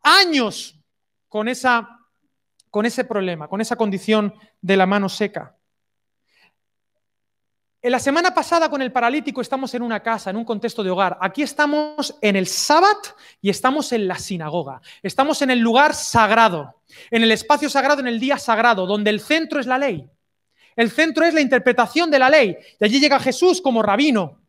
años 0.03 0.79
con, 1.29 1.49
esa, 1.49 2.01
con 2.71 2.87
ese 2.87 3.05
problema, 3.05 3.49
con 3.49 3.61
esa 3.61 3.77
condición 3.77 4.35
de 4.61 4.77
la 4.77 4.87
mano 4.87 5.09
seca. 5.09 5.56
En 7.83 7.93
la 7.93 7.99
semana 8.01 8.35
pasada 8.35 8.69
con 8.69 8.83
el 8.83 8.91
paralítico 8.91 9.41
estamos 9.41 9.73
en 9.75 9.83
una 9.83 10.01
casa, 10.03 10.31
en 10.31 10.37
un 10.37 10.45
contexto 10.45 10.83
de 10.83 10.91
hogar. 10.91 11.19
Aquí 11.21 11.43
estamos 11.43 12.17
en 12.21 12.35
el 12.35 12.47
sábado 12.47 13.01
y 13.41 13.51
estamos 13.51 13.93
en 13.93 14.09
la 14.09 14.19
sinagoga. 14.19 14.81
Estamos 15.03 15.43
en 15.43 15.51
el 15.51 15.61
lugar 15.61 15.95
sagrado, 15.95 16.83
en 17.11 17.23
el 17.23 17.31
espacio 17.31 17.69
sagrado, 17.69 18.01
en 18.01 18.09
el 18.09 18.19
día 18.19 18.39
sagrado, 18.39 18.87
donde 18.87 19.11
el 19.11 19.21
centro 19.21 19.61
es 19.61 19.67
la 19.67 19.79
ley. 19.79 20.09
El 20.75 20.91
centro 20.91 21.25
es 21.25 21.35
la 21.35 21.41
interpretación 21.41 22.11
de 22.11 22.19
la 22.19 22.31
ley. 22.31 22.57
Y 22.81 22.85
allí 22.85 22.99
llega 22.99 23.21
Jesús 23.21 23.61
como 23.61 23.83
rabino. 23.83 24.41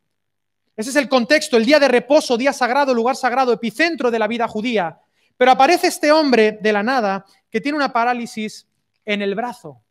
Ese 0.76 0.92
es 0.92 0.96
el 0.96 1.10
contexto, 1.10 1.58
el 1.58 1.66
día 1.66 1.80
de 1.80 1.88
reposo, 1.88 2.38
día 2.38 2.54
sagrado, 2.54 2.94
lugar 2.94 3.16
sagrado, 3.16 3.52
epicentro 3.52 4.10
de 4.10 4.20
la 4.20 4.28
vida 4.28 4.48
judía. 4.48 5.00
Pero 5.36 5.52
aparece 5.52 5.88
este 5.88 6.12
hombre 6.12 6.58
de 6.62 6.74
la 6.74 6.82
nada 6.82 7.26
que 7.52 7.62
tiene 7.62 7.78
una 7.78 7.92
parálisis 7.92 8.68
en 9.06 9.22
el 9.22 9.36
brazo. 9.36 9.82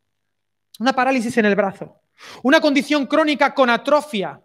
Una 0.78 0.94
parálisis 0.94 1.36
en 1.38 1.46
el 1.46 1.54
brazo. 1.54 2.00
Una 2.42 2.60
condición 2.60 3.06
crónica 3.06 3.54
con 3.54 3.70
atrofia, 3.70 4.40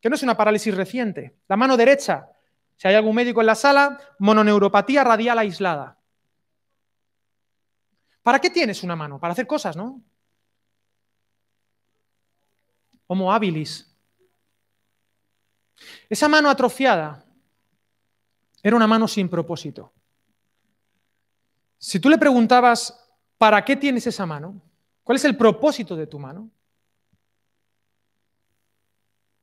que 0.00 0.08
no 0.08 0.16
es 0.16 0.22
una 0.22 0.36
parálisis 0.36 0.74
reciente. 0.74 1.36
La 1.48 1.56
mano 1.56 1.76
derecha, 1.76 2.28
si 2.76 2.88
hay 2.88 2.94
algún 2.94 3.14
médico 3.14 3.40
en 3.40 3.46
la 3.46 3.54
sala, 3.54 3.98
mononeuropatía 4.18 5.04
radial 5.04 5.38
aislada. 5.38 5.98
¿Para 8.22 8.38
qué 8.38 8.50
tienes 8.50 8.82
una 8.82 8.96
mano? 8.96 9.18
Para 9.18 9.32
hacer 9.32 9.46
cosas, 9.46 9.76
¿no? 9.76 10.00
Homo 13.06 13.32
habilis. 13.32 13.88
Esa 16.08 16.28
mano 16.28 16.48
atrofiada 16.48 17.24
era 18.62 18.76
una 18.76 18.86
mano 18.86 19.08
sin 19.08 19.28
propósito. 19.28 19.92
Si 21.78 21.98
tú 21.98 22.08
le 22.08 22.16
preguntabas, 22.16 22.96
¿para 23.38 23.64
qué 23.64 23.76
tienes 23.76 24.06
esa 24.06 24.24
mano? 24.24 24.62
¿Cuál 25.02 25.16
es 25.16 25.24
el 25.24 25.36
propósito 25.36 25.96
de 25.96 26.06
tu 26.06 26.18
mano? 26.18 26.48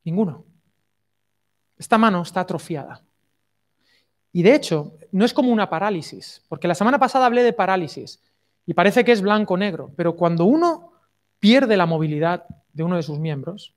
Ninguno. 0.09 0.43
Esta 1.77 1.99
mano 1.99 2.23
está 2.23 2.39
atrofiada. 2.39 3.03
Y 4.31 4.41
de 4.41 4.55
hecho, 4.55 4.97
no 5.11 5.23
es 5.23 5.33
como 5.35 5.51
una 5.51 5.69
parálisis, 5.69 6.43
porque 6.49 6.67
la 6.67 6.73
semana 6.73 6.97
pasada 6.97 7.27
hablé 7.27 7.43
de 7.43 7.53
parálisis 7.53 8.19
y 8.65 8.73
parece 8.73 9.05
que 9.05 9.11
es 9.11 9.21
blanco-negro, 9.21 9.91
pero 9.95 10.15
cuando 10.15 10.45
uno 10.45 10.93
pierde 11.39 11.77
la 11.77 11.85
movilidad 11.85 12.45
de 12.73 12.83
uno 12.83 12.95
de 12.95 13.03
sus 13.03 13.19
miembros, 13.19 13.75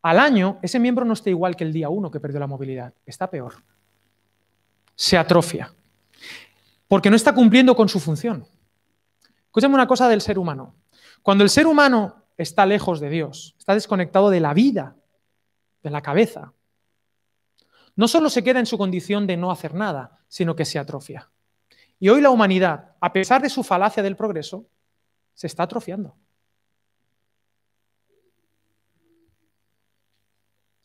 al 0.00 0.18
año 0.18 0.58
ese 0.62 0.78
miembro 0.78 1.04
no 1.04 1.12
está 1.12 1.28
igual 1.28 1.54
que 1.54 1.64
el 1.64 1.74
día 1.74 1.90
uno 1.90 2.10
que 2.10 2.18
perdió 2.18 2.40
la 2.40 2.46
movilidad, 2.46 2.94
está 3.04 3.28
peor. 3.28 3.56
Se 4.94 5.18
atrofia, 5.18 5.70
porque 6.88 7.10
no 7.10 7.16
está 7.16 7.34
cumpliendo 7.34 7.76
con 7.76 7.90
su 7.90 8.00
función. 8.00 8.46
Escúchame 9.44 9.74
una 9.74 9.86
cosa 9.86 10.08
del 10.08 10.22
ser 10.22 10.38
humano. 10.38 10.74
Cuando 11.22 11.44
el 11.44 11.50
ser 11.50 11.66
humano 11.66 12.24
está 12.38 12.64
lejos 12.64 13.00
de 13.00 13.10
Dios, 13.10 13.54
está 13.58 13.74
desconectado 13.74 14.30
de 14.30 14.40
la 14.40 14.54
vida 14.54 14.96
de 15.82 15.90
la 15.90 16.02
cabeza, 16.02 16.52
no 17.96 18.08
solo 18.08 18.30
se 18.30 18.42
queda 18.42 18.60
en 18.60 18.66
su 18.66 18.78
condición 18.78 19.26
de 19.26 19.36
no 19.36 19.50
hacer 19.50 19.74
nada, 19.74 20.18
sino 20.28 20.56
que 20.56 20.64
se 20.64 20.78
atrofia. 20.78 21.30
Y 21.98 22.08
hoy 22.08 22.20
la 22.20 22.30
humanidad, 22.30 22.96
a 23.00 23.12
pesar 23.12 23.42
de 23.42 23.50
su 23.50 23.62
falacia 23.62 24.02
del 24.02 24.16
progreso, 24.16 24.66
se 25.34 25.46
está 25.46 25.64
atrofiando. 25.64 26.16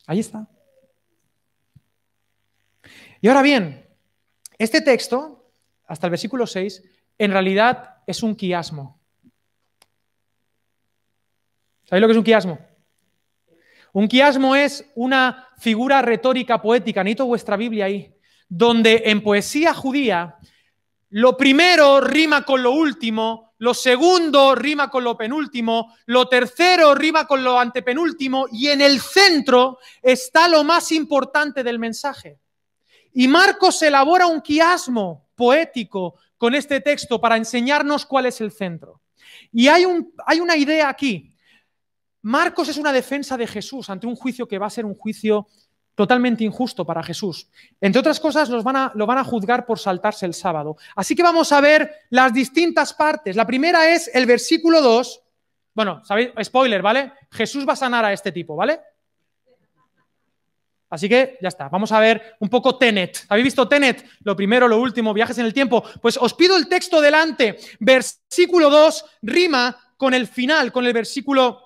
Ahí 0.06 0.20
está. 0.20 0.46
Y 3.20 3.28
ahora 3.28 3.42
bien, 3.42 3.88
este 4.58 4.80
texto, 4.80 5.50
hasta 5.86 6.06
el 6.06 6.10
versículo 6.10 6.46
6, 6.46 6.82
en 7.18 7.30
realidad 7.30 8.02
es 8.06 8.22
un 8.22 8.36
quiasmo. 8.36 9.00
¿Sabéis 11.84 12.02
lo 12.02 12.08
que 12.08 12.12
es 12.12 12.18
un 12.18 12.24
quiasmo? 12.24 12.58
Un 13.96 14.08
quiasmo 14.08 14.54
es 14.54 14.84
una 14.94 15.48
figura 15.56 16.02
retórica 16.02 16.60
poética, 16.60 17.02
necesito 17.02 17.24
vuestra 17.24 17.56
Biblia 17.56 17.86
ahí, 17.86 18.14
donde 18.46 19.04
en 19.06 19.22
poesía 19.22 19.72
judía 19.72 20.36
lo 21.08 21.34
primero 21.38 22.02
rima 22.02 22.44
con 22.44 22.62
lo 22.62 22.72
último, 22.72 23.54
lo 23.56 23.72
segundo 23.72 24.54
rima 24.54 24.90
con 24.90 25.02
lo 25.02 25.16
penúltimo, 25.16 25.96
lo 26.04 26.28
tercero 26.28 26.94
rima 26.94 27.26
con 27.26 27.42
lo 27.42 27.58
antepenúltimo 27.58 28.48
y 28.52 28.68
en 28.68 28.82
el 28.82 29.00
centro 29.00 29.78
está 30.02 30.46
lo 30.46 30.62
más 30.62 30.92
importante 30.92 31.64
del 31.64 31.78
mensaje. 31.78 32.38
Y 33.14 33.28
Marcos 33.28 33.80
elabora 33.80 34.26
un 34.26 34.42
quiasmo 34.42 35.30
poético 35.34 36.16
con 36.36 36.54
este 36.54 36.82
texto 36.82 37.18
para 37.18 37.38
enseñarnos 37.38 38.04
cuál 38.04 38.26
es 38.26 38.42
el 38.42 38.52
centro. 38.52 39.00
Y 39.52 39.68
hay, 39.68 39.86
un, 39.86 40.12
hay 40.26 40.40
una 40.40 40.54
idea 40.54 40.90
aquí 40.90 41.32
Marcos 42.26 42.68
es 42.68 42.76
una 42.76 42.92
defensa 42.92 43.36
de 43.36 43.46
Jesús 43.46 43.88
ante 43.88 44.04
un 44.04 44.16
juicio 44.16 44.48
que 44.48 44.58
va 44.58 44.66
a 44.66 44.70
ser 44.70 44.84
un 44.84 44.96
juicio 44.96 45.46
totalmente 45.94 46.42
injusto 46.42 46.84
para 46.84 47.00
Jesús. 47.00 47.48
Entre 47.80 48.00
otras 48.00 48.18
cosas, 48.18 48.48
los 48.48 48.64
van 48.64 48.74
a, 48.74 48.92
lo 48.96 49.06
van 49.06 49.18
a 49.18 49.24
juzgar 49.24 49.64
por 49.64 49.78
saltarse 49.78 50.26
el 50.26 50.34
sábado. 50.34 50.76
Así 50.96 51.14
que 51.14 51.22
vamos 51.22 51.52
a 51.52 51.60
ver 51.60 51.88
las 52.10 52.34
distintas 52.34 52.92
partes. 52.94 53.36
La 53.36 53.46
primera 53.46 53.88
es 53.94 54.10
el 54.12 54.26
versículo 54.26 54.82
2. 54.82 55.22
Bueno, 55.72 56.04
¿sabéis? 56.04 56.30
Spoiler, 56.42 56.82
¿vale? 56.82 57.12
Jesús 57.30 57.64
va 57.66 57.74
a 57.74 57.76
sanar 57.76 58.04
a 58.04 58.12
este 58.12 58.32
tipo, 58.32 58.56
¿vale? 58.56 58.80
Así 60.90 61.08
que 61.08 61.38
ya 61.40 61.48
está, 61.48 61.68
vamos 61.68 61.92
a 61.92 62.00
ver 62.00 62.36
un 62.40 62.48
poco 62.48 62.76
Tenet. 62.76 63.24
¿Habéis 63.28 63.44
visto 63.44 63.68
Tenet? 63.68 64.04
Lo 64.24 64.34
primero, 64.34 64.66
lo 64.66 64.80
último, 64.80 65.14
viajes 65.14 65.38
en 65.38 65.46
el 65.46 65.54
tiempo. 65.54 65.84
Pues 66.02 66.16
os 66.20 66.34
pido 66.34 66.56
el 66.56 66.66
texto 66.66 67.00
delante. 67.00 67.56
Versículo 67.78 68.68
2 68.68 69.04
rima 69.22 69.94
con 69.96 70.12
el 70.12 70.26
final, 70.26 70.72
con 70.72 70.84
el 70.86 70.92
versículo 70.92 71.65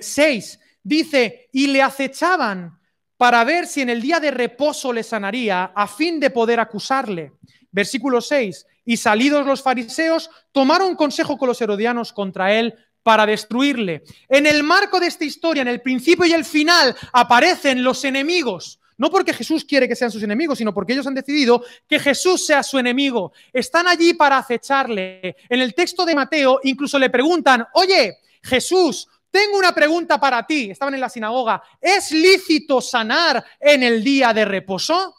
6 0.00 0.54
eh, 0.54 0.58
dice, 0.82 1.48
y 1.52 1.68
le 1.68 1.82
acechaban 1.82 2.78
para 3.16 3.44
ver 3.44 3.66
si 3.66 3.80
en 3.80 3.90
el 3.90 4.00
día 4.00 4.20
de 4.20 4.30
reposo 4.30 4.92
le 4.92 5.02
sanaría, 5.02 5.72
a 5.74 5.86
fin 5.86 6.20
de 6.20 6.30
poder 6.30 6.60
acusarle. 6.60 7.32
Versículo 7.70 8.20
6, 8.20 8.66
y 8.84 8.96
salidos 8.96 9.44
los 9.44 9.62
fariseos, 9.62 10.30
tomaron 10.52 10.94
consejo 10.94 11.36
con 11.36 11.48
los 11.48 11.60
herodianos 11.60 12.12
contra 12.12 12.54
él 12.54 12.74
para 13.02 13.26
destruirle. 13.26 14.02
En 14.28 14.46
el 14.46 14.62
marco 14.62 15.00
de 15.00 15.06
esta 15.06 15.24
historia, 15.24 15.62
en 15.62 15.68
el 15.68 15.82
principio 15.82 16.24
y 16.24 16.32
el 16.32 16.44
final, 16.44 16.96
aparecen 17.12 17.82
los 17.82 18.04
enemigos. 18.04 18.80
No 18.96 19.10
porque 19.10 19.32
Jesús 19.32 19.64
quiere 19.64 19.88
que 19.88 19.94
sean 19.94 20.10
sus 20.10 20.22
enemigos, 20.22 20.58
sino 20.58 20.74
porque 20.74 20.92
ellos 20.92 21.06
han 21.06 21.14
decidido 21.14 21.62
que 21.88 22.00
Jesús 22.00 22.44
sea 22.44 22.62
su 22.62 22.78
enemigo. 22.78 23.32
Están 23.52 23.86
allí 23.86 24.14
para 24.14 24.38
acecharle. 24.38 25.36
En 25.48 25.60
el 25.60 25.72
texto 25.74 26.04
de 26.04 26.16
Mateo 26.16 26.60
incluso 26.64 26.98
le 26.98 27.08
preguntan, 27.08 27.64
oye, 27.74 28.18
Jesús, 28.42 29.08
tengo 29.30 29.58
una 29.58 29.74
pregunta 29.74 30.18
para 30.18 30.46
ti. 30.46 30.70
Estaban 30.70 30.94
en 30.94 31.00
la 31.00 31.08
sinagoga. 31.08 31.62
¿Es 31.80 32.12
lícito 32.12 32.80
sanar 32.80 33.44
en 33.60 33.82
el 33.82 34.02
día 34.02 34.32
de 34.32 34.44
reposo? 34.44 35.14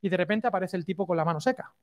Y 0.00 0.08
de 0.08 0.16
repente 0.16 0.46
aparece 0.46 0.76
el 0.76 0.84
tipo 0.84 1.06
con 1.06 1.16
la 1.16 1.24
mano 1.24 1.40
seca. 1.40 1.74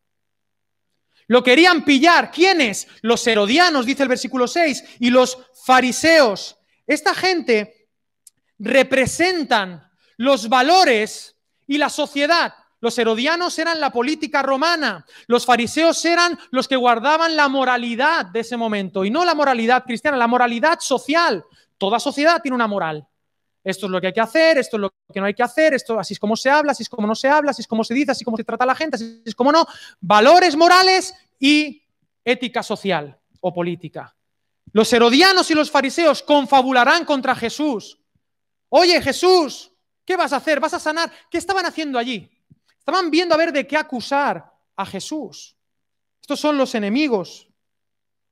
Lo 1.27 1.43
querían 1.43 1.83
pillar. 1.85 2.31
¿Quiénes? 2.31 2.87
Los 3.01 3.25
herodianos, 3.27 3.85
dice 3.85 4.03
el 4.03 4.09
versículo 4.09 4.47
6, 4.47 4.97
y 4.99 5.09
los 5.09 5.37
fariseos. 5.65 6.57
Esta 6.87 7.13
gente 7.13 7.89
representan 8.59 9.91
los 10.17 10.49
valores 10.49 11.35
y 11.67 11.77
la 11.77 11.89
sociedad. 11.89 12.53
Los 12.85 12.99
herodianos 12.99 13.57
eran 13.57 13.79
la 13.79 13.89
política 13.89 14.43
romana, 14.43 15.07
los 15.25 15.43
fariseos 15.43 16.05
eran 16.05 16.37
los 16.51 16.67
que 16.67 16.75
guardaban 16.75 17.35
la 17.35 17.49
moralidad 17.49 18.27
de 18.27 18.41
ese 18.41 18.57
momento, 18.57 19.03
y 19.03 19.09
no 19.09 19.25
la 19.25 19.33
moralidad 19.33 19.85
cristiana, 19.85 20.17
la 20.17 20.27
moralidad 20.27 20.77
social. 20.79 21.43
Toda 21.79 21.99
sociedad 21.99 22.43
tiene 22.43 22.53
una 22.53 22.67
moral. 22.67 23.07
Esto 23.63 23.87
es 23.87 23.91
lo 23.91 23.99
que 23.99 24.05
hay 24.05 24.13
que 24.13 24.21
hacer, 24.21 24.59
esto 24.59 24.77
es 24.77 24.81
lo 24.81 24.93
que 25.11 25.19
no 25.19 25.25
hay 25.25 25.33
que 25.33 25.41
hacer, 25.41 25.73
esto 25.73 25.97
así 25.97 26.13
es 26.13 26.19
como 26.19 26.35
se 26.35 26.51
habla, 26.51 26.73
así 26.73 26.83
es 26.83 26.89
como 26.89 27.07
no 27.07 27.15
se 27.15 27.27
habla, 27.27 27.49
así 27.49 27.63
es 27.63 27.67
como 27.67 27.83
se 27.83 27.95
dice, 27.95 28.11
así 28.11 28.21
es 28.21 28.25
como 28.25 28.37
se 28.37 28.43
trata 28.43 28.65
a 28.65 28.67
la 28.67 28.75
gente, 28.75 28.97
así 28.97 29.23
es 29.25 29.33
como 29.33 29.51
no. 29.51 29.65
Valores 29.99 30.55
morales 30.55 31.15
y 31.39 31.81
ética 32.23 32.61
social 32.61 33.17
o 33.41 33.51
política. 33.51 34.15
Los 34.73 34.93
herodianos 34.93 35.49
y 35.49 35.55
los 35.55 35.71
fariseos 35.71 36.21
confabularán 36.21 37.03
contra 37.03 37.33
Jesús. 37.33 37.99
Oye, 38.69 39.01
Jesús, 39.01 39.71
¿qué 40.05 40.15
vas 40.15 40.33
a 40.33 40.35
hacer? 40.35 40.59
¿Vas 40.59 40.75
a 40.75 40.79
sanar? 40.79 41.11
¿Qué 41.31 41.39
estaban 41.39 41.65
haciendo 41.65 41.97
allí? 41.97 42.29
Estaban 42.85 43.09
viendo 43.09 43.33
a 43.33 43.37
ver 43.39 43.51
de 43.51 43.65
qué 43.65 43.77
acusar 43.77 44.45
a 44.75 44.85
Jesús. 44.85 45.57
Estos 46.21 46.39
son 46.39 46.55
los 46.55 46.75
enemigos 46.75 47.49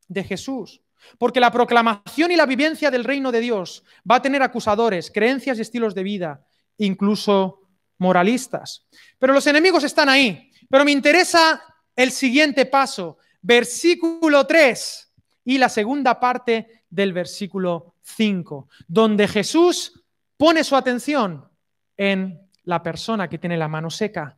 de 0.07 0.23
Jesús. 0.23 0.79
Porque 1.17 1.39
la 1.39 1.51
proclamación 1.51 2.29
y 2.29 2.35
la 2.35 2.45
vivencia 2.45 2.91
del 2.91 3.03
reino 3.03 3.31
de 3.31 3.39
Dios 3.39 3.83
va 4.09 4.17
a 4.17 4.21
tener 4.21 4.43
acusadores, 4.43 5.09
creencias 5.09 5.57
y 5.57 5.61
estilos 5.61 5.95
de 5.95 6.03
vida, 6.03 6.45
incluso 6.77 7.67
moralistas. 7.97 8.85
Pero 9.17 9.33
los 9.33 9.47
enemigos 9.47 9.83
están 9.83 10.07
ahí. 10.07 10.51
Pero 10.69 10.85
me 10.85 10.91
interesa 10.91 11.59
el 11.95 12.11
siguiente 12.11 12.67
paso, 12.67 13.17
versículo 13.41 14.45
3 14.45 15.13
y 15.45 15.57
la 15.57 15.67
segunda 15.67 16.19
parte 16.19 16.83
del 16.91 17.11
versículo 17.11 17.95
5, 18.03 18.69
donde 18.87 19.27
Jesús 19.27 20.03
pone 20.37 20.63
su 20.63 20.75
atención 20.75 21.49
en 21.97 22.39
la 22.65 22.81
persona 22.81 23.29
que 23.29 23.37
tiene 23.37 23.57
la 23.57 23.67
mano 23.67 23.89
seca. 23.89 24.37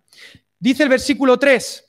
Dice 0.59 0.83
el 0.83 0.89
versículo 0.89 1.37
3, 1.37 1.85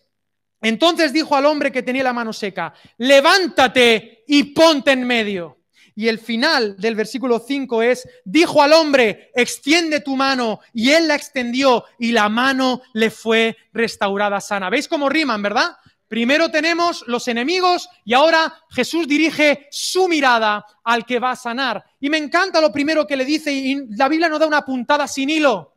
entonces 0.63 1.13
dijo 1.13 1.37
al 1.37 1.47
hombre 1.47 1.71
que 1.71 1.83
tenía 1.83 2.03
la 2.03 2.13
mano 2.13 2.33
seca, 2.33 2.75
levántate 2.99 4.25
y 4.27 4.45
ponte 4.45 4.93
en 4.93 5.07
medio. 5.07 5.59
Y 5.95 6.09
el 6.09 6.19
final 6.19 6.77
del 6.77 6.95
versículo 6.95 7.39
5 7.39 7.83
es, 7.83 8.07
dijo 8.25 8.63
al 8.63 8.75
hombre, 8.75 9.31
extiende 9.35 10.01
tu 10.01 10.15
mano, 10.15 10.61
y 10.75 10.91
él 10.91 11.09
la 11.09 11.15
extendió, 11.15 11.85
y 11.99 12.13
la 12.13 12.29
mano 12.29 12.83
le 12.93 13.11
fue 13.11 13.57
restaurada 13.73 14.41
sana. 14.41 14.69
¿Veis 14.69 14.89
cómo 14.89 15.09
riman, 15.09 15.43
verdad? 15.43 15.77
Primero 16.09 16.51
tenemos 16.51 17.03
los 17.09 17.27
enemigos 17.27 17.89
y 18.05 18.15
ahora 18.15 18.55
Jesús 18.71 19.09
dirige 19.09 19.67
su 19.73 20.07
mirada 20.07 20.65
al 20.85 21.05
que 21.05 21.19
va 21.19 21.33
a 21.33 21.37
sanar. 21.37 21.85
Y 21.99 22.09
me 22.09 22.19
encanta 22.19 22.61
lo 22.61 22.71
primero 22.71 23.07
que 23.07 23.17
le 23.17 23.25
dice, 23.25 23.53
y 23.53 23.87
la 23.97 24.09
Biblia 24.09 24.29
no 24.29 24.39
da 24.39 24.47
una 24.47 24.65
puntada 24.65 25.09
sin 25.09 25.31
hilo. 25.31 25.76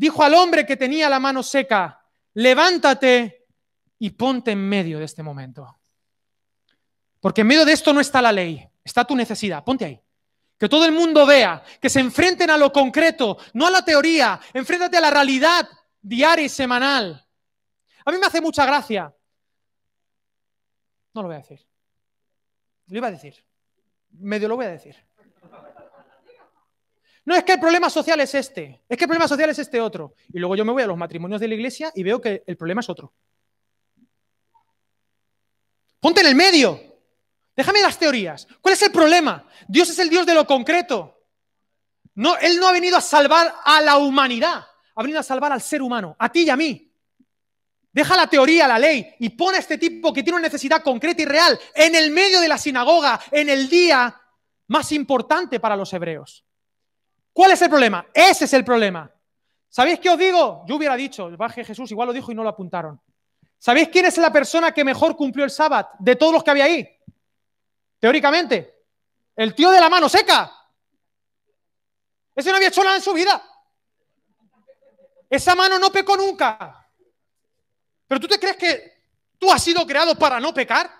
Dijo 0.00 0.24
al 0.24 0.32
hombre 0.32 0.64
que 0.64 0.78
tenía 0.78 1.10
la 1.10 1.20
mano 1.20 1.42
seca, 1.42 2.02
levántate 2.32 3.44
y 3.98 4.08
ponte 4.08 4.52
en 4.52 4.66
medio 4.66 4.98
de 4.98 5.04
este 5.04 5.22
momento. 5.22 5.78
Porque 7.20 7.42
en 7.42 7.46
medio 7.46 7.66
de 7.66 7.72
esto 7.72 7.92
no 7.92 8.00
está 8.00 8.22
la 8.22 8.32
ley, 8.32 8.66
está 8.82 9.04
tu 9.04 9.14
necesidad, 9.14 9.62
ponte 9.62 9.84
ahí. 9.84 10.00
Que 10.56 10.70
todo 10.70 10.86
el 10.86 10.92
mundo 10.92 11.26
vea, 11.26 11.62
que 11.78 11.90
se 11.90 12.00
enfrenten 12.00 12.48
a 12.48 12.56
lo 12.56 12.72
concreto, 12.72 13.36
no 13.52 13.66
a 13.66 13.70
la 13.70 13.84
teoría, 13.84 14.40
enfréntate 14.54 14.96
a 14.96 15.02
la 15.02 15.10
realidad 15.10 15.68
diaria 16.00 16.46
y 16.46 16.48
semanal. 16.48 17.22
A 18.02 18.10
mí 18.10 18.16
me 18.16 18.24
hace 18.24 18.40
mucha 18.40 18.64
gracia. 18.64 19.14
No 21.12 21.20
lo 21.20 21.28
voy 21.28 21.34
a 21.34 21.40
decir. 21.40 21.60
Lo 22.86 22.96
iba 22.96 23.08
a 23.08 23.10
decir. 23.10 23.34
Medio 24.12 24.48
lo 24.48 24.56
voy 24.56 24.64
a 24.64 24.70
decir. 24.70 24.96
No, 27.24 27.36
es 27.36 27.44
que 27.44 27.52
el 27.52 27.60
problema 27.60 27.90
social 27.90 28.20
es 28.20 28.34
este, 28.34 28.82
es 28.88 28.96
que 28.96 29.04
el 29.04 29.08
problema 29.08 29.28
social 29.28 29.50
es 29.50 29.58
este 29.58 29.80
otro. 29.80 30.14
Y 30.32 30.38
luego 30.38 30.56
yo 30.56 30.64
me 30.64 30.72
voy 30.72 30.82
a 30.82 30.86
los 30.86 30.96
matrimonios 30.96 31.40
de 31.40 31.48
la 31.48 31.54
iglesia 31.54 31.92
y 31.94 32.02
veo 32.02 32.20
que 32.20 32.42
el 32.46 32.56
problema 32.56 32.80
es 32.80 32.88
otro. 32.88 33.12
Ponte 36.00 36.22
en 36.22 36.28
el 36.28 36.34
medio. 36.34 36.80
Déjame 37.54 37.82
las 37.82 37.98
teorías. 37.98 38.48
¿Cuál 38.60 38.72
es 38.72 38.82
el 38.82 38.90
problema? 38.90 39.46
Dios 39.68 39.90
es 39.90 39.98
el 39.98 40.08
Dios 40.08 40.24
de 40.24 40.34
lo 40.34 40.46
concreto. 40.46 41.20
No, 42.14 42.36
él 42.38 42.58
no 42.58 42.68
ha 42.68 42.72
venido 42.72 42.96
a 42.96 43.00
salvar 43.00 43.54
a 43.64 43.80
la 43.80 43.96
humanidad, 43.98 44.66
ha 44.94 45.02
venido 45.02 45.20
a 45.20 45.22
salvar 45.22 45.52
al 45.52 45.60
ser 45.60 45.82
humano, 45.82 46.16
a 46.18 46.30
ti 46.30 46.42
y 46.44 46.50
a 46.50 46.56
mí. 46.56 46.90
Deja 47.92 48.16
la 48.16 48.28
teoría, 48.28 48.68
la 48.68 48.78
ley, 48.78 49.14
y 49.18 49.30
pone 49.30 49.56
a 49.56 49.60
este 49.60 49.78
tipo 49.78 50.12
que 50.12 50.22
tiene 50.22 50.38
una 50.38 50.46
necesidad 50.46 50.82
concreta 50.82 51.22
y 51.22 51.24
real 51.24 51.58
en 51.74 51.94
el 51.94 52.10
medio 52.10 52.40
de 52.40 52.48
la 52.48 52.58
sinagoga, 52.58 53.20
en 53.30 53.48
el 53.48 53.68
día 53.68 54.20
más 54.68 54.92
importante 54.92 55.58
para 55.60 55.76
los 55.76 55.92
hebreos. 55.92 56.44
¿Cuál 57.32 57.52
es 57.52 57.62
el 57.62 57.68
problema? 57.68 58.06
Ese 58.12 58.44
es 58.44 58.52
el 58.52 58.64
problema. 58.64 59.10
¿Sabéis 59.68 60.00
qué 60.00 60.10
os 60.10 60.18
digo? 60.18 60.64
Yo 60.66 60.76
hubiera 60.76 60.96
dicho, 60.96 61.30
baje 61.36 61.64
Jesús, 61.64 61.90
igual 61.90 62.08
lo 62.08 62.12
dijo 62.12 62.32
y 62.32 62.34
no 62.34 62.42
lo 62.42 62.48
apuntaron. 62.48 63.00
¿Sabéis 63.58 63.88
quién 63.88 64.06
es 64.06 64.16
la 64.18 64.32
persona 64.32 64.72
que 64.72 64.84
mejor 64.84 65.16
cumplió 65.16 65.44
el 65.44 65.50
sábado 65.50 65.90
de 65.98 66.16
todos 66.16 66.32
los 66.32 66.42
que 66.42 66.50
había 66.50 66.64
ahí? 66.64 66.88
Teóricamente, 68.00 68.84
el 69.36 69.54
tío 69.54 69.70
de 69.70 69.80
la 69.80 69.88
mano 69.88 70.08
seca. 70.08 70.50
Ese 72.34 72.50
no 72.50 72.56
había 72.56 72.68
hecho 72.68 72.82
nada 72.82 72.96
en 72.96 73.02
su 73.02 73.12
vida. 73.12 73.42
Esa 75.28 75.54
mano 75.54 75.78
no 75.78 75.92
pecó 75.92 76.16
nunca. 76.16 76.88
Pero 78.08 78.20
tú 78.20 78.26
te 78.26 78.40
crees 78.40 78.56
que 78.56 79.04
tú 79.38 79.52
has 79.52 79.62
sido 79.62 79.86
creado 79.86 80.18
para 80.18 80.40
no 80.40 80.52
pecar? 80.52 80.90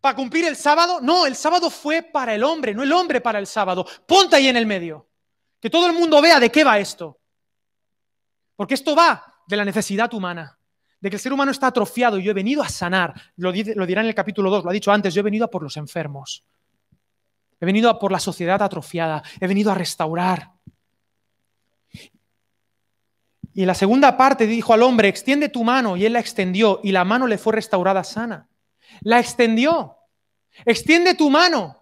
¿Para 0.00 0.16
cumplir 0.16 0.46
el 0.46 0.56
sábado? 0.56 1.00
No, 1.00 1.26
el 1.26 1.36
sábado 1.36 1.70
fue 1.70 2.02
para 2.02 2.34
el 2.34 2.42
hombre, 2.42 2.74
no 2.74 2.82
el 2.82 2.92
hombre 2.92 3.20
para 3.20 3.38
el 3.38 3.46
sábado. 3.46 3.86
Ponte 4.06 4.36
ahí 4.36 4.48
en 4.48 4.56
el 4.56 4.66
medio. 4.66 5.08
Que 5.60 5.68
todo 5.68 5.86
el 5.86 5.92
mundo 5.92 6.22
vea 6.22 6.40
de 6.40 6.50
qué 6.50 6.64
va 6.64 6.78
esto. 6.78 7.18
Porque 8.56 8.74
esto 8.74 8.96
va 8.96 9.42
de 9.46 9.56
la 9.56 9.64
necesidad 9.64 10.12
humana 10.14 10.58
de 11.00 11.08
que 11.08 11.16
el 11.16 11.20
ser 11.20 11.32
humano 11.32 11.50
está 11.50 11.68
atrofiado 11.68 12.18
y 12.18 12.22
yo 12.22 12.30
he 12.30 12.34
venido 12.34 12.62
a 12.62 12.68
sanar. 12.68 13.14
Lo, 13.36 13.52
dirá 13.52 14.02
en 14.02 14.08
el 14.08 14.14
capítulo 14.14 14.50
2, 14.50 14.64
lo 14.64 14.70
ha 14.70 14.72
dicho 14.72 14.92
antes, 14.92 15.14
yo 15.14 15.20
he 15.20 15.24
venido 15.24 15.46
a 15.46 15.50
por 15.50 15.62
los 15.62 15.76
enfermos. 15.76 16.44
He 17.58 17.66
venido 17.66 17.90
a 17.90 17.98
por 17.98 18.12
la 18.12 18.20
sociedad 18.20 18.62
atrofiada, 18.62 19.22
he 19.40 19.46
venido 19.46 19.70
a 19.70 19.74
restaurar. 19.74 20.50
Y 23.52 23.62
en 23.62 23.66
la 23.66 23.74
segunda 23.74 24.16
parte 24.16 24.46
dijo 24.46 24.72
al 24.72 24.82
hombre, 24.82 25.08
extiende 25.08 25.48
tu 25.48 25.64
mano, 25.64 25.96
y 25.96 26.04
él 26.04 26.12
la 26.12 26.20
extendió, 26.20 26.80
y 26.82 26.92
la 26.92 27.04
mano 27.04 27.26
le 27.26 27.38
fue 27.38 27.54
restaurada 27.54 28.04
sana. 28.04 28.49
La 29.02 29.18
extendió. 29.20 29.96
Extiende 30.64 31.14
tu 31.14 31.30
mano. 31.30 31.76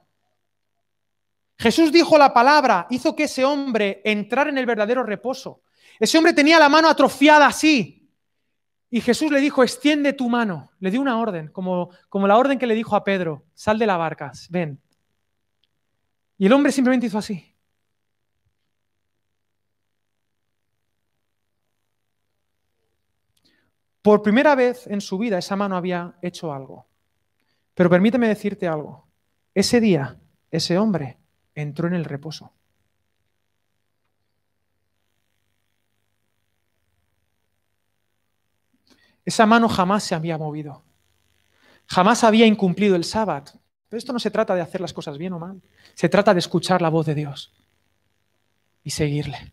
Jesús 1.59 1.91
dijo 1.91 2.17
la 2.17 2.33
palabra, 2.33 2.87
hizo 2.91 3.17
que 3.17 3.25
ese 3.25 3.45
hombre 3.45 4.01
entrara 4.05 4.51
en 4.51 4.59
el 4.59 4.67
verdadero 4.67 5.03
reposo. 5.03 5.63
Ese 5.99 6.17
hombre 6.17 6.33
tenía 6.33 6.59
la 6.59 6.69
mano 6.69 6.89
atrofiada 6.89 7.47
así, 7.47 7.99
y 8.91 9.01
Jesús 9.01 9.31
le 9.31 9.41
dijo, 9.41 9.63
extiende 9.63 10.13
tu 10.13 10.29
mano. 10.29 10.71
Le 10.81 10.91
dio 10.91 11.01
una 11.01 11.19
orden, 11.21 11.49
como, 11.49 11.91
como 12.09 12.27
la 12.27 12.39
orden 12.39 12.59
que 12.59 12.67
le 12.67 12.75
dijo 12.75 12.97
a 12.97 13.05
Pedro, 13.05 13.45
sal 13.55 13.79
de 13.79 13.87
la 13.87 13.97
barca, 13.97 14.33
ven. 14.49 14.81
Y 16.39 16.47
el 16.47 16.53
hombre 16.53 16.73
simplemente 16.73 17.07
hizo 17.07 17.19
así. 17.19 17.55
Por 24.01 24.23
primera 24.23 24.55
vez 24.55 24.87
en 24.87 25.03
su 25.03 25.19
vida 25.19 25.37
esa 25.37 25.57
mano 25.57 25.77
había 25.77 26.17
hecho 26.23 26.53
algo. 26.53 26.88
Pero 27.79 27.91
permíteme 27.91 28.27
decirte 28.27 28.67
algo. 28.67 29.07
Ese 29.55 29.81
día, 29.81 30.19
ese 30.51 30.79
hombre 30.79 31.17
entró 31.55 31.87
en 31.87 31.95
el 31.95 32.05
reposo. 32.05 32.53
Esa 39.25 39.47
mano 39.47 39.69
jamás 39.69 40.03
se 40.03 40.17
había 40.17 40.37
movido. 40.37 40.83
Jamás 41.87 42.25
había 42.25 42.47
incumplido 42.47 42.97
el 42.97 43.05
sábado. 43.05 43.53
Pero 43.89 43.99
esto 43.99 44.13
no 44.13 44.19
se 44.19 44.33
trata 44.33 44.57
de 44.57 44.61
hacer 44.61 44.81
las 44.81 44.93
cosas 44.93 45.17
bien 45.17 45.35
o 45.35 45.39
mal. 45.39 45.63
Se 45.95 46.09
trata 46.09 46.35
de 46.35 46.41
escuchar 46.41 46.83
la 46.83 46.89
voz 46.89 47.07
de 47.07 47.15
Dios 47.15 47.55
y 48.83 48.91
seguirle. 48.91 49.53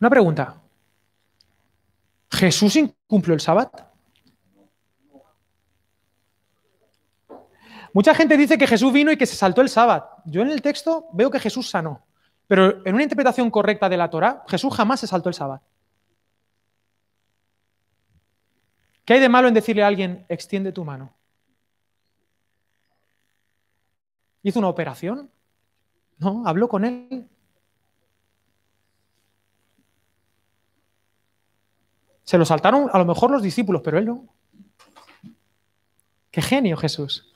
Una 0.00 0.10
pregunta. 0.10 0.60
¿Jesús 2.28 2.74
incumplió 2.74 3.34
el 3.34 3.40
sábado? 3.40 3.91
Mucha 7.94 8.14
gente 8.14 8.36
dice 8.36 8.56
que 8.56 8.66
Jesús 8.66 8.92
vino 8.92 9.12
y 9.12 9.16
que 9.16 9.26
se 9.26 9.36
saltó 9.36 9.60
el 9.60 9.68
sábado. 9.68 10.08
Yo 10.24 10.42
en 10.42 10.50
el 10.50 10.62
texto 10.62 11.08
veo 11.12 11.30
que 11.30 11.40
Jesús 11.40 11.68
sanó. 11.68 12.04
Pero 12.46 12.84
en 12.86 12.94
una 12.94 13.02
interpretación 13.02 13.50
correcta 13.50 13.88
de 13.88 13.96
la 13.96 14.10
Torah, 14.10 14.44
Jesús 14.48 14.74
jamás 14.74 15.00
se 15.00 15.06
saltó 15.06 15.28
el 15.28 15.34
sábado. 15.34 15.62
¿Qué 19.04 19.14
hay 19.14 19.20
de 19.20 19.28
malo 19.28 19.48
en 19.48 19.54
decirle 19.54 19.82
a 19.82 19.88
alguien, 19.88 20.24
extiende 20.28 20.72
tu 20.72 20.84
mano? 20.84 21.14
¿Hizo 24.42 24.58
una 24.58 24.68
operación? 24.68 25.30
No, 26.18 26.46
habló 26.46 26.68
con 26.68 26.84
él. 26.84 27.28
Se 32.24 32.38
lo 32.38 32.44
saltaron 32.44 32.88
a 32.92 32.98
lo 32.98 33.04
mejor 33.04 33.30
los 33.30 33.42
discípulos, 33.42 33.82
pero 33.84 33.98
él 33.98 34.06
no. 34.06 34.26
Qué 36.30 36.40
genio 36.40 36.76
Jesús. 36.76 37.31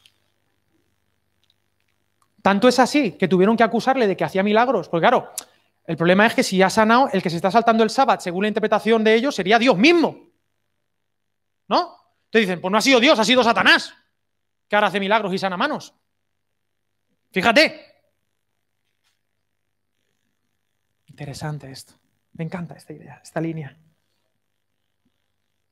Tanto 2.47 2.69
es 2.69 2.79
así 2.79 3.11
que 3.19 3.27
tuvieron 3.27 3.57
que 3.57 3.65
acusarle 3.65 4.07
de 4.07 4.17
que 4.17 4.23
hacía 4.23 4.45
milagros. 4.45 4.89
Porque 4.89 5.03
claro, 5.03 5.33
el 5.85 5.97
problema 5.97 6.27
es 6.27 6.33
que 6.33 6.45
si 6.45 6.63
ha 6.63 6.71
sanado, 6.71 7.11
el 7.13 7.21
que 7.21 7.29
se 7.29 7.35
está 7.35 7.51
saltando 7.51 7.83
el 7.83 7.91
sábado, 7.91 8.21
según 8.21 8.43
la 8.43 8.47
interpretación 8.47 9.03
de 9.03 9.17
ellos, 9.17 9.35
sería 9.35 9.59
Dios 9.59 9.77
mismo. 9.77 10.29
¿No? 11.67 11.97
Te 12.31 12.39
dicen, 12.39 12.61
pues 12.61 12.71
no 12.71 12.79
ha 12.79 12.81
sido 12.81 13.01
Dios, 13.01 13.19
ha 13.19 13.25
sido 13.25 13.43
Satanás, 13.43 13.93
que 14.69 14.77
ahora 14.77 14.87
hace 14.87 15.01
milagros 15.01 15.35
y 15.35 15.39
sana 15.39 15.57
manos. 15.57 15.93
Fíjate. 17.33 17.97
Interesante 21.07 21.69
esto. 21.69 21.95
Me 22.35 22.45
encanta 22.45 22.75
esta 22.75 22.93
idea, 22.93 23.21
esta 23.25 23.41
línea. 23.41 23.77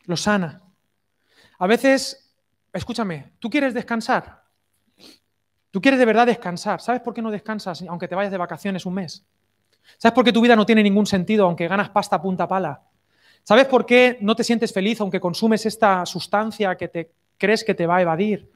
Lo 0.06 0.16
sana. 0.16 0.60
A 1.56 1.68
veces, 1.68 2.34
escúchame, 2.72 3.34
¿tú 3.38 3.48
quieres 3.48 3.74
descansar? 3.74 4.43
Tú 5.74 5.80
quieres 5.80 5.98
de 5.98 6.06
verdad 6.06 6.28
descansar. 6.28 6.80
¿Sabes 6.80 7.00
por 7.00 7.12
qué 7.12 7.20
no 7.20 7.32
descansas 7.32 7.82
aunque 7.88 8.06
te 8.06 8.14
vayas 8.14 8.30
de 8.30 8.38
vacaciones 8.38 8.86
un 8.86 8.94
mes? 8.94 9.26
¿Sabes 9.98 10.14
por 10.14 10.24
qué 10.24 10.32
tu 10.32 10.40
vida 10.40 10.54
no 10.54 10.64
tiene 10.64 10.84
ningún 10.84 11.04
sentido 11.04 11.46
aunque 11.46 11.66
ganas 11.66 11.90
pasta 11.90 12.22
punta 12.22 12.46
pala? 12.46 12.80
¿Sabes 13.42 13.66
por 13.66 13.84
qué 13.84 14.16
no 14.20 14.36
te 14.36 14.44
sientes 14.44 14.72
feliz 14.72 15.00
aunque 15.00 15.18
consumes 15.18 15.66
esta 15.66 16.06
sustancia 16.06 16.76
que 16.76 16.86
te 16.86 17.10
crees 17.36 17.64
que 17.64 17.74
te 17.74 17.88
va 17.88 17.96
a 17.96 18.02
evadir? 18.02 18.52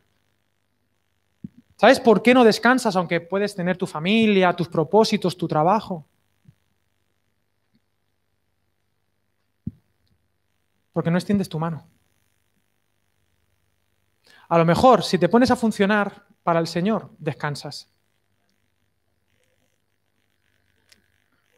¿Sabes 1.74 1.98
por 1.98 2.22
qué 2.22 2.34
no 2.34 2.44
descansas 2.44 2.94
aunque 2.94 3.20
puedes 3.20 3.52
tener 3.52 3.76
tu 3.76 3.88
familia, 3.88 4.52
tus 4.52 4.68
propósitos, 4.68 5.36
tu 5.36 5.48
trabajo? 5.48 6.06
Porque 10.92 11.10
no 11.10 11.18
extiendes 11.18 11.48
tu 11.48 11.58
mano. 11.58 11.84
A 14.48 14.56
lo 14.56 14.64
mejor, 14.64 15.02
si 15.02 15.18
te 15.18 15.28
pones 15.28 15.50
a 15.50 15.56
funcionar 15.56 16.28
para 16.48 16.60
el 16.60 16.66
Señor, 16.66 17.10
descansas. 17.18 17.92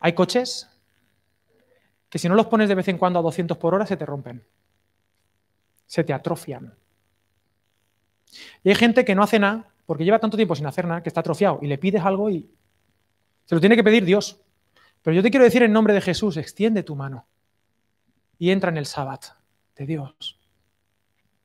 Hay 0.01 0.15
coches 0.15 0.69
que 2.09 2.19
si 2.19 2.29
no 2.29 2.35
los 2.35 2.47
pones 2.47 2.69
de 2.69 2.75
vez 2.75 2.89
en 2.89 2.99
cuando 2.99 3.21
a 3.21 3.23
200 3.23 3.57
por 3.57 3.73
hora 3.73 3.87
se 3.87 3.97
te 3.97 4.05
rompen, 4.05 4.45
se 5.87 6.03
te 6.03 6.13
atrofian. 6.13 6.75
Y 8.65 8.71
hay 8.71 8.75
gente 8.75 9.05
que 9.05 9.15
no 9.15 9.23
hace 9.23 9.39
nada 9.39 9.73
porque 9.87 10.05
lleva 10.05 10.19
tanto 10.19 10.37
tiempo 10.37 10.57
sin 10.57 10.67
hacer 10.67 10.89
nada 10.89 11.05
que 11.05 11.09
está 11.09 11.21
atrofiado 11.21 11.61
y 11.63 11.69
le 11.69 11.79
pides 11.79 12.03
algo 12.03 12.29
y 12.29 12.53
se 13.45 13.55
lo 13.55 13.61
tiene 13.61 13.77
que 13.77 13.85
pedir 13.85 14.05
Dios. 14.05 14.41
Pero 15.03 15.15
yo 15.15 15.23
te 15.23 15.31
quiero 15.31 15.45
decir 15.45 15.63
en 15.63 15.73
nombre 15.73 15.95
de 15.95 16.01
Jesús, 16.01 16.37
extiende 16.37 16.83
tu 16.83 16.97
mano 16.97 17.29
y 18.41 18.51
entra 18.51 18.73
en 18.73 18.77
el 18.77 18.87
sábado 18.87 19.37
de 19.77 19.87
Dios. 19.87 20.40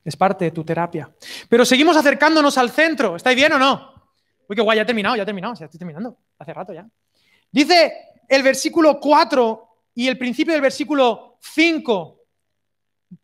Es 0.06 0.16
parte 0.16 0.46
de 0.46 0.52
tu 0.52 0.64
terapia. 0.64 1.14
Pero 1.50 1.66
seguimos 1.66 1.98
acercándonos 1.98 2.58
al 2.58 2.70
centro. 2.70 3.16
¿Estáis 3.16 3.36
bien 3.36 3.52
o 3.54 3.58
no? 3.58 3.94
Uy, 4.48 4.56
qué 4.56 4.62
guay, 4.62 4.78
ya 4.78 4.84
he 4.84 4.86
terminado, 4.86 5.16
ya 5.16 5.24
he 5.24 5.26
terminado, 5.26 5.56
ya 5.56 5.66
estoy 5.66 5.80
terminando. 5.80 6.20
Hace 6.38 6.54
rato 6.54 6.72
ya. 6.72 6.88
Dice 7.52 7.92
el 8.30 8.44
versículo 8.44 9.00
4 9.00 9.70
y 9.96 10.08
el 10.08 10.18
principio 10.18 10.54
del 10.54 10.62
versículo 10.62 11.40
5 11.42 12.22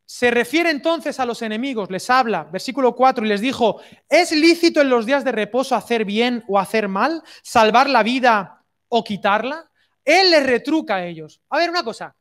se 0.05 0.31
refiere 0.31 0.69
entonces 0.69 1.19
a 1.19 1.25
los 1.25 1.41
enemigos, 1.41 1.89
les 1.89 2.09
habla, 2.09 2.43
versículo 2.43 2.95
4, 2.95 3.25
y 3.25 3.29
les 3.29 3.39
dijo, 3.39 3.81
¿es 4.09 4.31
lícito 4.31 4.81
en 4.81 4.89
los 4.89 5.05
días 5.05 5.23
de 5.23 5.31
reposo 5.31 5.75
hacer 5.75 6.03
bien 6.03 6.43
o 6.47 6.59
hacer 6.59 6.87
mal? 6.87 7.23
¿Salvar 7.41 7.89
la 7.89 8.03
vida 8.03 8.65
o 8.89 9.03
quitarla? 9.03 9.69
Él 10.03 10.31
les 10.31 10.45
retruca 10.45 10.95
a 10.95 11.05
ellos. 11.05 11.41
A 11.49 11.59
ver, 11.59 11.69
una 11.69 11.83
cosa, 11.83 12.13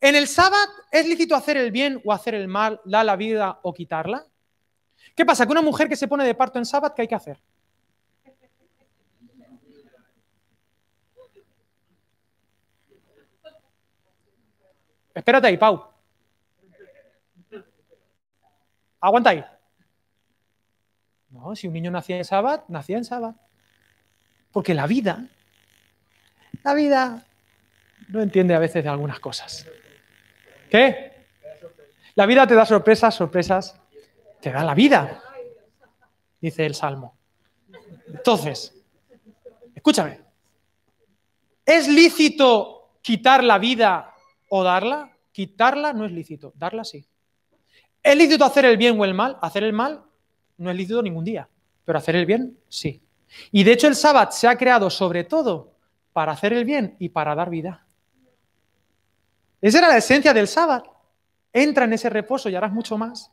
¿en 0.00 0.14
el 0.14 0.28
sábado 0.28 0.72
es 0.90 1.06
lícito 1.06 1.34
hacer 1.34 1.56
el 1.56 1.70
bien 1.70 2.00
o 2.04 2.12
hacer 2.12 2.34
el 2.34 2.48
mal, 2.48 2.80
dar 2.84 3.04
la 3.04 3.16
vida 3.16 3.60
o 3.62 3.72
quitarla? 3.72 4.26
¿Qué 5.14 5.24
pasa? 5.24 5.46
Que 5.46 5.52
una 5.52 5.62
mujer 5.62 5.88
que 5.88 5.96
se 5.96 6.08
pone 6.08 6.24
de 6.24 6.34
parto 6.34 6.58
en 6.58 6.66
sábado, 6.66 6.94
¿qué 6.94 7.02
hay 7.02 7.08
que 7.08 7.14
hacer? 7.14 7.40
Espérate 15.14 15.46
ahí, 15.46 15.56
Pau. 15.56 15.82
Aguanta 19.00 19.30
ahí. 19.30 19.44
No, 21.30 21.56
si 21.56 21.66
un 21.66 21.72
niño 21.72 21.90
nacía 21.90 22.18
en 22.18 22.24
sábado, 22.24 22.64
nacía 22.68 22.98
en 22.98 23.04
sábado. 23.04 23.34
Porque 24.52 24.74
la 24.74 24.86
vida, 24.86 25.26
la 26.62 26.74
vida 26.74 27.26
no 28.08 28.20
entiende 28.20 28.54
a 28.54 28.58
veces 28.58 28.84
de 28.84 28.90
algunas 28.90 29.18
cosas. 29.20 29.66
La 32.14 32.26
vida 32.26 32.46
te 32.46 32.54
da 32.54 32.64
sorpresas, 32.64 33.14
sorpresas 33.14 33.80
te 34.40 34.50
da 34.50 34.64
la 34.64 34.74
vida, 34.74 35.22
dice 36.40 36.64
el 36.64 36.74
Salmo. 36.74 37.16
Entonces, 38.08 38.74
escúchame, 39.74 40.20
¿es 41.64 41.88
lícito 41.88 42.98
quitar 43.02 43.44
la 43.44 43.58
vida 43.58 44.14
o 44.48 44.62
darla, 44.62 45.16
quitarla 45.32 45.92
no 45.92 46.04
es 46.04 46.12
lícito, 46.12 46.52
darla 46.56 46.84
sí. 46.84 47.06
¿Es 48.02 48.16
lícito 48.16 48.44
hacer 48.44 48.64
el 48.64 48.76
bien 48.76 48.98
o 48.98 49.04
el 49.04 49.14
mal? 49.14 49.38
Hacer 49.42 49.64
el 49.64 49.72
mal 49.72 50.04
no 50.58 50.70
es 50.70 50.76
lícito 50.76 51.02
ningún 51.02 51.24
día, 51.24 51.48
pero 51.84 51.98
hacer 51.98 52.16
el 52.16 52.26
bien 52.26 52.58
sí. 52.68 53.02
Y 53.52 53.64
de 53.64 53.72
hecho 53.72 53.88
el 53.88 53.96
sábado 53.96 54.30
se 54.32 54.48
ha 54.48 54.56
creado 54.56 54.90
sobre 54.90 55.24
todo 55.24 55.74
para 56.12 56.32
hacer 56.32 56.52
el 56.52 56.64
bien 56.64 56.96
y 56.98 57.10
para 57.10 57.34
dar 57.34 57.50
vida. 57.50 57.85
Esa 59.60 59.78
era 59.78 59.88
la 59.88 59.96
esencia 59.96 60.32
del 60.32 60.48
sábado. 60.48 60.94
Entra 61.52 61.84
en 61.84 61.92
ese 61.92 62.10
reposo 62.10 62.48
y 62.48 62.54
harás 62.54 62.72
mucho 62.72 62.98
más. 62.98 63.30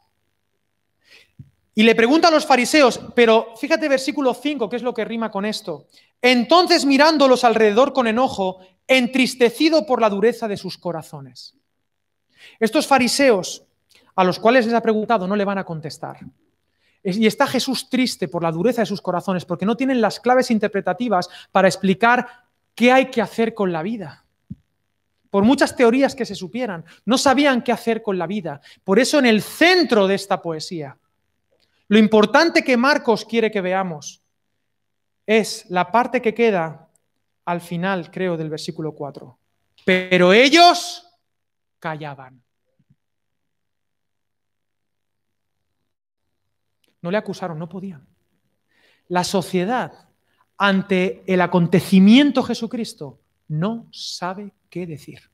Y 1.75 1.83
le 1.83 1.95
pregunta 1.95 2.27
a 2.27 2.31
los 2.31 2.45
fariseos, 2.45 2.99
pero 3.15 3.53
fíjate 3.57 3.89
versículo 3.89 4.33
5, 4.33 4.69
que 4.69 4.75
es 4.75 4.83
lo 4.83 4.93
que 4.93 5.05
rima 5.05 5.31
con 5.31 5.43
esto. 5.43 5.87
Entonces 6.21 6.85
mirándolos 6.85 7.43
alrededor 7.43 7.93
con 7.93 8.07
enojo, 8.07 8.59
entristecido 8.87 9.85
por 9.85 9.99
la 9.99 10.09
dureza 10.09 10.47
de 10.47 10.57
sus 10.57 10.77
corazones. 10.77 11.55
Estos 12.59 12.85
fariseos 12.85 13.65
a 14.15 14.23
los 14.23 14.39
cuales 14.39 14.65
les 14.65 14.75
ha 14.75 14.81
preguntado 14.81 15.27
no 15.27 15.35
le 15.35 15.45
van 15.45 15.57
a 15.57 15.65
contestar. 15.65 16.19
Y 17.03 17.25
está 17.25 17.47
Jesús 17.47 17.89
triste 17.89 18.27
por 18.27 18.43
la 18.43 18.51
dureza 18.51 18.83
de 18.83 18.85
sus 18.85 19.01
corazones 19.01 19.43
porque 19.43 19.65
no 19.65 19.75
tienen 19.75 19.99
las 19.99 20.19
claves 20.19 20.51
interpretativas 20.51 21.27
para 21.51 21.67
explicar 21.67 22.45
qué 22.75 22.91
hay 22.91 23.07
que 23.07 23.21
hacer 23.21 23.53
con 23.53 23.73
la 23.73 23.83
vida. 23.83 24.22
Por 25.33 25.43
muchas 25.43 25.75
teorías 25.75 26.13
que 26.13 26.27
se 26.27 26.35
supieran, 26.35 26.85
no 27.05 27.17
sabían 27.17 27.63
qué 27.63 27.71
hacer 27.71 28.03
con 28.03 28.19
la 28.19 28.27
vida. 28.27 28.61
Por 28.83 28.99
eso 28.99 29.17
en 29.17 29.25
el 29.25 29.41
centro 29.41 30.05
de 30.05 30.13
esta 30.13 30.39
poesía, 30.39 30.95
lo 31.87 31.97
importante 31.97 32.63
que 32.63 32.77
Marcos 32.77 33.25
quiere 33.25 33.49
que 33.49 33.59
veamos 33.59 34.21
es 35.25 35.65
la 35.69 35.91
parte 35.91 36.21
que 36.21 36.35
queda 36.35 36.87
al 37.45 37.61
final, 37.61 38.11
creo, 38.11 38.37
del 38.37 38.51
versículo 38.51 38.93
4. 38.93 39.39
Pero 39.83 40.33
ellos 40.33 41.03
callaban. 41.79 42.43
No 47.01 47.09
le 47.09 47.17
acusaron, 47.17 47.57
no 47.57 47.67
podían. 47.67 48.07
La 49.07 49.23
sociedad, 49.23 50.09
ante 50.59 51.23
el 51.25 51.41
acontecimiento 51.41 52.43
Jesucristo, 52.43 53.22
no 53.47 53.87
sabe 53.91 54.53
qué 54.69 54.85
decir. 54.85 55.29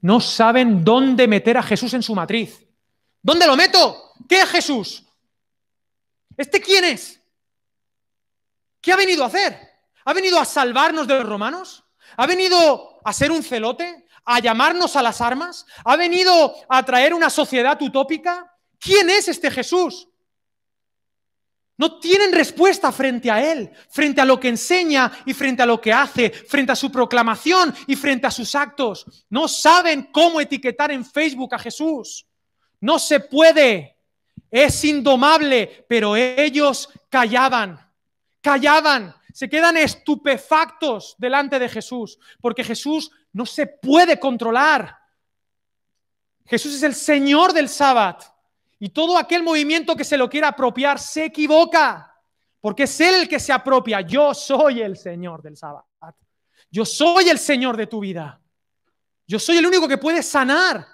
No 0.00 0.20
saben 0.20 0.84
dónde 0.84 1.26
meter 1.26 1.56
a 1.56 1.62
Jesús 1.62 1.94
en 1.94 2.02
su 2.02 2.14
matriz. 2.14 2.64
¿Dónde 3.22 3.46
lo 3.46 3.56
meto? 3.56 4.12
¿Qué 4.28 4.42
es 4.42 4.48
Jesús? 4.48 5.04
¿Este 6.36 6.60
quién 6.60 6.84
es? 6.84 7.20
¿Qué 8.80 8.92
ha 8.92 8.96
venido 8.96 9.24
a 9.24 9.26
hacer? 9.26 9.58
¿Ha 10.04 10.12
venido 10.12 10.38
a 10.38 10.44
salvarnos 10.44 11.08
de 11.08 11.14
los 11.14 11.26
romanos? 11.26 11.84
¿Ha 12.16 12.26
venido 12.26 13.00
a 13.04 13.12
ser 13.12 13.32
un 13.32 13.42
celote? 13.42 14.06
¿A 14.24 14.40
llamarnos 14.40 14.94
a 14.94 15.02
las 15.02 15.20
armas? 15.20 15.66
¿Ha 15.84 15.96
venido 15.96 16.54
a 16.68 16.84
traer 16.84 17.12
una 17.12 17.28
sociedad 17.28 17.80
utópica? 17.82 18.54
¿Quién 18.78 19.10
es 19.10 19.28
este 19.28 19.50
Jesús? 19.50 20.08
No 21.78 21.98
tienen 21.98 22.32
respuesta 22.32 22.92
frente 22.92 23.30
a 23.30 23.52
Él, 23.52 23.70
frente 23.88 24.20
a 24.20 24.24
lo 24.26 24.38
que 24.38 24.48
enseña 24.48 25.10
y 25.24 25.32
frente 25.32 25.62
a 25.62 25.66
lo 25.66 25.80
que 25.80 25.92
hace, 25.92 26.30
frente 26.30 26.72
a 26.72 26.76
su 26.76 26.92
proclamación 26.92 27.74
y 27.86 27.96
frente 27.96 28.26
a 28.26 28.30
sus 28.30 28.54
actos. 28.54 29.06
No 29.30 29.48
saben 29.48 30.10
cómo 30.12 30.40
etiquetar 30.40 30.90
en 30.90 31.04
Facebook 31.04 31.54
a 31.54 31.58
Jesús. 31.58 32.26
No 32.80 32.98
se 32.98 33.20
puede. 33.20 33.96
Es 34.50 34.84
indomable, 34.84 35.86
pero 35.88 36.16
ellos 36.16 36.88
callaban, 37.10 37.78
callaban 38.40 39.14
se 39.38 39.48
quedan 39.48 39.76
estupefactos 39.76 41.14
delante 41.16 41.60
de 41.60 41.68
Jesús, 41.68 42.18
porque 42.40 42.64
Jesús 42.64 43.12
no 43.32 43.46
se 43.46 43.68
puede 43.68 44.18
controlar. 44.18 44.98
Jesús 46.44 46.74
es 46.74 46.82
el 46.82 46.96
Señor 46.96 47.52
del 47.52 47.68
sábado. 47.68 48.18
Y 48.78 48.90
todo 48.90 49.18
aquel 49.18 49.42
movimiento 49.42 49.96
que 49.96 50.04
se 50.04 50.16
lo 50.16 50.28
quiera 50.28 50.48
apropiar 50.48 50.98
se 50.98 51.26
equivoca, 51.26 52.14
porque 52.60 52.84
es 52.84 53.00
Él 53.00 53.14
el 53.22 53.28
que 53.28 53.40
se 53.40 53.52
apropia. 53.52 54.00
Yo 54.02 54.32
soy 54.34 54.82
el 54.82 54.96
Señor 54.96 55.42
del 55.42 55.56
sábado. 55.56 55.86
Yo 56.70 56.84
soy 56.84 57.28
el 57.28 57.38
Señor 57.38 57.76
de 57.76 57.86
tu 57.86 58.00
vida. 58.00 58.40
Yo 59.26 59.38
soy 59.38 59.58
el 59.58 59.66
único 59.66 59.88
que 59.88 59.98
puede 59.98 60.22
sanar. 60.22 60.86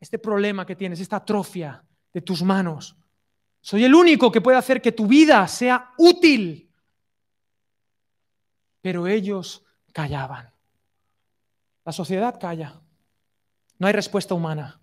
este 0.00 0.18
problema 0.18 0.66
que 0.66 0.74
tienes, 0.74 0.98
esta 0.98 1.16
atrofia 1.16 1.84
de 2.12 2.20
tus 2.22 2.42
manos. 2.42 2.96
Soy 3.60 3.84
el 3.84 3.94
único 3.94 4.32
que 4.32 4.40
puede 4.40 4.58
hacer 4.58 4.82
que 4.82 4.90
tu 4.90 5.06
vida 5.06 5.46
sea 5.46 5.92
útil. 5.96 6.68
Pero 8.80 9.06
ellos 9.06 9.64
callaban. 9.92 10.52
La 11.84 11.92
sociedad 11.92 12.38
calla. 12.40 12.80
No 13.78 13.86
hay 13.86 13.92
respuesta 13.92 14.34
humana. 14.34 14.81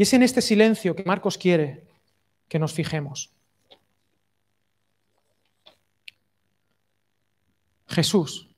Y 0.00 0.04
es 0.04 0.14
en 0.14 0.22
este 0.22 0.40
silencio 0.40 0.96
que 0.96 1.04
Marcos 1.04 1.36
quiere 1.36 1.86
que 2.48 2.58
nos 2.58 2.72
fijemos. 2.72 3.34
Jesús 7.86 8.48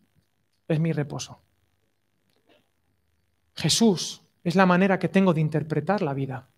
es 0.69 0.79
mi 0.79 0.93
reposo. 0.93 1.43
Jesús 3.57 4.23
es 4.45 4.55
la 4.55 4.67
manera 4.67 5.01
que 5.01 5.09
tengo 5.09 5.35
de 5.35 5.41
interpretar 5.41 6.01
la 6.01 6.15
vida. 6.15 6.49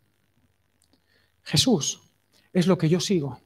Jesús 1.45 2.03
es 2.53 2.66
lo 2.66 2.76
que 2.76 2.91
yo 2.91 3.01
sigo. 3.01 3.41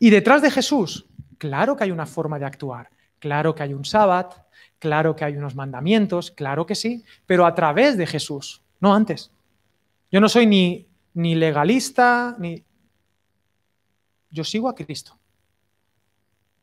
Y 0.00 0.10
detrás 0.10 0.42
de 0.42 0.50
Jesús, 0.50 1.06
claro 1.38 1.76
que 1.76 1.84
hay 1.84 1.92
una 1.92 2.06
forma 2.06 2.40
de 2.40 2.46
actuar, 2.46 2.90
claro 3.20 3.54
que 3.54 3.62
hay 3.62 3.72
un 3.72 3.84
sábado, 3.84 4.34
claro 4.80 5.14
que 5.14 5.24
hay 5.24 5.36
unos 5.36 5.54
mandamientos, 5.54 6.32
claro 6.32 6.66
que 6.66 6.74
sí, 6.74 7.04
pero 7.24 7.46
a 7.46 7.54
través 7.54 7.96
de 7.96 8.08
Jesús, 8.08 8.62
no 8.80 8.92
antes. 8.92 9.30
Yo 10.10 10.20
no 10.20 10.28
soy 10.28 10.46
ni, 10.46 10.88
ni 11.14 11.34
legalista, 11.34 12.36
ni... 12.38 12.64
Yo 14.30 14.44
sigo 14.44 14.68
a 14.68 14.74
Cristo. 14.74 15.18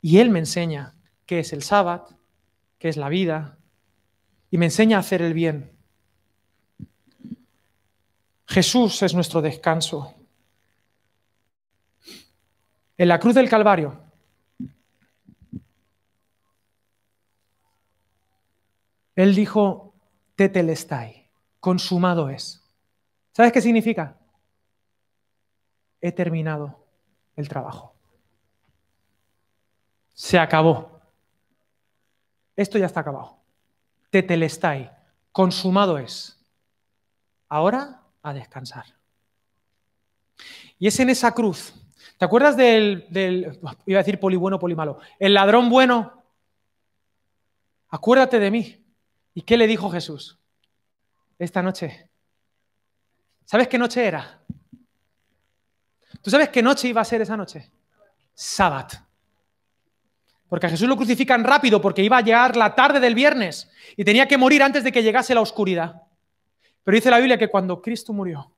Y 0.02 0.20
Él 0.20 0.30
me 0.30 0.39
enseña 0.39 0.95
qué 1.26 1.39
es 1.39 1.54
el 1.54 1.64
sábado, 1.64 2.18
qué 2.80 2.89
es 2.89 2.98
la 2.98 3.10
vida, 3.10 3.58
y 4.50 4.58
me 4.58 4.66
enseña 4.66 4.98
a 4.98 5.02
hacer 5.02 5.22
el 5.22 5.34
bien. 5.34 5.78
Jesús 8.45 9.02
es 9.04 9.14
nuestro 9.14 9.41
descanso. 9.41 10.14
En 12.98 13.08
la 13.10 13.20
cruz 13.20 13.36
del 13.36 13.50
Calvario, 13.50 14.02
Él 19.16 19.34
dijo, 19.34 19.95
tetelestai, 20.36 21.30
consumado 21.60 22.30
es. 22.30 22.66
¿Sabes 23.38 23.52
qué 23.52 23.62
significa? 23.62 24.18
He 26.02 26.12
terminado 26.12 26.84
el 27.36 27.48
trabajo. 27.48 27.94
Se 30.16 30.40
acabó. 30.40 31.00
Esto 32.56 32.80
ya 32.80 32.88
está 32.88 33.02
acabado. 33.02 33.38
Tetelestai, 34.10 34.92
consumado 35.32 36.00
es. 36.00 36.44
Ahora 37.48 38.02
a 38.24 38.34
descansar. 38.34 38.86
Y 40.80 40.88
es 40.88 41.00
en 41.00 41.12
esa 41.12 41.32
cruz. 41.32 41.76
¿Te 42.18 42.26
acuerdas 42.26 42.58
del, 42.58 43.06
iba 43.86 44.00
a 44.00 44.04
decir 44.04 44.20
poli 44.20 44.36
bueno, 44.36 44.58
poli 44.58 44.74
malo? 44.74 44.98
El 45.20 45.36
ladrón 45.36 45.70
bueno. 45.70 46.24
Acuérdate 47.90 48.40
de 48.40 48.50
mí. 48.50 48.84
¿Y 49.36 49.44
qué 49.44 49.58
le 49.58 49.68
dijo 49.68 49.92
Jesús? 49.92 50.40
Esta 51.38 51.62
noche. 51.62 52.07
¿Sabes 53.48 53.70
qué 53.70 53.78
noche 53.78 54.06
era? 54.06 54.41
¿Tú 56.22 56.30
sabes 56.30 56.50
qué 56.50 56.62
noche 56.62 56.89
iba 56.89 57.00
a 57.00 57.06
ser 57.06 57.22
esa 57.22 57.38
noche? 57.38 57.72
Sábado. 58.34 58.89
Porque 60.50 60.68
a 60.68 60.70
Jesús 60.70 60.89
lo 60.89 60.98
crucifican 60.98 61.45
rápido 61.45 61.82
porque 61.82 62.04
iba 62.04 62.18
a 62.18 62.22
llegar 62.22 62.58
la 62.58 62.76
tarde 62.76 63.00
del 63.00 63.16
viernes 63.16 63.72
y 63.95 64.04
tenía 64.04 64.28
que 64.28 64.38
morir 64.38 64.62
antes 64.62 64.84
de 64.84 64.91
que 64.91 65.02
llegase 65.02 65.34
la 65.34 65.39
oscuridad. 65.39 66.04
Pero 66.84 66.95
dice 66.95 67.10
la 67.10 67.20
Biblia 67.20 67.38
que 67.38 67.48
cuando 67.48 67.82
Cristo 67.82 68.12
murió, 68.12 68.54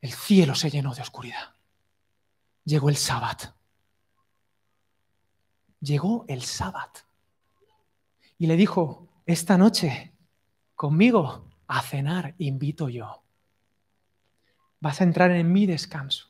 el 0.00 0.12
cielo 0.12 0.54
se 0.54 0.70
llenó 0.70 0.94
de 0.94 1.02
oscuridad. 1.02 1.56
Llegó 2.62 2.88
el 2.88 2.96
sábado. 2.96 3.56
Llegó 5.80 6.24
el 6.28 6.42
sábado. 6.42 6.92
Y 8.38 8.46
le 8.46 8.54
dijo, 8.54 9.08
esta 9.26 9.58
noche 9.58 10.12
conmigo 10.76 11.48
a 11.68 11.82
cenar 11.82 12.34
invito 12.38 12.88
yo. 12.88 13.22
Vas 14.80 15.00
a 15.00 15.04
entrar 15.04 15.30
en 15.30 15.52
mi 15.52 15.66
descanso. 15.66 16.28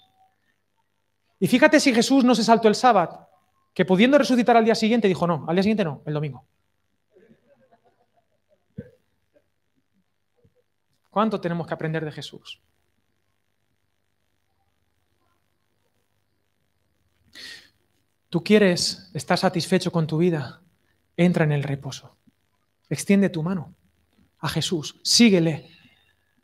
Y 1.38 1.46
fíjate 1.46 1.80
si 1.80 1.94
Jesús 1.94 2.24
no 2.24 2.34
se 2.34 2.44
saltó 2.44 2.68
el 2.68 2.74
sábado, 2.74 3.28
que 3.74 3.84
pudiendo 3.84 4.16
resucitar 4.16 4.56
al 4.56 4.64
día 4.64 4.74
siguiente 4.74 5.08
dijo, 5.08 5.26
no, 5.26 5.44
al 5.46 5.56
día 5.56 5.62
siguiente 5.62 5.84
no, 5.84 6.02
el 6.06 6.14
domingo. 6.14 6.46
¿Cuánto 11.10 11.40
tenemos 11.40 11.66
que 11.66 11.74
aprender 11.74 12.04
de 12.04 12.12
Jesús? 12.12 12.62
¿Tú 18.28 18.42
quieres 18.42 19.10
estar 19.14 19.38
satisfecho 19.38 19.90
con 19.90 20.06
tu 20.06 20.18
vida? 20.18 20.60
Entra 21.16 21.44
en 21.44 21.52
el 21.52 21.62
reposo. 21.62 22.16
Extiende 22.88 23.30
tu 23.30 23.42
mano 23.42 23.74
a 24.38 24.48
Jesús, 24.48 24.98
síguele 25.02 25.70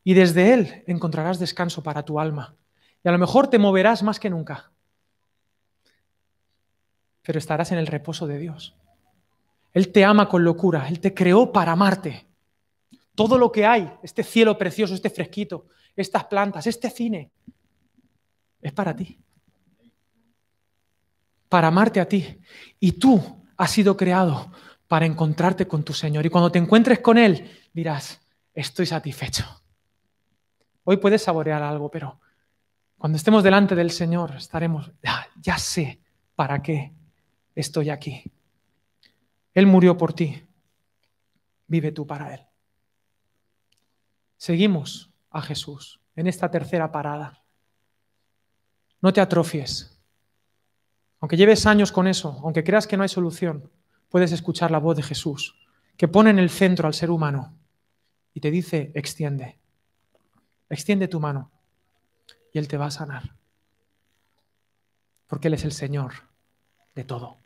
y 0.04 0.14
desde 0.14 0.54
Él 0.54 0.84
encontrarás 0.86 1.38
descanso 1.38 1.82
para 1.82 2.04
tu 2.04 2.18
alma. 2.18 2.56
Y 3.04 3.08
a 3.08 3.12
lo 3.12 3.18
mejor 3.18 3.48
te 3.48 3.58
moverás 3.58 4.02
más 4.02 4.18
que 4.18 4.30
nunca, 4.30 4.70
pero 7.22 7.38
estarás 7.38 7.72
en 7.72 7.78
el 7.78 7.86
reposo 7.86 8.26
de 8.26 8.38
Dios. 8.38 8.74
Él 9.72 9.90
te 9.90 10.04
ama 10.04 10.28
con 10.28 10.44
locura, 10.44 10.88
Él 10.88 11.00
te 11.00 11.14
creó 11.14 11.52
para 11.52 11.72
amarte. 11.72 12.26
Todo 13.14 13.38
lo 13.38 13.52
que 13.52 13.66
hay, 13.66 13.92
este 14.02 14.22
cielo 14.22 14.56
precioso, 14.56 14.94
este 14.94 15.10
fresquito, 15.10 15.66
estas 15.96 16.24
plantas, 16.24 16.66
este 16.66 16.90
cine, 16.90 17.30
es 18.60 18.72
para 18.72 18.94
ti. 18.94 19.18
Para 21.48 21.68
amarte 21.68 22.00
a 22.00 22.08
ti. 22.08 22.38
Y 22.80 22.92
tú 22.92 23.20
has 23.56 23.70
sido 23.70 23.96
creado 23.96 24.50
para 24.92 25.06
encontrarte 25.06 25.66
con 25.66 25.82
tu 25.84 25.94
Señor. 25.94 26.26
Y 26.26 26.28
cuando 26.28 26.52
te 26.52 26.58
encuentres 26.58 26.98
con 26.98 27.16
Él, 27.16 27.50
dirás, 27.72 28.20
estoy 28.52 28.84
satisfecho. 28.84 29.42
Hoy 30.84 30.98
puedes 30.98 31.22
saborear 31.22 31.62
algo, 31.62 31.90
pero 31.90 32.20
cuando 32.98 33.16
estemos 33.16 33.42
delante 33.42 33.74
del 33.74 33.90
Señor 33.90 34.36
estaremos, 34.36 34.92
ya, 35.40 35.56
sé 35.56 35.98
para 36.34 36.62
qué 36.62 36.92
estoy 37.54 37.88
aquí. 37.88 38.22
Él 39.54 39.66
murió 39.66 39.96
por 39.96 40.12
ti. 40.12 40.46
Vive 41.68 41.92
tú 41.92 42.06
para 42.06 42.34
Él. 42.34 42.42
Seguimos 44.36 45.10
a 45.30 45.40
Jesús 45.40 46.02
en 46.16 46.26
esta 46.26 46.50
tercera 46.50 46.92
parada. 46.92 47.42
No 49.00 49.10
te 49.10 49.22
atrofies. 49.22 49.98
Aunque 51.18 51.38
lleves 51.38 51.64
años 51.64 51.90
con 51.90 52.06
eso, 52.06 52.38
aunque 52.42 52.62
creas 52.62 52.86
que 52.86 52.98
no 52.98 53.04
hay 53.04 53.08
solución, 53.08 53.70
puedes 54.12 54.30
escuchar 54.30 54.70
la 54.70 54.78
voz 54.78 54.94
de 54.94 55.02
Jesús, 55.02 55.56
que 55.96 56.06
pone 56.06 56.28
en 56.28 56.38
el 56.38 56.50
centro 56.50 56.86
al 56.86 56.92
ser 56.92 57.10
humano 57.10 57.56
y 58.34 58.40
te 58.40 58.50
dice, 58.50 58.92
extiende, 58.94 59.58
extiende 60.68 61.08
tu 61.08 61.18
mano 61.18 61.50
y 62.52 62.58
Él 62.58 62.68
te 62.68 62.76
va 62.76 62.86
a 62.86 62.90
sanar. 62.90 63.34
Porque 65.26 65.48
Él 65.48 65.54
es 65.54 65.64
el 65.64 65.72
Señor 65.72 66.12
de 66.94 67.04
todo. 67.04 67.38